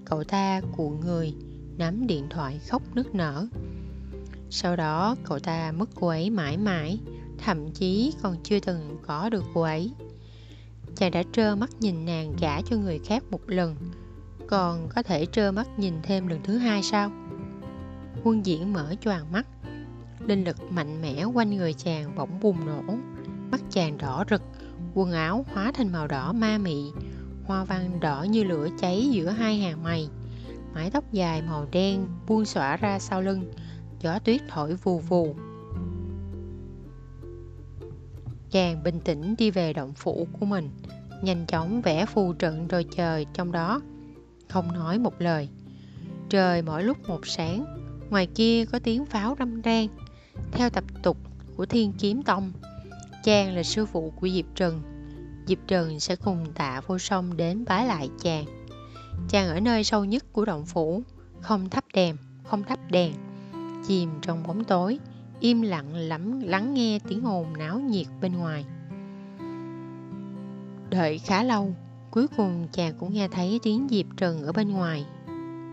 Cậu 0.05 0.23
ta 0.23 0.61
cuộn 0.77 0.99
người, 0.99 1.33
nắm 1.81 2.07
điện 2.07 2.29
thoại 2.29 2.59
khóc 2.69 2.81
nức 2.95 3.15
nở. 3.15 3.47
Sau 4.49 4.75
đó 4.75 5.15
cậu 5.23 5.39
ta 5.39 5.71
mất 5.71 5.89
cô 5.95 6.07
ấy 6.07 6.29
mãi 6.29 6.57
mãi, 6.57 6.99
thậm 7.37 7.71
chí 7.71 8.13
còn 8.21 8.35
chưa 8.43 8.59
từng 8.59 8.97
có 9.07 9.29
được 9.29 9.43
cô 9.53 9.61
ấy. 9.61 9.91
Chàng 10.95 11.11
đã 11.11 11.23
trơ 11.31 11.55
mắt 11.55 11.69
nhìn 11.79 12.05
nàng 12.05 12.33
gả 12.41 12.61
cho 12.61 12.75
người 12.77 12.99
khác 13.05 13.23
một 13.31 13.41
lần, 13.47 13.75
còn 14.47 14.89
có 14.95 15.03
thể 15.03 15.25
trơ 15.25 15.51
mắt 15.51 15.79
nhìn 15.79 15.93
thêm 16.03 16.27
lần 16.27 16.39
thứ 16.43 16.57
hai 16.57 16.83
sao? 16.83 17.11
Quân 18.23 18.45
diễn 18.45 18.73
mở 18.73 18.95
choàng 19.01 19.31
mắt, 19.31 19.47
linh 20.27 20.43
lực 20.43 20.71
mạnh 20.71 21.01
mẽ 21.01 21.23
quanh 21.23 21.57
người 21.57 21.73
chàng 21.73 22.15
bỗng 22.15 22.39
bùng 22.41 22.65
nổ 22.65 22.95
mắt 23.51 23.61
chàng 23.69 23.97
đỏ 23.97 24.25
rực 24.29 24.41
quần 24.93 25.11
áo 25.11 25.45
hóa 25.53 25.71
thành 25.71 25.91
màu 25.91 26.07
đỏ 26.07 26.33
ma 26.33 26.57
mị 26.57 26.91
hoa 27.45 27.63
văn 27.63 27.99
đỏ 27.99 28.23
như 28.23 28.43
lửa 28.43 28.67
cháy 28.79 29.09
giữa 29.11 29.29
hai 29.29 29.59
hàng 29.59 29.83
mày 29.83 30.09
mái 30.73 30.91
tóc 30.91 31.03
dài 31.11 31.41
màu 31.41 31.67
đen 31.71 32.07
buông 32.27 32.45
xõa 32.45 32.77
ra 32.77 32.99
sau 32.99 33.21
lưng 33.21 33.53
gió 33.99 34.19
tuyết 34.19 34.41
thổi 34.49 34.75
vù 34.75 34.99
vù 34.99 35.35
chàng 38.51 38.83
bình 38.83 38.99
tĩnh 38.99 39.35
đi 39.37 39.51
về 39.51 39.73
động 39.73 39.93
phủ 39.93 40.27
của 40.39 40.45
mình 40.45 40.69
nhanh 41.21 41.45
chóng 41.45 41.81
vẽ 41.81 42.05
phù 42.05 42.33
trận 42.33 42.67
rồi 42.67 42.85
chờ 42.95 43.23
trong 43.33 43.51
đó 43.51 43.81
không 44.49 44.73
nói 44.73 44.99
một 44.99 45.21
lời 45.21 45.49
trời 46.29 46.61
mỗi 46.61 46.83
lúc 46.83 47.09
một 47.09 47.27
sáng 47.27 47.65
ngoài 48.09 48.27
kia 48.35 48.65
có 48.65 48.79
tiếng 48.79 49.05
pháo 49.05 49.35
râm 49.39 49.61
ran 49.61 49.87
theo 50.51 50.69
tập 50.69 50.83
tục 51.03 51.17
của 51.55 51.65
Thiên 51.65 51.93
Kiếm 51.99 52.23
Tông, 52.23 52.51
chàng 53.23 53.55
là 53.55 53.63
sư 53.63 53.85
phụ 53.85 54.13
của 54.19 54.29
Diệp 54.29 54.45
Trần. 54.55 54.81
Diệp 55.47 55.57
Trần 55.67 55.99
sẽ 55.99 56.15
cùng 56.15 56.45
tạ 56.55 56.81
vô 56.87 56.97
song 56.97 57.37
đến 57.37 57.65
bái 57.65 57.85
lại 57.85 58.09
chàng. 58.23 58.45
Chàng 59.29 59.49
ở 59.49 59.59
nơi 59.59 59.83
sâu 59.83 60.05
nhất 60.05 60.25
của 60.33 60.45
động 60.45 60.65
phủ, 60.65 61.03
không 61.41 61.69
thắp 61.69 61.83
đèn, 61.93 62.17
không 62.43 62.63
thắp 62.63 62.79
đèn, 62.89 63.13
chìm 63.87 64.09
trong 64.21 64.43
bóng 64.47 64.63
tối, 64.63 64.99
im 65.39 65.61
lặng 65.61 65.95
lắm 65.95 66.39
lắng 66.39 66.73
nghe 66.73 66.99
tiếng 67.07 67.25
ồn 67.25 67.57
náo 67.57 67.79
nhiệt 67.79 68.07
bên 68.21 68.33
ngoài. 68.33 68.65
Đợi 70.89 71.19
khá 71.19 71.43
lâu, 71.43 71.75
cuối 72.11 72.27
cùng 72.37 72.67
chàng 72.71 72.93
cũng 72.99 73.13
nghe 73.13 73.27
thấy 73.27 73.59
tiếng 73.63 73.87
Diệp 73.89 74.05
Trần 74.17 74.43
ở 74.43 74.51
bên 74.51 74.69
ngoài. 74.69 75.05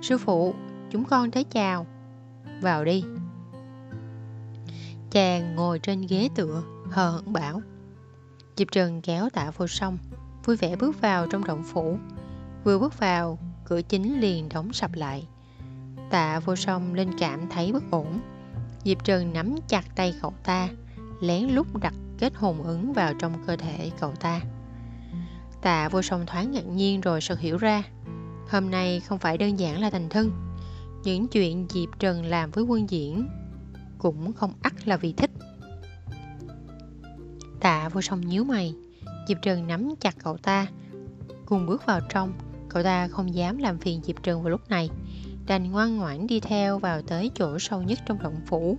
Sư 0.03 0.19
phụ, 0.19 0.55
chúng 0.91 1.05
con 1.05 1.31
tới 1.31 1.45
chào. 1.45 1.87
Vào 2.63 2.85
đi. 2.85 3.05
Chàng 5.11 5.55
ngồi 5.57 5.79
trên 5.79 6.07
ghế 6.09 6.29
tựa, 6.35 6.63
hờ 6.91 7.11
hững 7.11 7.33
bảo. 7.33 7.61
Diệp 8.57 8.69
Trần 8.73 9.01
kéo 9.03 9.29
tạ 9.31 9.51
vô 9.57 9.67
sông, 9.67 9.99
vui 10.45 10.57
vẻ 10.57 10.77
bước 10.77 11.01
vào 11.01 11.27
trong 11.27 11.45
động 11.45 11.63
phủ. 11.65 11.99
Vừa 12.69 12.79
bước 12.79 12.99
vào, 12.99 13.39
cửa 13.65 13.83
chính 13.83 14.21
liền 14.21 14.49
đóng 14.49 14.73
sập 14.73 14.95
lại. 14.95 15.27
Tạ 16.11 16.41
vô 16.41 16.57
song 16.57 16.95
lên 16.95 17.11
cảm 17.19 17.49
thấy 17.51 17.73
bất 17.73 17.83
ổn. 17.91 18.21
Diệp 18.85 19.05
Trần 19.05 19.33
nắm 19.33 19.57
chặt 19.69 19.97
tay 19.97 20.15
cậu 20.23 20.33
ta, 20.45 20.69
lén 21.21 21.45
lút 21.45 21.67
đặt 21.81 21.95
kết 22.19 22.35
hồn 22.35 22.63
ứng 22.63 22.93
vào 22.93 23.15
trong 23.15 23.33
cơ 23.47 23.57
thể 23.57 23.91
cậu 24.01 24.13
ta. 24.13 24.41
Tạ 25.63 25.89
vô 25.89 26.03
song 26.03 26.27
thoáng 26.27 26.53
ngạc 26.53 26.67
nhiên 26.67 27.01
rồi 27.01 27.21
sực 27.21 27.41
hiểu 27.41 27.57
ra. 27.59 27.83
Hôm 28.51 28.71
nay 28.71 29.01
không 29.01 29.19
phải 29.19 29.39
đơn 29.39 29.59
giản 29.59 29.81
là 29.81 29.91
thành 29.91 30.09
thân. 30.09 30.31
Những 31.05 31.29
chuyện 31.29 31.67
Diệp 31.71 31.99
Trần 31.99 32.25
làm 32.25 32.51
với 32.51 32.65
quân 32.65 32.91
diễn 32.91 33.29
cũng 33.99 34.33
không 34.33 34.53
ắt 34.63 34.89
là 34.89 34.97
vì 34.97 35.13
thích 35.13 35.31
tạ 37.61 37.89
vô 37.89 38.03
song 38.03 38.21
nhíu 38.21 38.45
mày 38.45 38.75
diệp 39.29 39.39
trần 39.43 39.67
nắm 39.67 39.95
chặt 40.01 40.15
cậu 40.25 40.37
ta 40.37 40.67
cùng 41.47 41.67
bước 41.67 41.87
vào 41.87 42.01
trong 42.09 42.33
cậu 42.69 42.83
ta 42.83 43.09
không 43.09 43.35
dám 43.35 43.59
làm 43.59 43.79
phiền 43.79 44.01
diệp 44.05 44.23
Trừng 44.23 44.43
vào 44.43 44.51
lúc 44.51 44.61
này 44.69 44.91
đành 45.47 45.71
ngoan 45.71 45.97
ngoãn 45.97 46.27
đi 46.27 46.41
theo 46.41 46.79
vào 46.79 47.03
tới 47.03 47.31
chỗ 47.35 47.59
sâu 47.59 47.83
nhất 47.83 47.99
trong 48.07 48.23
động 48.23 48.41
phủ 48.47 48.79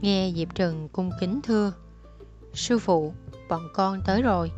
nghe 0.00 0.32
diệp 0.36 0.54
Trừng 0.54 0.88
cung 0.92 1.10
kính 1.20 1.40
thưa 1.42 1.72
sư 2.54 2.78
phụ 2.78 3.12
bọn 3.48 3.62
con 3.74 4.00
tới 4.06 4.22
rồi 4.22 4.50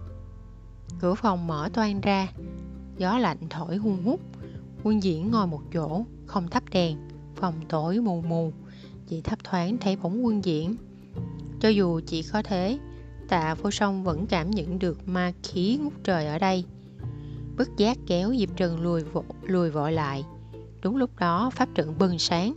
cửa 1.00 1.14
phòng 1.14 1.46
mở 1.46 1.68
toan 1.72 2.00
ra 2.00 2.28
gió 2.98 3.18
lạnh 3.18 3.48
thổi 3.50 3.76
hun 3.76 4.02
hút 4.04 4.20
quân 4.82 5.02
diễn 5.02 5.30
ngồi 5.30 5.46
một 5.46 5.60
chỗ 5.72 6.04
không 6.26 6.48
thắp 6.48 6.62
đèn 6.70 6.98
phòng 7.36 7.54
tối 7.68 8.00
mù 8.00 8.20
mù 8.20 8.52
chỉ 9.08 9.20
thấp 9.20 9.44
thoáng 9.44 9.78
thấy 9.78 9.96
bóng 9.96 10.24
quân 10.24 10.44
diễn. 10.44 10.76
Cho 11.60 11.68
dù 11.68 12.00
chỉ 12.06 12.22
có 12.22 12.42
thế, 12.42 12.78
tạ 13.28 13.54
vô 13.54 13.70
song 13.70 14.04
vẫn 14.04 14.26
cảm 14.26 14.50
nhận 14.50 14.78
được 14.78 15.08
ma 15.08 15.32
khí 15.42 15.78
ngút 15.82 15.92
trời 16.04 16.26
ở 16.26 16.38
đây. 16.38 16.64
Bất 17.56 17.76
giác 17.76 17.98
kéo 18.06 18.34
Diệp 18.38 18.56
Trần 18.56 18.80
lùi, 18.80 19.02
vội, 19.02 19.24
lùi 19.42 19.70
vội 19.70 19.92
lại. 19.92 20.24
Đúng 20.82 20.96
lúc 20.96 21.10
đó 21.18 21.50
pháp 21.50 21.68
trận 21.74 21.98
bừng 21.98 22.18
sáng. 22.18 22.54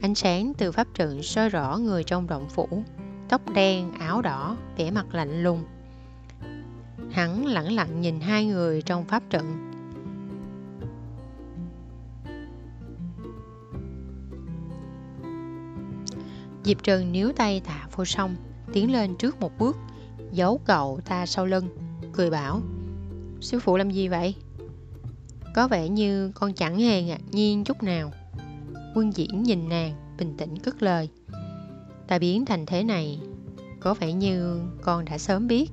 Ánh 0.00 0.14
sáng 0.14 0.52
từ 0.58 0.72
pháp 0.72 0.86
trận 0.94 1.22
soi 1.22 1.48
rõ 1.48 1.76
người 1.76 2.04
trong 2.04 2.26
động 2.26 2.48
phủ, 2.48 2.68
tóc 3.28 3.40
đen, 3.54 3.92
áo 3.92 4.22
đỏ, 4.22 4.56
vẻ 4.76 4.90
mặt 4.90 5.14
lạnh 5.14 5.42
lùng. 5.42 5.64
Hắn 7.10 7.46
lẳng 7.46 7.72
lặng 7.72 8.00
nhìn 8.00 8.20
hai 8.20 8.46
người 8.46 8.82
trong 8.82 9.04
pháp 9.04 9.22
trận 9.30 9.70
Diệp 16.64 16.82
Trần 16.82 17.12
níu 17.12 17.32
tay 17.32 17.60
tạ 17.60 17.86
vô 17.96 18.04
song 18.04 18.36
Tiến 18.72 18.92
lên 18.92 19.16
trước 19.16 19.40
một 19.40 19.58
bước 19.58 19.76
Giấu 20.32 20.60
cậu 20.64 21.00
ta 21.04 21.26
sau 21.26 21.46
lưng 21.46 21.68
Cười 22.12 22.30
bảo 22.30 22.60
sư 23.40 23.58
phụ 23.58 23.76
làm 23.76 23.90
gì 23.90 24.08
vậy? 24.08 24.34
Có 25.54 25.68
vẻ 25.68 25.88
như 25.88 26.32
con 26.34 26.52
chẳng 26.52 26.78
hề 26.78 27.02
ngạc 27.02 27.20
nhiên 27.30 27.64
chút 27.64 27.82
nào. 27.82 28.12
Quân 28.94 29.16
diễn 29.16 29.42
nhìn 29.42 29.68
nàng, 29.68 30.14
bình 30.18 30.36
tĩnh 30.36 30.58
cất 30.58 30.82
lời. 30.82 31.08
Ta 32.08 32.18
biến 32.18 32.44
thành 32.44 32.66
thế 32.66 32.84
này, 32.84 33.20
có 33.80 33.94
vẻ 33.94 34.12
như 34.12 34.62
con 34.82 35.04
đã 35.04 35.18
sớm 35.18 35.46
biết. 35.46 35.70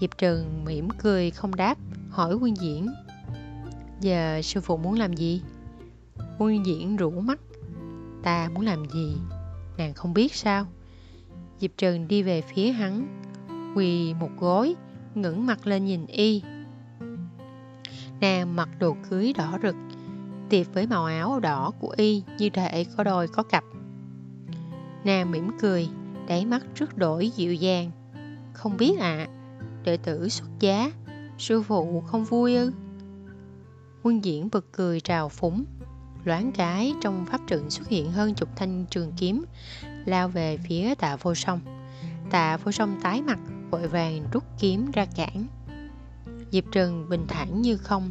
Diệp 0.00 0.18
Trừng 0.18 0.64
mỉm 0.64 0.88
cười 0.90 1.30
không 1.30 1.56
đáp, 1.56 1.78
hỏi 2.10 2.34
quân 2.34 2.56
diễn. 2.56 2.86
Giờ 4.00 4.42
sư 4.42 4.60
phụ 4.60 4.76
muốn 4.76 4.94
làm 4.94 5.14
gì? 5.14 5.42
Quân 6.38 6.66
diễn 6.66 6.96
rủ 6.96 7.10
mắt. 7.10 7.40
Ta 8.22 8.50
muốn 8.54 8.64
làm 8.64 8.84
gì? 8.90 9.16
Nàng 9.78 9.94
không 9.94 10.14
biết 10.14 10.34
sao? 10.34 10.66
Diệp 11.60 11.70
Trừng 11.76 12.08
đi 12.08 12.22
về 12.22 12.42
phía 12.42 12.72
hắn, 12.72 13.22
quỳ 13.76 14.14
một 14.14 14.30
gối, 14.38 14.74
ngẩng 15.22 15.46
mặt 15.46 15.66
lên 15.66 15.84
nhìn 15.84 16.06
y. 16.06 16.42
Nàng 18.20 18.56
mặc 18.56 18.68
đồ 18.78 18.96
cưới 19.10 19.32
đỏ 19.32 19.58
rực, 19.62 19.74
tiệp 20.48 20.66
với 20.74 20.86
màu 20.86 21.04
áo 21.04 21.40
đỏ 21.40 21.72
của 21.80 21.94
y 21.96 22.22
như 22.38 22.50
thể 22.50 22.84
có 22.96 23.04
đôi 23.04 23.28
có 23.28 23.42
cặp. 23.42 23.64
Nàng 25.04 25.30
mỉm 25.30 25.50
cười, 25.60 25.88
đáy 26.28 26.46
mắt 26.46 26.66
trước 26.74 26.98
đổi 26.98 27.30
dịu 27.30 27.54
dàng. 27.54 27.90
Không 28.52 28.76
biết 28.76 28.98
ạ, 28.98 29.26
à, 29.28 29.28
đệ 29.84 29.96
tử 29.96 30.28
xuất 30.28 30.48
giá, 30.60 30.92
sư 31.38 31.62
phụ 31.62 32.00
không 32.00 32.24
vui 32.24 32.56
ư? 32.56 32.72
Quân 34.02 34.24
diễn 34.24 34.48
bật 34.52 34.64
cười 34.72 35.00
trào 35.00 35.28
phúng, 35.28 35.64
loáng 36.24 36.52
cái 36.52 36.94
trong 37.00 37.26
pháp 37.26 37.40
trận 37.46 37.70
xuất 37.70 37.88
hiện 37.88 38.12
hơn 38.12 38.34
chục 38.34 38.48
thanh 38.56 38.86
trường 38.90 39.12
kiếm, 39.16 39.44
lao 40.04 40.28
về 40.28 40.58
phía 40.68 40.94
tạ 40.94 41.16
vô 41.16 41.34
song. 41.34 41.60
Tạ 42.30 42.56
vô 42.56 42.72
song 42.72 42.98
tái 43.02 43.22
mặt, 43.22 43.38
vội 43.70 43.88
vàng 43.88 44.28
rút 44.32 44.44
kiếm 44.58 44.90
ra 44.90 45.06
cản. 45.16 45.46
Diệp 46.50 46.64
Trần 46.72 47.08
bình 47.08 47.24
thản 47.28 47.62
như 47.62 47.76
không. 47.76 48.10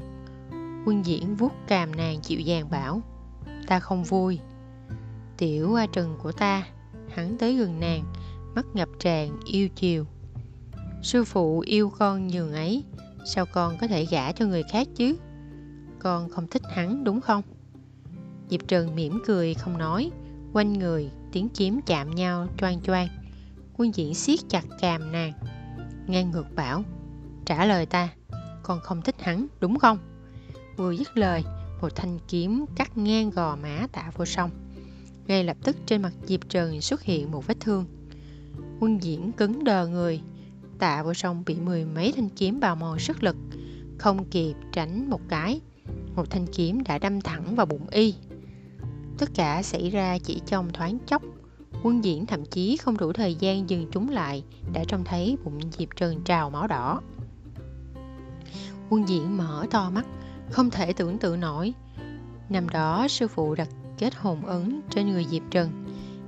Quân 0.85 1.05
diễn 1.05 1.35
vuốt 1.35 1.53
càm 1.67 1.95
nàng 1.95 2.21
chịu 2.21 2.39
dàng 2.39 2.69
bảo, 2.69 3.01
ta 3.67 3.79
không 3.79 4.03
vui. 4.03 4.39
Tiểu 5.37 5.75
A 5.75 5.85
Trần 5.85 6.17
của 6.23 6.31
ta, 6.31 6.67
hắn 7.09 7.37
tới 7.37 7.55
gần 7.57 7.79
nàng, 7.79 8.03
mắt 8.55 8.65
ngập 8.73 8.89
tràn 8.99 9.39
yêu 9.45 9.69
chiều. 9.75 10.05
Sư 11.03 11.23
phụ 11.23 11.59
yêu 11.59 11.91
con 11.97 12.27
nhường 12.27 12.53
ấy, 12.53 12.83
sao 13.25 13.45
con 13.53 13.77
có 13.81 13.87
thể 13.87 14.05
gả 14.05 14.31
cho 14.31 14.45
người 14.45 14.63
khác 14.71 14.87
chứ? 14.95 15.15
Con 15.99 16.29
không 16.29 16.47
thích 16.47 16.61
hắn 16.75 17.03
đúng 17.03 17.21
không? 17.21 17.41
Diệp 18.49 18.67
Trần 18.67 18.95
mỉm 18.95 19.19
cười 19.25 19.53
không 19.53 19.77
nói, 19.77 20.11
quanh 20.53 20.73
người 20.73 21.11
tiếng 21.31 21.49
kiếm 21.49 21.79
chạm 21.85 22.15
nhau 22.15 22.47
choang 22.57 22.81
choang. 22.81 23.07
Quân 23.77 23.95
diễn 23.95 24.13
siết 24.13 24.39
chặt 24.49 24.65
càm 24.81 25.11
nàng, 25.11 25.33
ngang 26.07 26.31
ngược 26.31 26.55
bảo, 26.55 26.83
trả 27.45 27.65
lời 27.65 27.85
ta, 27.85 28.09
con 28.63 28.79
không 28.79 29.01
thích 29.01 29.15
hắn 29.19 29.47
đúng 29.59 29.79
không? 29.79 29.97
Vừa 30.77 30.91
dứt 30.91 31.17
lời, 31.17 31.43
một 31.81 31.95
thanh 31.95 32.19
kiếm 32.27 32.65
cắt 32.75 32.97
ngang 32.97 33.29
gò 33.29 33.55
má 33.55 33.87
tạ 33.91 34.11
vô 34.15 34.25
song. 34.25 34.51
Ngay 35.27 35.43
lập 35.43 35.57
tức 35.63 35.75
trên 35.85 36.01
mặt 36.01 36.13
Diệp 36.25 36.49
Trần 36.49 36.81
xuất 36.81 37.01
hiện 37.01 37.31
một 37.31 37.47
vết 37.47 37.59
thương. 37.59 37.85
Quân 38.79 39.03
diễn 39.03 39.31
cứng 39.31 39.63
đờ 39.63 39.87
người, 39.87 40.21
tạ 40.79 41.03
vô 41.03 41.13
song 41.13 41.43
bị 41.45 41.55
mười 41.55 41.85
mấy 41.85 42.11
thanh 42.15 42.29
kiếm 42.29 42.59
bào 42.59 42.75
mòn 42.75 42.99
sức 42.99 43.23
lực, 43.23 43.35
không 43.97 44.25
kịp 44.25 44.53
tránh 44.71 45.09
một 45.09 45.21
cái. 45.29 45.61
Một 46.15 46.29
thanh 46.29 46.47
kiếm 46.47 46.83
đã 46.83 46.97
đâm 46.97 47.21
thẳng 47.21 47.55
vào 47.55 47.65
bụng 47.65 47.87
y. 47.91 48.15
Tất 49.17 49.29
cả 49.33 49.63
xảy 49.63 49.89
ra 49.89 50.17
chỉ 50.17 50.41
trong 50.45 50.69
thoáng 50.73 50.97
chốc. 51.07 51.21
Quân 51.83 52.03
diễn 52.03 52.25
thậm 52.25 52.45
chí 52.45 52.77
không 52.77 52.97
đủ 52.97 53.13
thời 53.13 53.35
gian 53.35 53.69
dừng 53.69 53.87
chúng 53.91 54.09
lại 54.09 54.43
đã 54.73 54.83
trông 54.87 55.03
thấy 55.03 55.37
bụng 55.43 55.59
Diệp 55.77 55.89
Trần 55.95 56.21
trào 56.23 56.49
máu 56.49 56.67
đỏ. 56.67 57.01
Quân 58.89 59.07
diễn 59.07 59.37
mở 59.37 59.65
to 59.71 59.89
mắt, 59.89 60.05
không 60.51 60.69
thể 60.69 60.93
tưởng 60.93 61.17
tượng 61.17 61.39
nổi. 61.39 61.73
Năm 62.49 62.69
đó 62.69 63.07
sư 63.09 63.27
phụ 63.27 63.55
đặt 63.55 63.69
kết 63.97 64.15
hồn 64.15 64.45
ấn 64.45 64.81
trên 64.89 65.07
người 65.07 65.25
Diệp 65.29 65.43
Trần. 65.51 65.85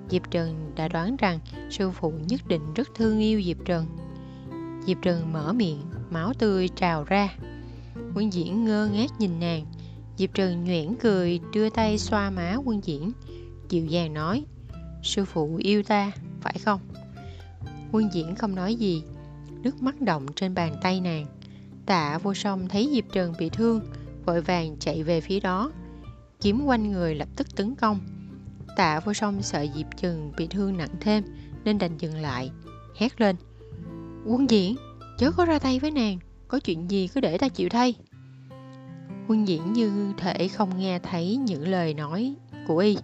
Diệp 0.10 0.32
Trần 0.32 0.71
đã 0.75 0.88
đoán 0.88 1.15
rằng 1.15 1.39
sư 1.69 1.91
phụ 1.91 2.13
nhất 2.28 2.41
định 2.47 2.73
rất 2.73 2.88
thương 2.95 3.19
yêu 3.19 3.41
Diệp 3.41 3.58
Trần. 3.65 3.86
Diệp 4.86 4.97
Trần 5.02 5.34
mở 5.34 5.54
miệng, 5.54 5.82
máu 6.10 6.34
tươi 6.34 6.69
trào 6.75 7.04
ra. 7.04 7.36
Quân 8.15 8.34
diễn 8.34 8.65
ngơ 8.65 8.89
ngác 8.93 9.12
nhìn 9.19 9.39
nàng. 9.39 9.65
Diệp 10.17 10.30
Trần 10.34 10.63
nhoẻn 10.63 10.95
cười 11.02 11.39
đưa 11.54 11.69
tay 11.69 11.97
xoa 11.97 12.30
má 12.30 12.56
quân 12.65 12.82
diễn. 12.84 13.12
Dịu 13.69 13.86
dàng 13.86 14.13
nói, 14.13 14.45
sư 15.04 15.26
phụ 15.26 15.56
yêu 15.64 15.84
ta, 15.84 16.12
phải 16.42 16.56
không? 16.66 16.80
Quân 17.92 18.10
diễn 18.14 18.36
không 18.36 18.56
nói 18.56 18.76
gì, 18.76 19.04
nước 19.64 19.82
mắt 19.82 20.02
động 20.02 20.26
trên 20.36 20.56
bàn 20.56 20.76
tay 20.82 21.02
nàng. 21.02 21.26
Tạ 21.86 22.18
vô 22.18 22.34
song 22.34 22.68
thấy 22.70 22.90
Diệp 22.94 23.04
Trần 23.12 23.34
bị 23.40 23.50
thương, 23.50 23.82
vội 24.26 24.42
vàng 24.42 24.78
chạy 24.80 25.04
về 25.04 25.22
phía 25.22 25.40
đó. 25.40 25.72
Kiếm 26.42 26.64
quanh 26.66 26.92
người 26.92 27.16
lập 27.16 27.28
tức 27.36 27.56
tấn 27.56 27.76
công. 27.76 28.00
Tạ 28.78 29.00
vô 29.00 29.14
song 29.14 29.42
sợ 29.42 29.66
Diệp 29.76 29.86
Trần 29.98 30.32
bị 30.38 30.48
thương 30.48 30.78
nặng 30.78 30.96
thêm 31.02 31.24
nên 31.64 31.78
đành 31.78 31.98
dừng 31.98 32.16
lại, 32.16 32.52
hét 32.96 33.22
lên. 33.22 33.36
Quân 34.26 34.50
diễn, 34.50 34.76
chớ 35.18 35.32
có 35.32 35.46
ra 35.46 35.60
tay 35.60 35.80
với 35.80 35.92
nàng, 35.92 36.20
có 36.48 36.60
chuyện 36.60 36.92
gì 36.92 37.08
cứ 37.08 37.22
để 37.22 37.38
ta 37.38 37.50
chịu 37.50 37.70
thay. 37.70 37.94
Quân 39.28 39.48
diễn 39.48 39.74
như 39.74 40.14
thể 40.18 40.48
không 40.48 40.80
nghe 40.80 41.00
thấy 41.00 41.36
những 41.36 41.68
lời 41.68 41.94
nói 41.94 42.36
của 42.68 42.78
y. 42.78 42.98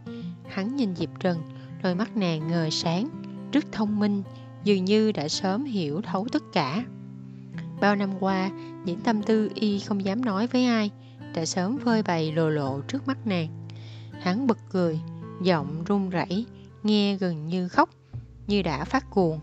Hắn 0.50 0.76
nhìn 0.76 0.96
Diệp 0.96 1.10
Trần, 1.20 1.42
đôi 1.86 1.96
mắt 1.96 2.18
nàng 2.18 2.48
ngời 2.48 2.72
sáng, 2.72 3.10
rất 3.52 3.66
thông 3.72 4.00
minh, 4.00 4.24
dường 4.64 4.86
như 4.86 5.12
đã 5.12 5.28
sớm 5.28 5.66
hiểu 5.66 6.02
thấu 6.02 6.28
tất 6.32 6.44
cả. 6.54 6.84
Bao 7.82 7.96
năm 7.96 8.10
qua, 8.20 8.50
những 8.86 9.00
tâm 9.00 9.24
tư 9.24 9.50
y 9.56 9.80
không 9.80 10.06
dám 10.06 10.26
nói 10.26 10.48
với 10.48 10.66
ai, 10.66 10.92
đã 11.36 11.46
sớm 11.46 11.78
phơi 11.86 12.04
bày 12.04 12.32
lồ 12.32 12.50
lộ 12.50 12.82
trước 12.82 13.08
mắt 13.08 13.28
nàng. 13.28 13.68
Hắn 14.22 14.48
bật 14.48 14.58
cười, 14.72 15.00
giọng 15.42 15.84
run 15.84 16.10
rẩy, 16.10 16.46
nghe 16.84 17.16
gần 17.16 17.48
như 17.48 17.68
khóc, 17.68 17.90
như 18.48 18.62
đã 18.62 18.86
phát 18.86 19.10
cuồng. 19.10 19.40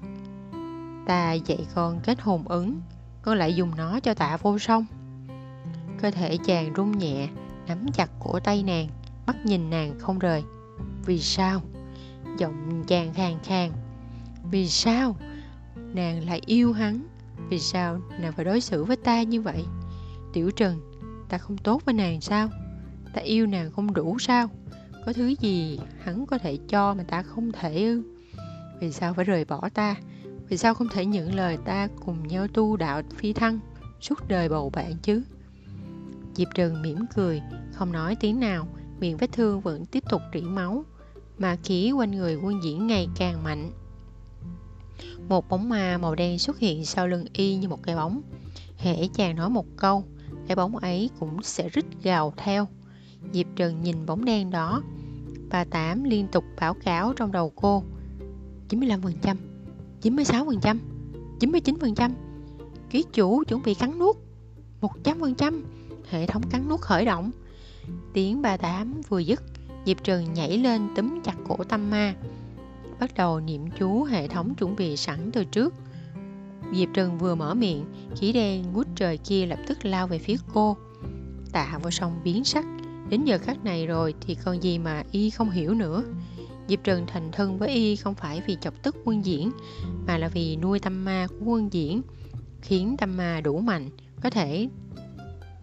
Ta 1.07 1.33
dạy 1.33 1.67
con 1.75 2.01
kết 2.05 2.21
hồn 2.21 2.49
ứng, 2.49 2.81
con 3.23 3.39
lại 3.39 3.55
dùng 3.55 3.71
nó 3.77 4.01
cho 4.01 4.15
tạ 4.15 4.37
vô 4.37 4.59
song. 4.59 4.87
Cơ 6.01 6.11
thể 6.11 6.37
chàng 6.45 6.73
run 6.73 6.99
nhẹ, 6.99 7.29
nắm 7.69 7.87
chặt 7.93 8.11
cổ 8.21 8.39
tay 8.41 8.63
nàng, 8.63 8.89
mắt 9.27 9.37
nhìn 9.47 9.71
nàng 9.71 9.99
không 9.99 10.19
rời. 10.19 10.43
Vì 11.07 11.19
sao? 11.19 11.61
Giọng 12.39 12.85
chàng 12.87 13.15
khàn 13.15 13.39
khàn. 13.45 13.71
Vì 14.51 14.69
sao? 14.69 15.17
Nàng 15.77 16.27
lại 16.27 16.41
yêu 16.47 16.73
hắn. 16.73 17.07
Vì 17.49 17.59
sao 17.59 18.01
nàng 18.21 18.33
phải 18.33 18.45
đối 18.45 18.61
xử 18.61 18.85
với 18.85 18.97
ta 18.97 19.23
như 19.23 19.43
vậy? 19.43 19.65
Tiểu 20.33 20.51
Trần, 20.51 20.81
ta 21.29 21.39
không 21.39 21.59
tốt 21.59 21.83
với 21.85 21.95
nàng 21.95 22.21
sao? 22.21 22.49
Ta 23.15 23.21
yêu 23.21 23.47
nàng 23.47 23.71
không 23.71 23.95
đủ 23.95 24.19
sao? 24.19 24.51
Có 25.07 25.13
thứ 25.13 25.35
gì 25.41 25.81
hắn 26.03 26.27
có 26.27 26.39
thể 26.39 26.59
cho 26.69 26.95
mà 26.95 27.03
ta 27.03 27.23
không 27.23 27.53
thể 27.53 27.85
ư? 27.85 28.03
Vì 28.81 28.93
sao 28.93 29.15
phải 29.15 29.25
rời 29.25 29.45
bỏ 29.45 29.69
ta? 29.75 29.97
Vì 30.49 30.57
sao 30.57 30.75
không 30.75 30.89
thể 30.89 31.07
nhận 31.07 31.35
lời 31.35 31.59
ta 31.65 31.89
cùng 32.05 32.29
nhau 32.29 32.47
tu 32.49 32.77
đạo 32.77 33.03
phi 33.17 33.33
thăng 33.33 33.61
suốt 34.01 34.29
đời 34.29 34.49
bầu 34.49 34.71
bạn 34.71 34.95
chứ? 35.03 35.23
Diệp 36.35 36.49
Trần 36.55 36.83
mỉm 36.83 36.99
cười, 37.15 37.43
không 37.73 37.93
nói 37.93 38.17
tiếng 38.21 38.41
nào, 38.41 38.69
miệng 39.01 39.17
vết 39.17 39.33
thương 39.33 39.61
vẫn 39.61 39.87
tiếp 39.87 40.05
tục 40.11 40.23
rỉ 40.35 40.41
máu, 40.41 40.85
mà 41.43 41.57
khí 41.65 41.93
quanh 41.93 42.11
người 42.11 42.37
quân 42.37 42.63
diễn 42.63 42.87
ngày 42.87 43.09
càng 43.17 43.45
mạnh. 43.45 43.71
Một 45.29 45.49
bóng 45.49 45.69
ma 45.69 45.99
màu 45.99 46.15
đen 46.15 46.39
xuất 46.39 46.59
hiện 46.59 46.85
sau 46.85 47.09
lưng 47.09 47.25
y 47.33 47.57
như 47.57 47.69
một 47.69 47.83
cái 47.83 47.97
bóng. 47.97 48.23
Hễ 48.77 49.09
chàng 49.15 49.37
nói 49.37 49.51
một 49.51 49.67
câu, 49.77 50.05
cái 50.47 50.57
bóng 50.57 50.77
ấy 50.77 51.11
cũng 51.21 51.43
sẽ 51.43 51.69
rít 51.69 51.85
gào 52.03 52.33
theo. 52.37 52.69
Diệp 53.33 53.47
Trần 53.57 53.83
nhìn 53.83 54.07
bóng 54.07 54.25
đen 54.25 54.51
đó. 54.51 54.83
Bà 55.51 55.65
Tám 55.65 56.05
liên 56.05 56.27
tục 56.33 56.45
báo 56.61 56.75
cáo 56.75 57.13
trong 57.17 57.33
đầu 57.33 57.53
cô. 57.57 57.83
95%, 58.69 59.37
96%, 60.03 60.79
99%. 61.41 62.11
Ký 62.91 63.05
chủ 63.13 63.45
chuẩn 63.45 63.63
bị 63.63 63.75
cắn 63.75 63.99
nuốt. 63.99 64.17
100%, 64.81 65.63
hệ 66.11 66.27
thống 66.27 66.43
cắn 66.51 66.69
nuốt 66.69 66.81
khởi 66.81 67.05
động. 67.05 67.31
Tiếng 68.13 68.43
bà 68.43 68.57
Tám 68.57 69.01
vừa 69.09 69.19
dứt, 69.19 69.43
Diệp 69.87 70.05
Trừng 70.05 70.35
nhảy 70.35 70.59
lên 70.59 70.89
túm 70.97 71.21
chặt 71.23 71.35
cổ 71.49 71.57
tâm 71.65 71.91
ma 71.91 72.15
bắt 73.01 73.15
đầu 73.17 73.41
niệm 73.41 73.71
chú 73.79 74.05
hệ 74.05 74.29
thống 74.29 74.55
chuẩn 74.55 74.77
bị 74.77 74.97
sẵn 74.97 75.31
từ 75.33 75.45
trước. 75.45 75.75
Diệp 76.75 76.89
Trừng 76.95 77.19
vừa 77.19 77.35
mở 77.35 77.55
miệng, 77.55 77.85
khí 78.17 78.33
đen 78.33 78.73
ngút 78.73 78.87
trời 78.97 79.17
kia 79.19 79.47
lập 79.47 79.59
tức 79.67 79.85
lao 79.85 80.07
về 80.07 80.19
phía 80.19 80.37
cô. 80.55 80.77
Tạ 81.53 81.79
vô 81.83 81.91
song 81.91 82.21
biến 82.25 82.45
sắc, 82.45 82.65
đến 83.09 83.25
giờ 83.25 83.39
khắc 83.39 83.65
này 83.65 83.87
rồi 83.87 84.15
thì 84.21 84.35
còn 84.35 84.63
gì 84.63 84.79
mà 84.79 85.03
y 85.11 85.31
không 85.31 85.51
hiểu 85.51 85.75
nữa. 85.75 86.03
Diệp 86.69 86.85
Trần 86.85 87.07
thành 87.07 87.33
thân 87.33 87.59
với 87.59 87.69
y 87.69 87.97
không 87.97 88.15
phải 88.15 88.43
vì 88.47 88.57
chọc 88.61 88.83
tức 88.83 88.97
quân 89.05 89.25
diễn, 89.25 89.51
mà 90.07 90.19
là 90.19 90.29
vì 90.29 90.57
nuôi 90.57 90.79
tâm 90.79 91.05
ma 91.05 91.27
của 91.31 91.45
quân 91.45 91.73
diễn, 91.73 92.03
khiến 92.61 92.97
tâm 92.99 93.17
ma 93.17 93.41
đủ 93.41 93.59
mạnh, 93.59 93.91
có 94.23 94.31
thể 94.31 94.69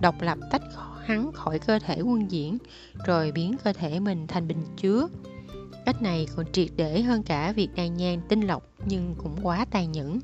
độc 0.02 0.22
lập 0.22 0.38
tách 0.52 0.62
khỏi 0.74 0.89
hắn 1.10 1.32
khỏi 1.32 1.60
cơ 1.60 1.80
thể 1.80 2.02
quân 2.02 2.32
diễn, 2.32 2.58
rồi 3.06 3.32
biến 3.32 3.56
cơ 3.64 3.74
thể 3.74 4.00
mình 4.00 4.28
thành 4.28 4.48
bình 4.48 4.64
chứa. 4.78 5.08
Cách 5.86 6.02
này 6.02 6.28
còn 6.36 6.46
triệt 6.52 6.70
để 6.76 7.02
hơn 7.02 7.24
cả 7.24 7.52
việc 7.52 7.70
đàn 7.76 7.98
nhang 7.98 8.22
tinh 8.30 8.42
lọc 8.42 8.64
nhưng 8.86 9.16
cũng 9.18 9.36
quá 9.44 9.66
tàn 9.72 9.92
nhẫn. 9.92 10.20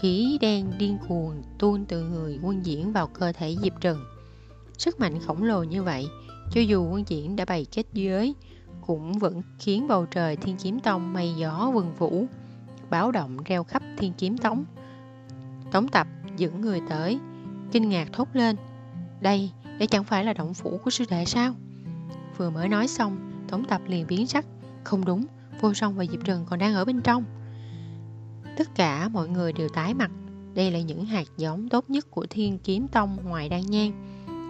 khí 0.00 0.38
đen 0.40 0.72
điên 0.78 0.98
cuồng 1.08 1.42
tuôn 1.58 1.84
từ 1.84 2.02
người 2.02 2.38
quân 2.42 2.66
diễn 2.66 2.92
vào 2.92 3.06
cơ 3.06 3.32
thể 3.32 3.56
Diệp 3.62 3.80
Trần. 3.80 3.98
Sức 4.78 5.00
mạnh 5.00 5.20
khổng 5.26 5.42
lồ 5.42 5.62
như 5.62 5.82
vậy, 5.82 6.06
cho 6.50 6.60
dù 6.60 6.88
quân 6.90 7.04
diễn 7.06 7.36
đã 7.36 7.44
bày 7.44 7.66
kết 7.72 7.86
giới, 7.92 8.34
cũng 8.86 9.12
vẫn 9.12 9.42
khiến 9.58 9.88
bầu 9.88 10.06
trời 10.06 10.36
thiên 10.36 10.56
kiếm 10.56 10.80
tông 10.80 11.12
mây 11.12 11.34
gió 11.36 11.70
vần 11.74 11.94
vũ, 11.98 12.26
báo 12.90 13.12
động 13.12 13.36
reo 13.44 13.64
khắp 13.64 13.82
thiên 13.98 14.12
kiếm 14.18 14.38
tống. 14.38 14.64
Tống 15.72 15.88
tập 15.88 16.06
dẫn 16.36 16.60
người 16.60 16.80
tới, 16.88 17.18
kinh 17.72 17.88
ngạc 17.88 18.08
thốt 18.12 18.28
lên. 18.32 18.56
Đây, 19.20 19.50
đây 19.78 19.86
chẳng 19.86 20.04
phải 20.04 20.24
là 20.24 20.32
động 20.32 20.54
phủ 20.54 20.80
của 20.84 20.90
sư 20.90 21.04
đệ 21.10 21.24
sao? 21.24 21.54
Vừa 22.36 22.50
mới 22.50 22.68
nói 22.68 22.88
xong, 22.88 23.44
Tổng 23.48 23.64
tập 23.64 23.80
liền 23.86 24.06
biến 24.06 24.26
sắc. 24.26 24.44
Không 24.84 25.04
đúng, 25.04 25.24
vô 25.60 25.74
song 25.74 25.96
và 25.96 26.04
Diệp 26.06 26.24
Trần 26.24 26.46
còn 26.50 26.58
đang 26.58 26.74
ở 26.74 26.84
bên 26.84 27.00
trong. 27.00 27.24
Tất 28.56 28.74
cả 28.74 29.08
mọi 29.08 29.28
người 29.28 29.52
đều 29.52 29.68
tái 29.68 29.94
mặt. 29.94 30.10
Đây 30.54 30.70
là 30.70 30.80
những 30.80 31.04
hạt 31.04 31.26
giống 31.36 31.68
tốt 31.68 31.90
nhất 31.90 32.10
của 32.10 32.26
thiên 32.30 32.58
kiếm 32.58 32.88
tông 32.88 33.16
ngoài 33.24 33.48
đan 33.48 33.60
nhang. 33.60 33.92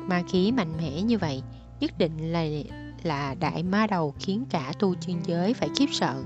Ma 0.08 0.22
khí 0.28 0.52
mạnh 0.52 0.72
mẽ 0.78 1.02
như 1.02 1.18
vậy, 1.18 1.42
nhất 1.80 1.98
định 1.98 2.32
là 2.32 2.44
là 3.02 3.34
đại 3.34 3.62
ma 3.62 3.86
đầu 3.86 4.14
khiến 4.18 4.44
cả 4.50 4.72
tu 4.78 4.94
chân 4.94 5.20
giới 5.26 5.54
phải 5.54 5.68
khiếp 5.76 5.86
sợ. 5.92 6.22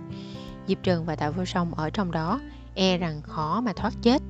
Diệp 0.69 0.79
Trần 0.83 1.05
và 1.05 1.17
Tạ 1.17 1.31
Vô 1.31 1.45
Song 1.45 1.75
ở 1.75 1.91
trong 1.91 2.11
đó, 2.11 2.41
e 2.75 2.99
rằng 2.99 3.23
khó 3.23 3.61
mà 3.61 3.73
thoát 3.73 3.95
chết. 4.03 4.23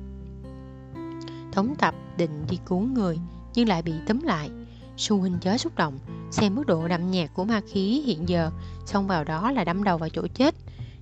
Thống 1.51 1.75
tập 1.77 1.95
định 2.17 2.45
đi 2.49 2.59
cứu 2.65 2.79
người, 2.79 3.19
nhưng 3.53 3.67
lại 3.67 3.81
bị 3.81 3.93
tấm 4.07 4.21
lại 4.21 4.49
xu 4.97 5.17
huynh 5.17 5.37
chớ 5.41 5.57
xúc 5.57 5.75
động, 5.75 5.99
xem 6.31 6.55
mức 6.55 6.67
độ 6.67 6.87
đậm 6.87 7.11
nhạt 7.11 7.29
của 7.33 7.43
ma 7.43 7.61
khí 7.67 8.03
hiện 8.05 8.29
giờ, 8.29 8.51
xông 8.85 9.07
vào 9.07 9.23
đó 9.23 9.51
là 9.51 9.63
đâm 9.63 9.83
đầu 9.83 9.97
vào 9.97 10.09
chỗ 10.09 10.27
chết. 10.33 10.55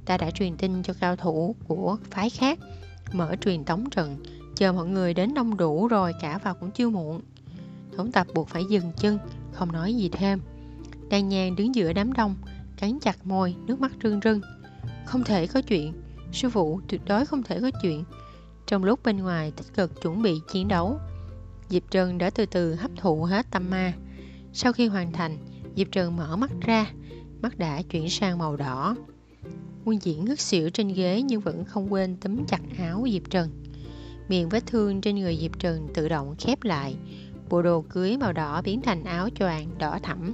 Ta 0.05 0.17
đã 0.17 0.31
truyền 0.31 0.57
tin 0.57 0.83
cho 0.83 0.93
cao 0.99 1.15
thủ 1.15 1.55
của 1.67 1.97
phái 2.11 2.29
khác, 2.29 2.59
mở 3.11 3.35
truyền 3.41 3.63
tống 3.63 3.89
trận, 3.89 4.23
chờ 4.55 4.71
mọi 4.71 4.87
người 4.87 5.13
đến 5.13 5.33
đông 5.33 5.57
đủ 5.57 5.87
rồi 5.87 6.13
cả 6.21 6.39
vào 6.43 6.53
cũng 6.53 6.71
chưa 6.71 6.89
muộn. 6.89 7.21
Thống 7.97 8.11
tập 8.11 8.27
buộc 8.35 8.47
phải 8.47 8.65
dừng 8.65 8.91
chân, 8.97 9.19
không 9.51 9.71
nói 9.71 9.93
gì 9.93 10.09
thêm. 10.09 10.39
Đan 11.09 11.29
nhàn 11.29 11.55
đứng 11.55 11.75
giữa 11.75 11.93
đám 11.93 12.13
đông, 12.13 12.35
cắn 12.77 12.99
chặt 12.99 13.25
môi, 13.25 13.55
nước 13.65 13.81
mắt 13.81 13.91
rưng 14.03 14.19
rưng. 14.23 14.41
Không 15.05 15.23
thể 15.23 15.47
có 15.47 15.61
chuyện, 15.61 15.93
sư 16.31 16.49
phụ 16.49 16.81
tuyệt 16.87 17.01
đối 17.05 17.25
không 17.25 17.43
thể 17.43 17.59
có 17.61 17.71
chuyện. 17.81 18.03
Trong 18.67 18.83
lúc 18.83 18.99
bên 19.03 19.17
ngoài 19.17 19.51
tích 19.51 19.73
cực 19.75 20.01
chuẩn 20.01 20.21
bị 20.21 20.39
chiến 20.51 20.67
đấu, 20.67 20.99
Diệp 21.71 21.83
Trần 21.91 22.17
đã 22.17 22.29
từ 22.29 22.45
từ 22.45 22.75
hấp 22.75 22.91
thụ 22.97 23.23
hết 23.23 23.45
tâm 23.51 23.69
ma. 23.69 23.93
Sau 24.53 24.73
khi 24.73 24.87
hoàn 24.87 25.11
thành, 25.11 25.37
Diệp 25.75 25.87
Trần 25.91 26.15
mở 26.17 26.35
mắt 26.35 26.51
ra, 26.61 26.91
mắt 27.41 27.57
đã 27.57 27.81
chuyển 27.81 28.09
sang 28.09 28.37
màu 28.37 28.55
đỏ. 28.55 28.95
Quân 29.85 29.99
diễn 30.01 30.25
ngất 30.25 30.39
xỉu 30.39 30.69
trên 30.69 30.87
ghế 30.87 31.21
nhưng 31.21 31.41
vẫn 31.41 31.65
không 31.65 31.93
quên 31.93 32.17
túm 32.17 32.45
chặt 32.45 32.61
áo 32.77 33.05
Diệp 33.11 33.29
Trần. 33.29 33.49
Miệng 34.29 34.49
vết 34.49 34.65
thương 34.67 35.01
trên 35.01 35.15
người 35.15 35.37
Diệp 35.41 35.59
Trần 35.59 35.87
tự 35.93 36.09
động 36.09 36.35
khép 36.39 36.63
lại, 36.63 36.95
bộ 37.49 37.61
đồ 37.61 37.81
cưới 37.81 38.17
màu 38.17 38.33
đỏ 38.33 38.61
biến 38.61 38.81
thành 38.81 39.03
áo 39.03 39.29
choàng 39.29 39.77
đỏ 39.77 39.99
thẫm. 40.03 40.33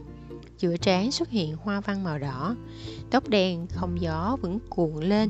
Giữa 0.57 0.77
trán 0.77 1.11
xuất 1.11 1.29
hiện 1.29 1.55
hoa 1.55 1.81
văn 1.81 2.03
màu 2.03 2.19
đỏ, 2.19 2.55
tóc 3.11 3.29
đen 3.29 3.67
không 3.67 4.01
gió 4.01 4.37
vẫn 4.41 4.59
cuộn 4.69 5.03
lên, 5.03 5.29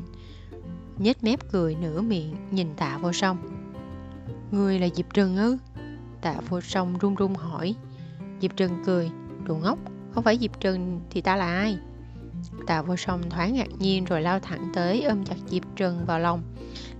nhếch 0.98 1.24
mép 1.24 1.52
cười 1.52 1.74
nửa 1.74 2.00
miệng 2.00 2.34
nhìn 2.50 2.74
tạ 2.76 2.98
vô 2.98 3.12
song. 3.12 3.38
Người 4.50 4.78
là 4.78 4.88
Diệp 4.94 5.14
Trần 5.14 5.36
ư? 5.36 5.56
Tạ 6.20 6.34
vô 6.48 6.60
song 6.60 6.98
run 6.98 7.14
run 7.14 7.34
hỏi. 7.34 7.74
Diệp 8.40 8.56
Trần 8.56 8.82
cười, 8.86 9.10
đồ 9.44 9.54
ngốc, 9.54 9.78
không 10.10 10.24
phải 10.24 10.38
Diệp 10.38 10.60
Trần 10.60 11.00
thì 11.10 11.20
ta 11.20 11.36
là 11.36 11.46
ai? 11.46 11.78
Tạ 12.66 12.82
vô 12.82 12.96
song 12.96 13.30
thoáng 13.30 13.54
ngạc 13.54 13.68
nhiên 13.78 14.04
rồi 14.04 14.22
lao 14.22 14.40
thẳng 14.40 14.70
tới 14.74 15.02
ôm 15.02 15.24
chặt 15.24 15.36
Diệp 15.46 15.62
Trần 15.76 16.06
vào 16.06 16.18
lòng, 16.18 16.42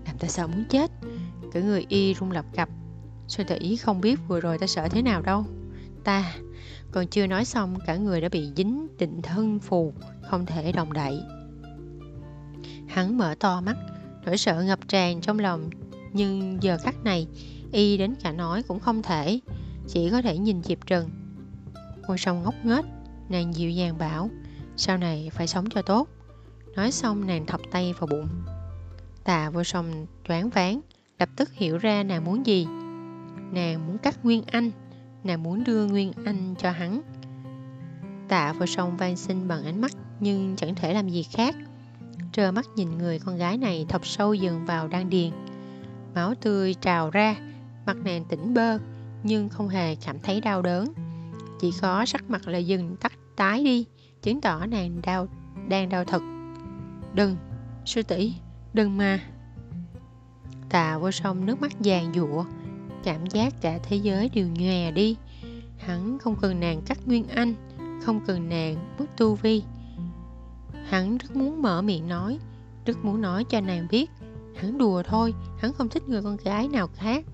làm 0.07 0.19
ta 0.19 0.29
sợ 0.29 0.47
muốn 0.47 0.65
chết. 0.71 0.91
Cả 1.53 1.61
người 1.61 1.87
y 1.89 2.15
run 2.15 2.31
lập 2.31 2.45
cập. 2.57 2.69
Sư 3.29 3.45
tỷ 3.45 3.77
không 3.77 4.01
biết 4.01 4.19
vừa 4.29 4.41
rồi 4.41 4.59
ta 4.59 4.67
sợ 4.67 4.89
thế 4.89 5.03
nào 5.03 5.23
đâu. 5.23 5.45
Ta, 6.05 6.35
còn 6.93 7.07
chưa 7.07 7.27
nói 7.27 7.45
xong 7.45 7.79
cả 7.87 7.97
người 7.97 8.21
đã 8.21 8.29
bị 8.29 8.51
dính 8.57 8.89
định 8.99 9.23
thân 9.23 9.59
phù, 9.59 9.93
không 10.31 10.47
thể 10.47 10.73
động 10.73 10.93
đậy. 10.93 11.21
Hắn 12.89 13.19
mở 13.19 13.35
to 13.41 13.61
mắt, 13.61 13.77
nỗi 14.25 14.39
sợ 14.39 14.63
ngập 14.63 14.89
tràn 14.89 15.21
trong 15.21 15.39
lòng, 15.39 15.71
nhưng 16.13 16.59
giờ 16.63 16.79
khắc 16.83 17.05
này, 17.05 17.27
y 17.73 17.97
đến 17.97 18.15
cả 18.23 18.33
nói 18.33 18.63
cũng 18.63 18.81
không 18.81 19.03
thể, 19.03 19.41
chỉ 19.89 20.11
có 20.11 20.23
thể 20.23 20.39
nhìn 20.39 20.63
Diệp 20.63 20.87
Trần. 20.87 21.11
Ngôi 22.09 22.19
sông 22.19 22.43
ngốc 22.43 22.55
nghếch, 22.65 22.85
nàng 23.29 23.55
dịu 23.55 23.71
dàng 23.71 23.99
bảo, 23.99 24.31
sau 24.77 24.99
này 24.99 25.31
phải 25.33 25.47
sống 25.47 25.71
cho 25.71 25.83
tốt. 25.83 26.09
Nói 26.77 26.93
xong 26.93 27.27
nàng 27.27 27.47
thọc 27.47 27.61
tay 27.71 27.95
vào 27.99 28.07
bụng. 28.07 28.29
Tạ 29.25 29.51
vô 29.51 29.65
sông 29.65 30.07
choáng 30.29 30.49
váng, 30.49 30.81
lập 31.19 31.29
tức 31.37 31.53
hiểu 31.53 31.79
ra 31.79 32.03
nàng 32.03 32.25
muốn 32.25 32.47
gì. 32.47 32.67
Nàng 33.53 33.87
muốn 33.87 33.99
cắt 33.99 34.25
Nguyên 34.25 34.43
Anh, 34.47 34.71
nàng 35.25 35.43
muốn 35.43 35.65
đưa 35.65 35.87
Nguyên 35.87 36.13
Anh 36.25 36.55
cho 36.59 36.71
hắn. 36.71 37.01
Tạ 38.29 38.53
vô 38.53 38.67
sông 38.67 38.97
van 38.97 39.17
xin 39.17 39.49
bằng 39.49 39.65
ánh 39.65 39.81
mắt 39.81 39.91
nhưng 40.21 40.57
chẳng 40.57 40.75
thể 40.75 40.95
làm 40.95 41.09
gì 41.09 41.23
khác. 41.23 41.57
Trơ 42.33 42.53
mắt 42.53 42.67
nhìn 42.77 42.99
người 42.99 43.19
con 43.19 43.37
gái 43.37 43.59
này 43.59 43.87
thọc 43.89 44.07
sâu 44.07 44.35
dần 44.35 44.65
vào 44.67 44.89
đan 44.89 45.11
điền. 45.11 45.31
Máu 46.15 46.35
tươi 46.35 46.75
trào 46.75 47.11
ra, 47.11 47.37
mặt 47.89 47.97
nàng 48.05 48.25
tỉnh 48.25 48.55
bơ 48.55 48.79
nhưng 49.23 49.49
không 49.49 49.69
hề 49.69 49.95
cảm 49.95 50.19
thấy 50.19 50.41
đau 50.41 50.63
đớn. 50.63 50.93
Chỉ 51.61 51.73
có 51.81 52.07
sắc 52.07 52.31
mặt 52.31 52.49
là 52.49 52.59
dừng 52.59 52.97
tắt 52.97 53.13
tái 53.37 53.65
đi, 53.65 53.85
chứng 54.23 54.41
tỏ 54.41 54.67
nàng 54.67 55.01
đau 55.03 55.29
đang 55.69 55.89
đau 55.89 56.05
thật. 56.05 56.23
Đừng, 57.15 57.37
sư 57.85 58.03
tỷ, 58.03 58.35
đừng 58.73 58.97
mà. 58.97 59.21
Tạ 60.71 60.99
vô 60.99 61.11
sông 61.11 61.47
nước 61.47 61.61
mắt 61.61 61.73
vàng 61.79 62.13
dụa, 62.15 62.45
cảm 63.05 63.27
giác 63.27 63.61
cả 63.61 63.79
thế 63.83 63.97
giới 63.97 64.29
đều 64.35 64.49
nhòe 64.49 64.91
đi. 64.91 65.17
Hắn 65.79 66.19
không 66.19 66.37
cần 66.41 66.61
nàng 66.61 66.81
cắt 66.87 66.99
nguyên 67.07 67.29
anh, 67.29 67.55
không 68.03 68.21
cần 68.27 68.49
nàng 68.49 68.97
mất 68.99 69.07
tu 69.17 69.35
vi. 69.35 69.63
Hắn 70.89 71.19
rất 71.19 71.37
muốn 71.37 71.63
mở 71.63 71.83
miệng 71.83 72.09
nói, 72.09 72.39
rất 72.87 73.05
muốn 73.05 73.21
nói 73.21 73.45
cho 73.45 73.61
nàng 73.61 73.87
biết. 73.91 74.11
Hắn 74.57 74.79
đùa 74.79 75.03
thôi, 75.03 75.35
hắn 75.59 75.73
không 75.73 75.89
thích 75.89 76.09
người 76.09 76.23
con 76.23 76.37
gái 76.37 76.69
nào 76.69 76.89
khác. 76.95 77.25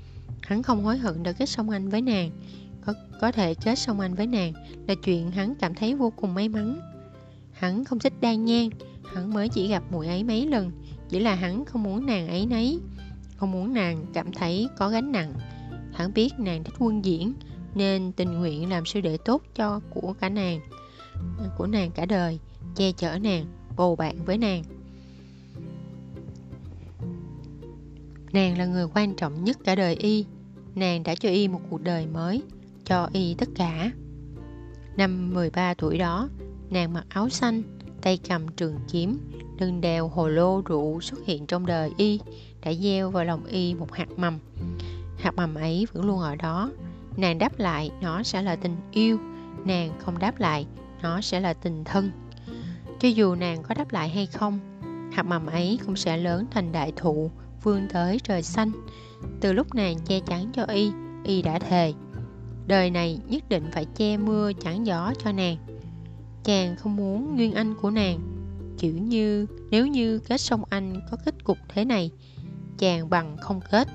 Hắn 0.46 0.62
không 0.62 0.84
hối 0.84 0.98
hận 0.98 1.22
đã 1.22 1.32
kết 1.32 1.46
song 1.46 1.70
anh 1.70 1.88
với 1.88 2.02
nàng. 2.02 2.30
Có, 2.86 2.94
có 3.20 3.32
thể 3.32 3.54
kết 3.54 3.78
song 3.78 4.00
anh 4.00 4.14
với 4.14 4.26
nàng 4.26 4.52
là 4.88 4.94
chuyện 5.04 5.30
hắn 5.30 5.54
cảm 5.54 5.74
thấy 5.74 5.94
vô 5.94 6.12
cùng 6.16 6.34
may 6.34 6.48
mắn. 6.48 6.80
Hắn 7.52 7.84
không 7.84 7.98
thích 7.98 8.12
đan 8.20 8.44
nhan, 8.44 8.68
hắn 9.14 9.34
mới 9.34 9.48
chỉ 9.48 9.68
gặp 9.68 9.82
mùi 9.90 10.06
ấy 10.06 10.24
mấy 10.24 10.46
lần, 10.46 10.70
chỉ 11.08 11.20
là 11.20 11.34
hắn 11.34 11.64
không 11.64 11.82
muốn 11.82 12.06
nàng 12.06 12.28
ấy 12.28 12.46
nấy, 12.46 12.80
không 13.36 13.50
muốn 13.50 13.74
nàng 13.74 14.06
cảm 14.14 14.32
thấy 14.32 14.68
có 14.76 14.88
gánh 14.88 15.12
nặng. 15.12 15.34
Hắn 15.92 16.14
biết 16.14 16.32
nàng 16.38 16.64
thích 16.64 16.74
quân 16.78 17.04
diễn, 17.04 17.34
nên 17.74 18.12
tình 18.12 18.32
nguyện 18.32 18.70
làm 18.70 18.86
sư 18.86 19.00
đệ 19.00 19.16
tốt 19.24 19.42
cho 19.54 19.80
của 19.90 20.14
cả 20.20 20.28
nàng, 20.28 20.60
của 21.58 21.66
nàng 21.66 21.90
cả 21.90 22.06
đời, 22.06 22.38
che 22.74 22.92
chở 22.92 23.18
nàng, 23.18 23.46
bầu 23.76 23.96
bạn 23.96 24.24
với 24.24 24.38
nàng. 24.38 24.62
Nàng 28.32 28.58
là 28.58 28.66
người 28.66 28.86
quan 28.94 29.14
trọng 29.16 29.44
nhất 29.44 29.58
cả 29.64 29.74
đời 29.74 29.94
y, 29.94 30.24
nàng 30.74 31.02
đã 31.02 31.14
cho 31.14 31.28
y 31.28 31.48
một 31.48 31.60
cuộc 31.70 31.82
đời 31.82 32.06
mới, 32.06 32.42
cho 32.84 33.08
y 33.12 33.34
tất 33.34 33.48
cả. 33.56 33.90
Năm 34.96 35.34
13 35.34 35.74
tuổi 35.74 35.98
đó, 35.98 36.28
nàng 36.70 36.92
mặc 36.92 37.04
áo 37.08 37.28
xanh, 37.28 37.62
tay 38.02 38.18
cầm 38.28 38.48
trường 38.48 38.74
kiếm, 38.92 39.18
lưng 39.58 39.80
đèo 39.80 40.08
hồ 40.08 40.28
lô 40.28 40.60
rượu 40.60 41.00
xuất 41.00 41.24
hiện 41.26 41.46
trong 41.46 41.66
đời 41.66 41.92
y, 41.96 42.20
đã 42.64 42.72
gieo 42.72 43.10
vào 43.10 43.24
lòng 43.24 43.44
y 43.44 43.74
một 43.74 43.92
hạt 43.92 44.08
mầm. 44.16 44.38
Hạt 45.18 45.34
mầm 45.36 45.54
ấy 45.54 45.86
vẫn 45.92 46.04
luôn 46.04 46.18
ở 46.18 46.36
đó. 46.36 46.70
Nàng 47.16 47.38
đáp 47.38 47.58
lại, 47.58 47.90
nó 48.00 48.22
sẽ 48.22 48.42
là 48.42 48.56
tình 48.56 48.76
yêu. 48.92 49.18
Nàng 49.64 49.92
không 49.98 50.18
đáp 50.18 50.40
lại, 50.40 50.66
nó 51.02 51.20
sẽ 51.20 51.40
là 51.40 51.54
tình 51.54 51.84
thân. 51.84 52.10
Cho 53.00 53.08
dù 53.08 53.34
nàng 53.34 53.62
có 53.62 53.74
đáp 53.74 53.92
lại 53.92 54.08
hay 54.08 54.26
không, 54.26 54.60
hạt 55.12 55.22
mầm 55.22 55.46
ấy 55.46 55.78
cũng 55.86 55.96
sẽ 55.96 56.16
lớn 56.16 56.46
thành 56.50 56.72
đại 56.72 56.92
thụ, 56.96 57.30
vươn 57.64 57.88
tới 57.92 58.18
trời 58.24 58.42
xanh. 58.42 58.72
Từ 59.40 59.52
lúc 59.52 59.74
nàng 59.74 59.98
che 60.04 60.20
chắn 60.20 60.50
cho 60.52 60.64
y, 60.64 60.90
y 61.24 61.42
đã 61.42 61.58
thề. 61.58 61.92
Đời 62.66 62.90
này 62.90 63.18
nhất 63.28 63.48
định 63.48 63.64
phải 63.72 63.84
che 63.84 64.16
mưa 64.16 64.52
chắn 64.52 64.86
gió 64.86 65.12
cho 65.24 65.32
nàng. 65.32 65.56
Chàng 66.44 66.76
không 66.76 66.96
muốn 66.96 67.36
nguyên 67.36 67.52
anh 67.52 67.74
của 67.74 67.90
nàng. 67.90 68.18
Kiểu 68.78 68.98
như 68.98 69.46
nếu 69.70 69.86
như 69.86 70.18
kết 70.18 70.40
sông 70.40 70.64
anh 70.70 71.00
có 71.10 71.16
kết 71.24 71.44
cục 71.44 71.58
thế 71.68 71.84
này, 71.84 72.10
chàng 72.78 73.10
bằng 73.10 73.36
không 73.36 73.60
kết. 73.70 73.88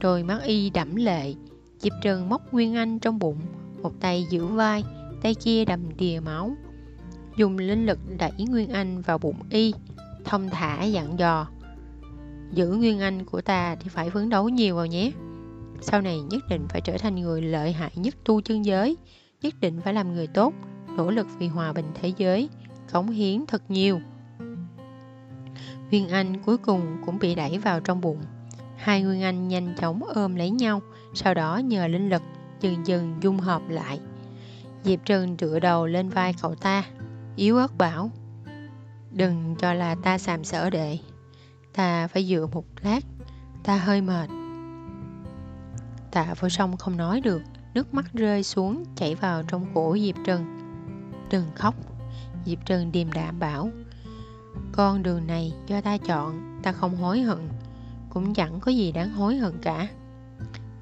rồi 0.00 0.22
mắt 0.22 0.42
y 0.42 0.70
đẫm 0.70 0.96
lệ, 0.96 1.34
Diệp 1.78 1.92
Trần 2.02 2.28
móc 2.28 2.52
Nguyên 2.52 2.74
Anh 2.74 2.98
trong 2.98 3.18
bụng, 3.18 3.38
một 3.82 3.92
tay 4.00 4.26
giữ 4.30 4.46
vai, 4.46 4.84
tay 5.22 5.34
kia 5.34 5.64
đầm 5.64 5.96
đìa 5.96 6.20
máu. 6.24 6.56
Dùng 7.36 7.58
linh 7.58 7.86
lực 7.86 7.98
đẩy 8.18 8.32
Nguyên 8.38 8.68
Anh 8.68 9.02
vào 9.02 9.18
bụng 9.18 9.36
y, 9.50 9.74
thông 10.24 10.50
thả 10.50 10.84
dặn 10.84 11.18
dò. 11.18 11.46
Giữ 12.52 12.68
Nguyên 12.68 13.00
Anh 13.00 13.24
của 13.24 13.40
ta 13.40 13.76
thì 13.80 13.88
phải 13.88 14.10
phấn 14.10 14.28
đấu 14.28 14.48
nhiều 14.48 14.76
vào 14.76 14.86
nhé. 14.86 15.12
Sau 15.80 16.00
này 16.00 16.20
nhất 16.20 16.44
định 16.48 16.66
phải 16.68 16.80
trở 16.80 16.98
thành 16.98 17.14
người 17.14 17.42
lợi 17.42 17.72
hại 17.72 17.90
nhất 17.94 18.14
tu 18.24 18.40
chân 18.40 18.64
giới, 18.64 18.96
nhất 19.42 19.54
định 19.60 19.80
phải 19.84 19.94
làm 19.94 20.14
người 20.14 20.26
tốt, 20.26 20.54
nỗ 20.96 21.10
lực 21.10 21.26
vì 21.38 21.46
hòa 21.48 21.72
bình 21.72 21.86
thế 21.94 22.12
giới, 22.16 22.48
cống 22.92 23.10
hiến 23.10 23.46
thật 23.46 23.62
nhiều. 23.68 24.00
Nguyên 25.90 26.08
Anh 26.08 26.42
cuối 26.42 26.58
cùng 26.58 26.96
cũng 27.06 27.18
bị 27.18 27.34
đẩy 27.34 27.58
vào 27.58 27.80
trong 27.80 28.00
bụng. 28.00 28.18
Hai 28.76 29.02
nguyên 29.02 29.22
anh 29.22 29.48
nhanh 29.48 29.74
chóng 29.80 30.02
ôm 30.14 30.34
lấy 30.34 30.50
nhau, 30.50 30.80
sau 31.14 31.34
đó 31.34 31.56
nhờ 31.56 31.86
linh 31.86 32.08
lực 32.08 32.22
dần 32.60 32.86
dần 32.86 33.14
dung 33.20 33.38
hợp 33.38 33.62
lại. 33.68 34.00
Diệp 34.82 35.00
Trần 35.04 35.36
tựa 35.36 35.60
đầu 35.60 35.86
lên 35.86 36.08
vai 36.08 36.34
cậu 36.42 36.54
ta, 36.54 36.84
yếu 37.36 37.56
ớt 37.56 37.78
bảo 37.78 38.10
Đừng 39.10 39.54
cho 39.58 39.74
là 39.74 39.94
ta 39.94 40.18
sàm 40.18 40.44
sở 40.44 40.70
đệ 40.70 40.98
Ta 41.72 42.06
phải 42.06 42.26
dựa 42.26 42.46
một 42.52 42.64
lát. 42.82 43.00
Ta 43.64 43.76
hơi 43.76 44.00
mệt. 44.00 44.30
Tạ 46.10 46.34
vô 46.40 46.48
song 46.48 46.76
không 46.76 46.96
nói 46.96 47.20
được. 47.20 47.42
Nước 47.74 47.94
mắt 47.94 48.12
rơi 48.12 48.42
xuống, 48.42 48.84
chảy 48.96 49.14
vào 49.14 49.42
trong 49.42 49.66
cổ 49.74 49.96
Diệp 49.98 50.14
Trần. 50.26 50.58
Đừng 51.30 51.46
khóc. 51.54 51.74
Diệp 52.44 52.58
Trần 52.66 52.92
điềm 52.92 53.12
đạm 53.12 53.38
bảo, 53.38 53.70
Con 54.72 55.02
đường 55.02 55.26
này 55.26 55.52
do 55.66 55.80
ta 55.80 55.98
chọn, 55.98 56.60
Ta 56.62 56.72
không 56.72 56.96
hối 56.96 57.20
hận. 57.20 57.48
Cũng 58.10 58.34
chẳng 58.34 58.60
có 58.60 58.72
gì 58.72 58.92
đáng 58.92 59.12
hối 59.12 59.36
hận 59.36 59.58
cả. 59.62 59.88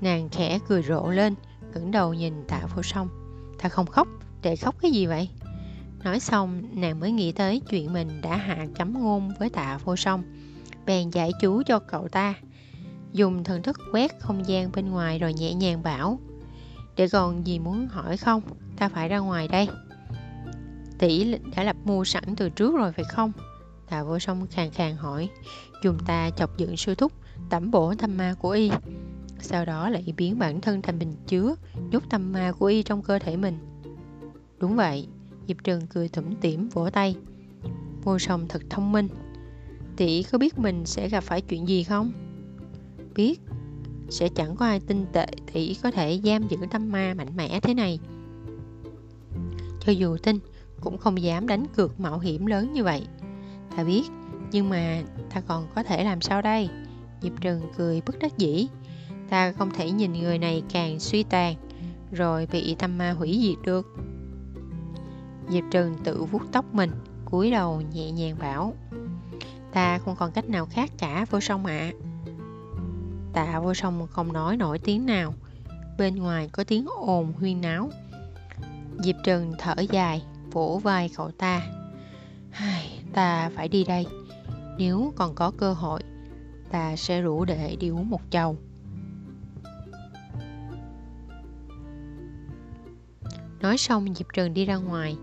Nàng 0.01 0.29
khẽ 0.29 0.59
cười 0.69 0.83
rộ 0.83 1.11
lên, 1.11 1.35
ngẩng 1.75 1.91
đầu 1.91 2.15
nhìn 2.15 2.35
tạ 2.49 2.61
vô 2.77 2.83
song 2.83 3.09
Ta 3.63 3.69
không 3.69 3.87
khóc. 3.87 4.09
Để 4.43 4.57
khóc 4.57 4.75
cái 4.83 4.91
gì 4.91 5.07
vậy? 5.07 5.29
Nói 6.05 6.21
xong, 6.21 6.63
nàng 6.73 7.01
mới 7.01 7.13
nghĩ 7.13 7.33
tới 7.33 7.61
chuyện 7.71 7.93
mình 7.93 8.21
đã 8.21 8.37
hạ 8.37 8.67
cấm 8.79 9.03
ngôn 9.03 9.33
với 9.39 9.51
tạ 9.51 9.79
vô 9.85 9.97
song 9.97 10.23
Bèn 10.87 11.11
giải 11.11 11.31
chú 11.41 11.63
cho 11.63 11.79
cậu 11.79 12.09
ta. 12.09 12.35
Dùng 13.13 13.45
thần 13.45 13.63
thức 13.63 13.81
quét 13.93 14.21
không 14.21 14.49
gian 14.49 14.73
bên 14.73 14.91
ngoài 14.91 15.19
rồi 15.19 15.35
nhẹ 15.35 15.55
nhàng 15.55 15.83
bảo, 15.83 16.21
Để 16.97 17.09
còn 17.09 17.47
gì 17.47 17.59
muốn 17.59 17.87
hỏi 17.87 18.17
không? 18.17 18.43
Ta 18.77 18.89
phải 18.89 19.09
ra 19.09 19.19
ngoài 19.19 19.49
đây. 19.49 19.69
Tỷ 20.99 21.35
đã 21.57 21.65
lập 21.65 21.77
mua 21.85 22.05
sẵn 22.05 22.37
từ 22.37 22.49
trước 22.49 22.77
rồi 22.77 22.93
phải 22.93 23.05
không? 23.05 23.33
Tạ 23.89 24.03
vô 24.03 24.19
song 24.19 24.47
khàn 24.51 24.71
khàn 24.71 24.97
hỏi, 24.97 25.29
Dùng 25.85 25.99
ta 26.07 26.31
chọc 26.31 26.57
dựng 26.57 26.77
sư 26.77 26.95
thúc, 26.95 27.13
Tẩm 27.51 27.71
bổ 27.71 27.95
tâm 27.95 28.17
ma 28.17 28.35
của 28.39 28.51
y. 28.51 28.71
Sau 29.41 29.65
đó 29.65 29.89
lại 29.89 30.15
biến 30.17 30.39
bản 30.39 30.61
thân 30.61 30.83
thành 30.83 30.99
bình 30.99 31.15
chứa, 31.27 31.55
Nhốt 31.91 32.03
tâm 32.11 32.33
ma 32.33 32.53
của 32.59 32.67
y 32.67 32.83
trong 32.83 33.03
cơ 33.03 33.19
thể 33.19 33.37
mình. 33.37 33.59
Đúng 34.59 34.77
vậy, 34.77 35.09
Diệp 35.49 35.57
Trần 35.65 35.87
cười 35.87 36.09
thủm 36.09 36.25
tỉm 36.41 36.69
vỗ 36.69 36.91
tay. 36.91 37.17
Vô 38.05 38.19
song 38.19 38.47
thật 38.49 38.63
thông 38.71 38.93
minh. 38.93 39.09
Tỷ 40.01 40.23
có 40.23 40.39
biết 40.39 40.59
mình 40.59 40.87
sẽ 40.87 41.09
gặp 41.09 41.25
phải 41.25 41.41
chuyện 41.41 41.69
gì 41.69 41.83
không? 41.83 42.13
Biết. 43.15 43.41
Sẽ 44.09 44.29
chẳng 44.29 44.57
có 44.57 44.67
ai 44.67 44.81
tin 44.81 45.07
tệ 45.13 45.27
Tỷ 45.53 45.75
có 45.83 45.91
thể 45.91 46.21
giam 46.25 46.49
giữ 46.49 46.57
tâm 46.71 46.93
ma 46.93 47.15
mạnh 47.15 47.37
mẽ 47.37 47.61
thế 47.61 47.75
này. 47.75 47.99
Cho 49.81 49.93
dù 49.93 50.17
tin, 50.23 50.39
Cũng 50.81 50.99
không 50.99 51.23
dám 51.23 51.47
đánh 51.47 51.67
cược 51.67 52.01
mạo 52.01 52.19
hiểm 52.19 52.47
lớn 52.47 52.73
như 52.73 52.85
vậy. 52.85 53.07
Ta 53.77 53.85
biết, 53.85 54.03
Nhưng 54.53 54.69
mà 54.69 55.03
ta 55.35 55.41
còn 55.41 55.67
có 55.75 55.83
thể 55.83 56.05
làm 56.05 56.21
sao 56.21 56.43
đây? 56.43 56.69
Diệp 57.23 57.41
Trừng 57.41 57.61
cười 57.77 58.01
bất 58.07 58.19
đắc 58.19 58.39
dĩ. 58.39 58.69
Ta 59.29 59.53
không 59.53 59.71
thể 59.71 59.91
nhìn 59.91 60.13
người 60.13 60.39
này 60.39 60.63
càng 60.73 61.01
suy 61.01 61.23
tàn, 61.23 61.57
Rồi 62.13 62.49
bị 62.53 62.75
tâm 62.75 62.99
ma 62.99 63.11
hủy 63.11 63.41
diệt 63.43 63.65
được. 63.65 63.87
Diệp 65.49 65.65
Trừng 65.71 65.95
tự 66.05 66.25
vuốt 66.25 66.53
tóc 66.53 66.75
mình, 66.75 66.91
cúi 67.25 67.51
đầu 67.51 67.83
nhẹ 67.93 68.11
nhàng 68.11 68.37
bảo 68.39 68.75
Ta 69.73 69.99
không 69.99 70.17
còn 70.17 70.33
cách 70.33 70.49
nào 70.49 70.67
khác 70.67 70.91
cả 70.99 71.27
vô 71.31 71.41
song 71.41 71.67
ạ. 71.67 71.79
À. 71.79 71.93
Tạ 73.33 73.61
vô 73.61 73.75
song 73.75 74.07
không 74.11 74.33
nói 74.33 74.57
nổi 74.57 74.79
tiếng 74.79 75.07
nào. 75.07 75.35
Bên 75.99 76.17
ngoài 76.17 76.49
có 76.53 76.65
tiếng 76.65 76.87
ồn 76.97 77.33
huyên 77.33 77.61
náo. 77.61 77.91
Diệp 78.99 79.17
Trần 79.25 79.53
thở 79.59 79.75
dài 79.91 80.23
Vỗ 80.53 80.81
vai 80.83 81.11
cậu 81.17 81.31
ta. 81.31 81.63
Ta 83.13 83.51
phải 83.55 83.69
đi 83.69 83.85
đây. 83.85 84.07
Nếu 84.79 85.13
còn 85.17 85.35
có 85.35 85.53
cơ 85.59 85.73
hội 85.73 86.03
Ta 86.71 86.97
sẽ 86.97 87.21
rủ 87.21 87.45
đệ 87.45 87.77
đi 87.81 87.89
uống 87.89 88.11
một 88.11 88.21
chầu. 88.31 88.57
Nói 93.61 93.79
xong 93.79 94.15
Diệp 94.15 94.27
Trần 94.35 94.55
đi 94.55 94.65
ra 94.65 94.77
ngoài. 94.77 95.17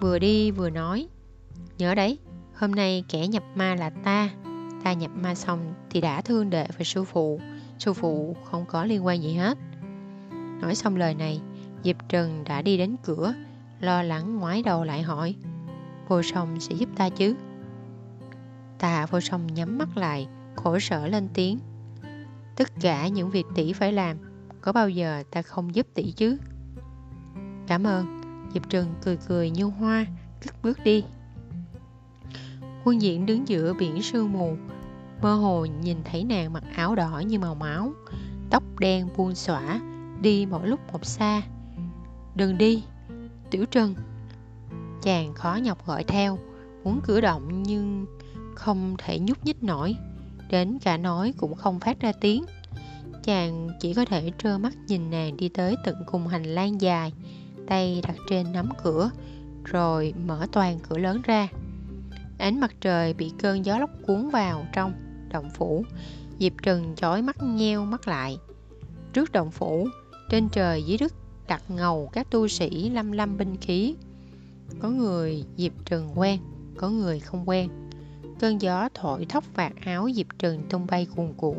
Vừa 0.00 0.18
đi 0.18 0.50
vừa 0.50 0.70
nói 0.70 1.08
Nhớ 1.78 1.94
đấy, 1.94 2.18
hôm 2.60 2.72
nay 2.72 3.04
kẻ 3.08 3.26
nhập 3.26 3.42
ma 3.54 3.74
là 3.74 3.90
ta. 3.90 4.30
Ta 4.84 4.92
nhập 4.92 5.10
ma 5.14 5.34
xong 5.34 5.74
thì 5.90 6.00
đã 6.00 6.20
thương 6.20 6.50
đệ 6.50 6.66
và 6.78 6.84
sư 6.84 7.04
phụ. 7.04 7.40
Sư 7.78 7.92
phụ 7.92 8.36
không 8.44 8.64
có 8.66 8.84
liên 8.84 9.06
quan 9.06 9.22
gì 9.22 9.34
hết. 9.34 9.58
Nói 10.60 10.74
xong 10.74 10.96
lời 10.96 11.14
này 11.14 11.40
Diệp 11.84 11.96
Trần 12.08 12.44
đã 12.44 12.62
đi 12.62 12.78
đến 12.78 12.96
cửa 13.04 13.34
Lo 13.80 14.02
lắng 14.02 14.36
ngoái 14.36 14.62
đầu 14.62 14.84
lại 14.84 15.02
hỏi 15.02 15.34
Vô 16.08 16.22
song 16.22 16.60
sẽ 16.60 16.74
giúp 16.74 16.88
ta 16.96 17.08
chứ? 17.08 17.34
Tà 18.78 19.06
vô 19.06 19.20
song 19.20 19.46
nhắm 19.46 19.78
mắt 19.78 19.96
lại 19.96 20.28
Khổ 20.56 20.78
sở 20.78 21.06
lên 21.06 21.28
tiếng 21.34 21.58
Tất 22.56 22.70
cả 22.80 23.08
những 23.08 23.30
việc 23.30 23.46
tỷ 23.54 23.72
phải 23.72 23.92
làm 23.92 24.16
Có 24.60 24.72
bao 24.72 24.88
giờ 24.88 25.22
ta 25.30 25.42
không 25.42 25.74
giúp 25.74 25.86
tỷ 25.94 26.12
chứ? 26.12 26.36
Cảm 27.66 27.86
ơn. 27.86 28.20
Diệp 28.54 28.70
Trần 28.70 28.94
cười 29.02 29.16
cười 29.28 29.50
như 29.50 29.64
hoa, 29.64 30.06
cất 30.40 30.62
bước 30.62 30.78
đi. 30.84 31.04
Quân 32.84 33.02
diễn 33.02 33.26
đứng 33.26 33.48
giữa 33.48 33.72
biển 33.72 34.02
sương 34.02 34.32
mù, 34.32 34.56
mơ 35.22 35.34
hồ 35.34 35.64
nhìn 35.64 35.96
thấy 36.04 36.24
nàng 36.24 36.52
mặc 36.52 36.64
áo 36.76 36.94
đỏ 36.94 37.22
như 37.26 37.38
màu 37.38 37.54
máu, 37.54 37.92
tóc 38.50 38.62
đen 38.78 39.08
buông 39.16 39.34
xõa, 39.34 39.80
đi 40.20 40.46
mỗi 40.50 40.68
lúc 40.68 40.80
một 40.92 41.06
xa. 41.06 41.42
Đừng 42.34 42.58
đi, 42.58 42.84
Tiểu 43.50 43.64
Trần. 43.66 43.94
Chàng 45.02 45.34
khó 45.34 45.58
nhọc 45.62 45.86
gọi 45.86 46.04
theo, 46.04 46.38
muốn 46.84 47.00
cử 47.04 47.20
động 47.20 47.62
nhưng 47.62 48.06
không 48.54 48.94
thể 48.98 49.18
nhúc 49.18 49.44
nhích 49.44 49.62
nổi, 49.62 49.96
đến 50.50 50.78
cả 50.78 50.96
nói 50.96 51.34
cũng 51.36 51.54
không 51.54 51.80
phát 51.80 52.00
ra 52.00 52.12
tiếng. 52.20 52.44
Chàng 53.24 53.68
chỉ 53.80 53.94
có 53.94 54.04
thể 54.04 54.30
trơ 54.38 54.58
mắt 54.58 54.72
nhìn 54.86 55.10
nàng 55.10 55.36
đi 55.36 55.48
tới 55.48 55.76
tận 55.84 55.96
cùng 56.06 56.26
hành 56.26 56.42
lang 56.42 56.80
dài, 56.80 57.12
tay 57.66 58.02
đặt 58.06 58.16
trên 58.28 58.52
nắm 58.52 58.68
cửa 58.82 59.10
rồi 59.64 60.14
mở 60.26 60.46
toàn 60.52 60.78
cửa 60.88 60.98
lớn 60.98 61.20
ra 61.24 61.48
ánh 62.40 62.60
mặt 62.60 62.74
trời 62.80 63.14
bị 63.14 63.32
cơn 63.38 63.64
gió 63.64 63.78
lốc 63.78 63.90
cuốn 64.06 64.28
vào 64.30 64.66
trong 64.72 64.92
động 65.32 65.50
phủ. 65.50 65.84
Diệp 66.38 66.52
trần 66.62 66.94
chói 66.96 67.22
mắt 67.22 67.36
nheo 67.42 67.84
mắt 67.84 68.08
lại. 68.08 68.38
Trước 69.12 69.32
động 69.32 69.50
phủ, 69.50 69.88
trên 70.30 70.48
trời 70.48 70.82
dưới 70.82 70.98
đất 70.98 71.12
đặt 71.48 71.62
ngầu 71.68 72.10
các 72.12 72.30
tu 72.30 72.48
sĩ 72.48 72.90
lâm 72.90 73.12
lâm 73.12 73.36
binh 73.36 73.56
khí. 73.56 73.94
Có 74.78 74.88
người 74.90 75.44
diệp 75.56 75.72
trần 75.84 76.12
quen, 76.14 76.40
có 76.76 76.88
người 76.88 77.20
không 77.20 77.48
quen. 77.48 77.68
Cơn 78.38 78.60
gió 78.60 78.88
thổi 78.94 79.24
thóc 79.24 79.44
vạt 79.54 79.72
áo 79.84 80.08
diệp 80.14 80.26
trần 80.38 80.62
tung 80.70 80.86
bay 80.86 81.06
cuồn 81.16 81.32
cuộn. 81.36 81.56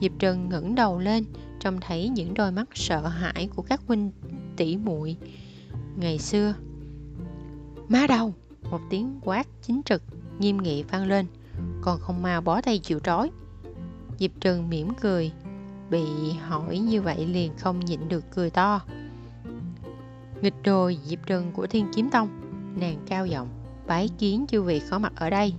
Diệp 0.00 0.12
trần 0.18 0.48
ngẩng 0.48 0.74
đầu 0.74 0.98
lên, 0.98 1.24
trông 1.60 1.78
thấy 1.80 2.08
những 2.08 2.34
đôi 2.34 2.52
mắt 2.52 2.68
sợ 2.74 3.06
hãi 3.06 3.48
của 3.56 3.62
các 3.62 3.80
huynh 3.86 4.10
tỷ 4.56 4.76
muội. 4.76 5.16
Ngày 5.96 6.18
xưa, 6.18 6.54
má 7.88 8.06
đầu 8.08 8.34
một 8.70 8.80
tiếng 8.90 9.20
quát 9.22 9.46
chính 9.62 9.82
trực, 9.84 10.02
nghiêm 10.38 10.56
nghị 10.56 10.82
vang 10.82 11.06
lên, 11.06 11.26
còn 11.80 12.00
không 12.00 12.22
mau 12.22 12.40
bó 12.40 12.60
tay 12.60 12.78
chịu 12.78 12.98
trói. 12.98 13.30
Diệp 14.18 14.30
trừng 14.40 14.68
mỉm 14.68 14.88
cười, 15.00 15.32
bị 15.90 16.32
hỏi 16.32 16.78
như 16.78 17.02
vậy 17.02 17.26
liền 17.26 17.52
không 17.58 17.80
nhịn 17.80 18.08
được 18.08 18.24
cười 18.34 18.50
to. 18.50 18.80
Nghịch 20.42 20.62
đồ 20.64 20.90
diệp 21.04 21.26
trừng 21.26 21.52
của 21.52 21.66
thiên 21.66 21.86
kiếm 21.94 22.10
tông, 22.10 22.28
nàng 22.80 22.96
cao 23.06 23.26
giọng, 23.26 23.48
bái 23.86 24.08
kiến 24.18 24.44
chư 24.48 24.62
vị 24.62 24.82
có 24.90 24.98
mặt 24.98 25.12
ở 25.16 25.30
đây. 25.30 25.54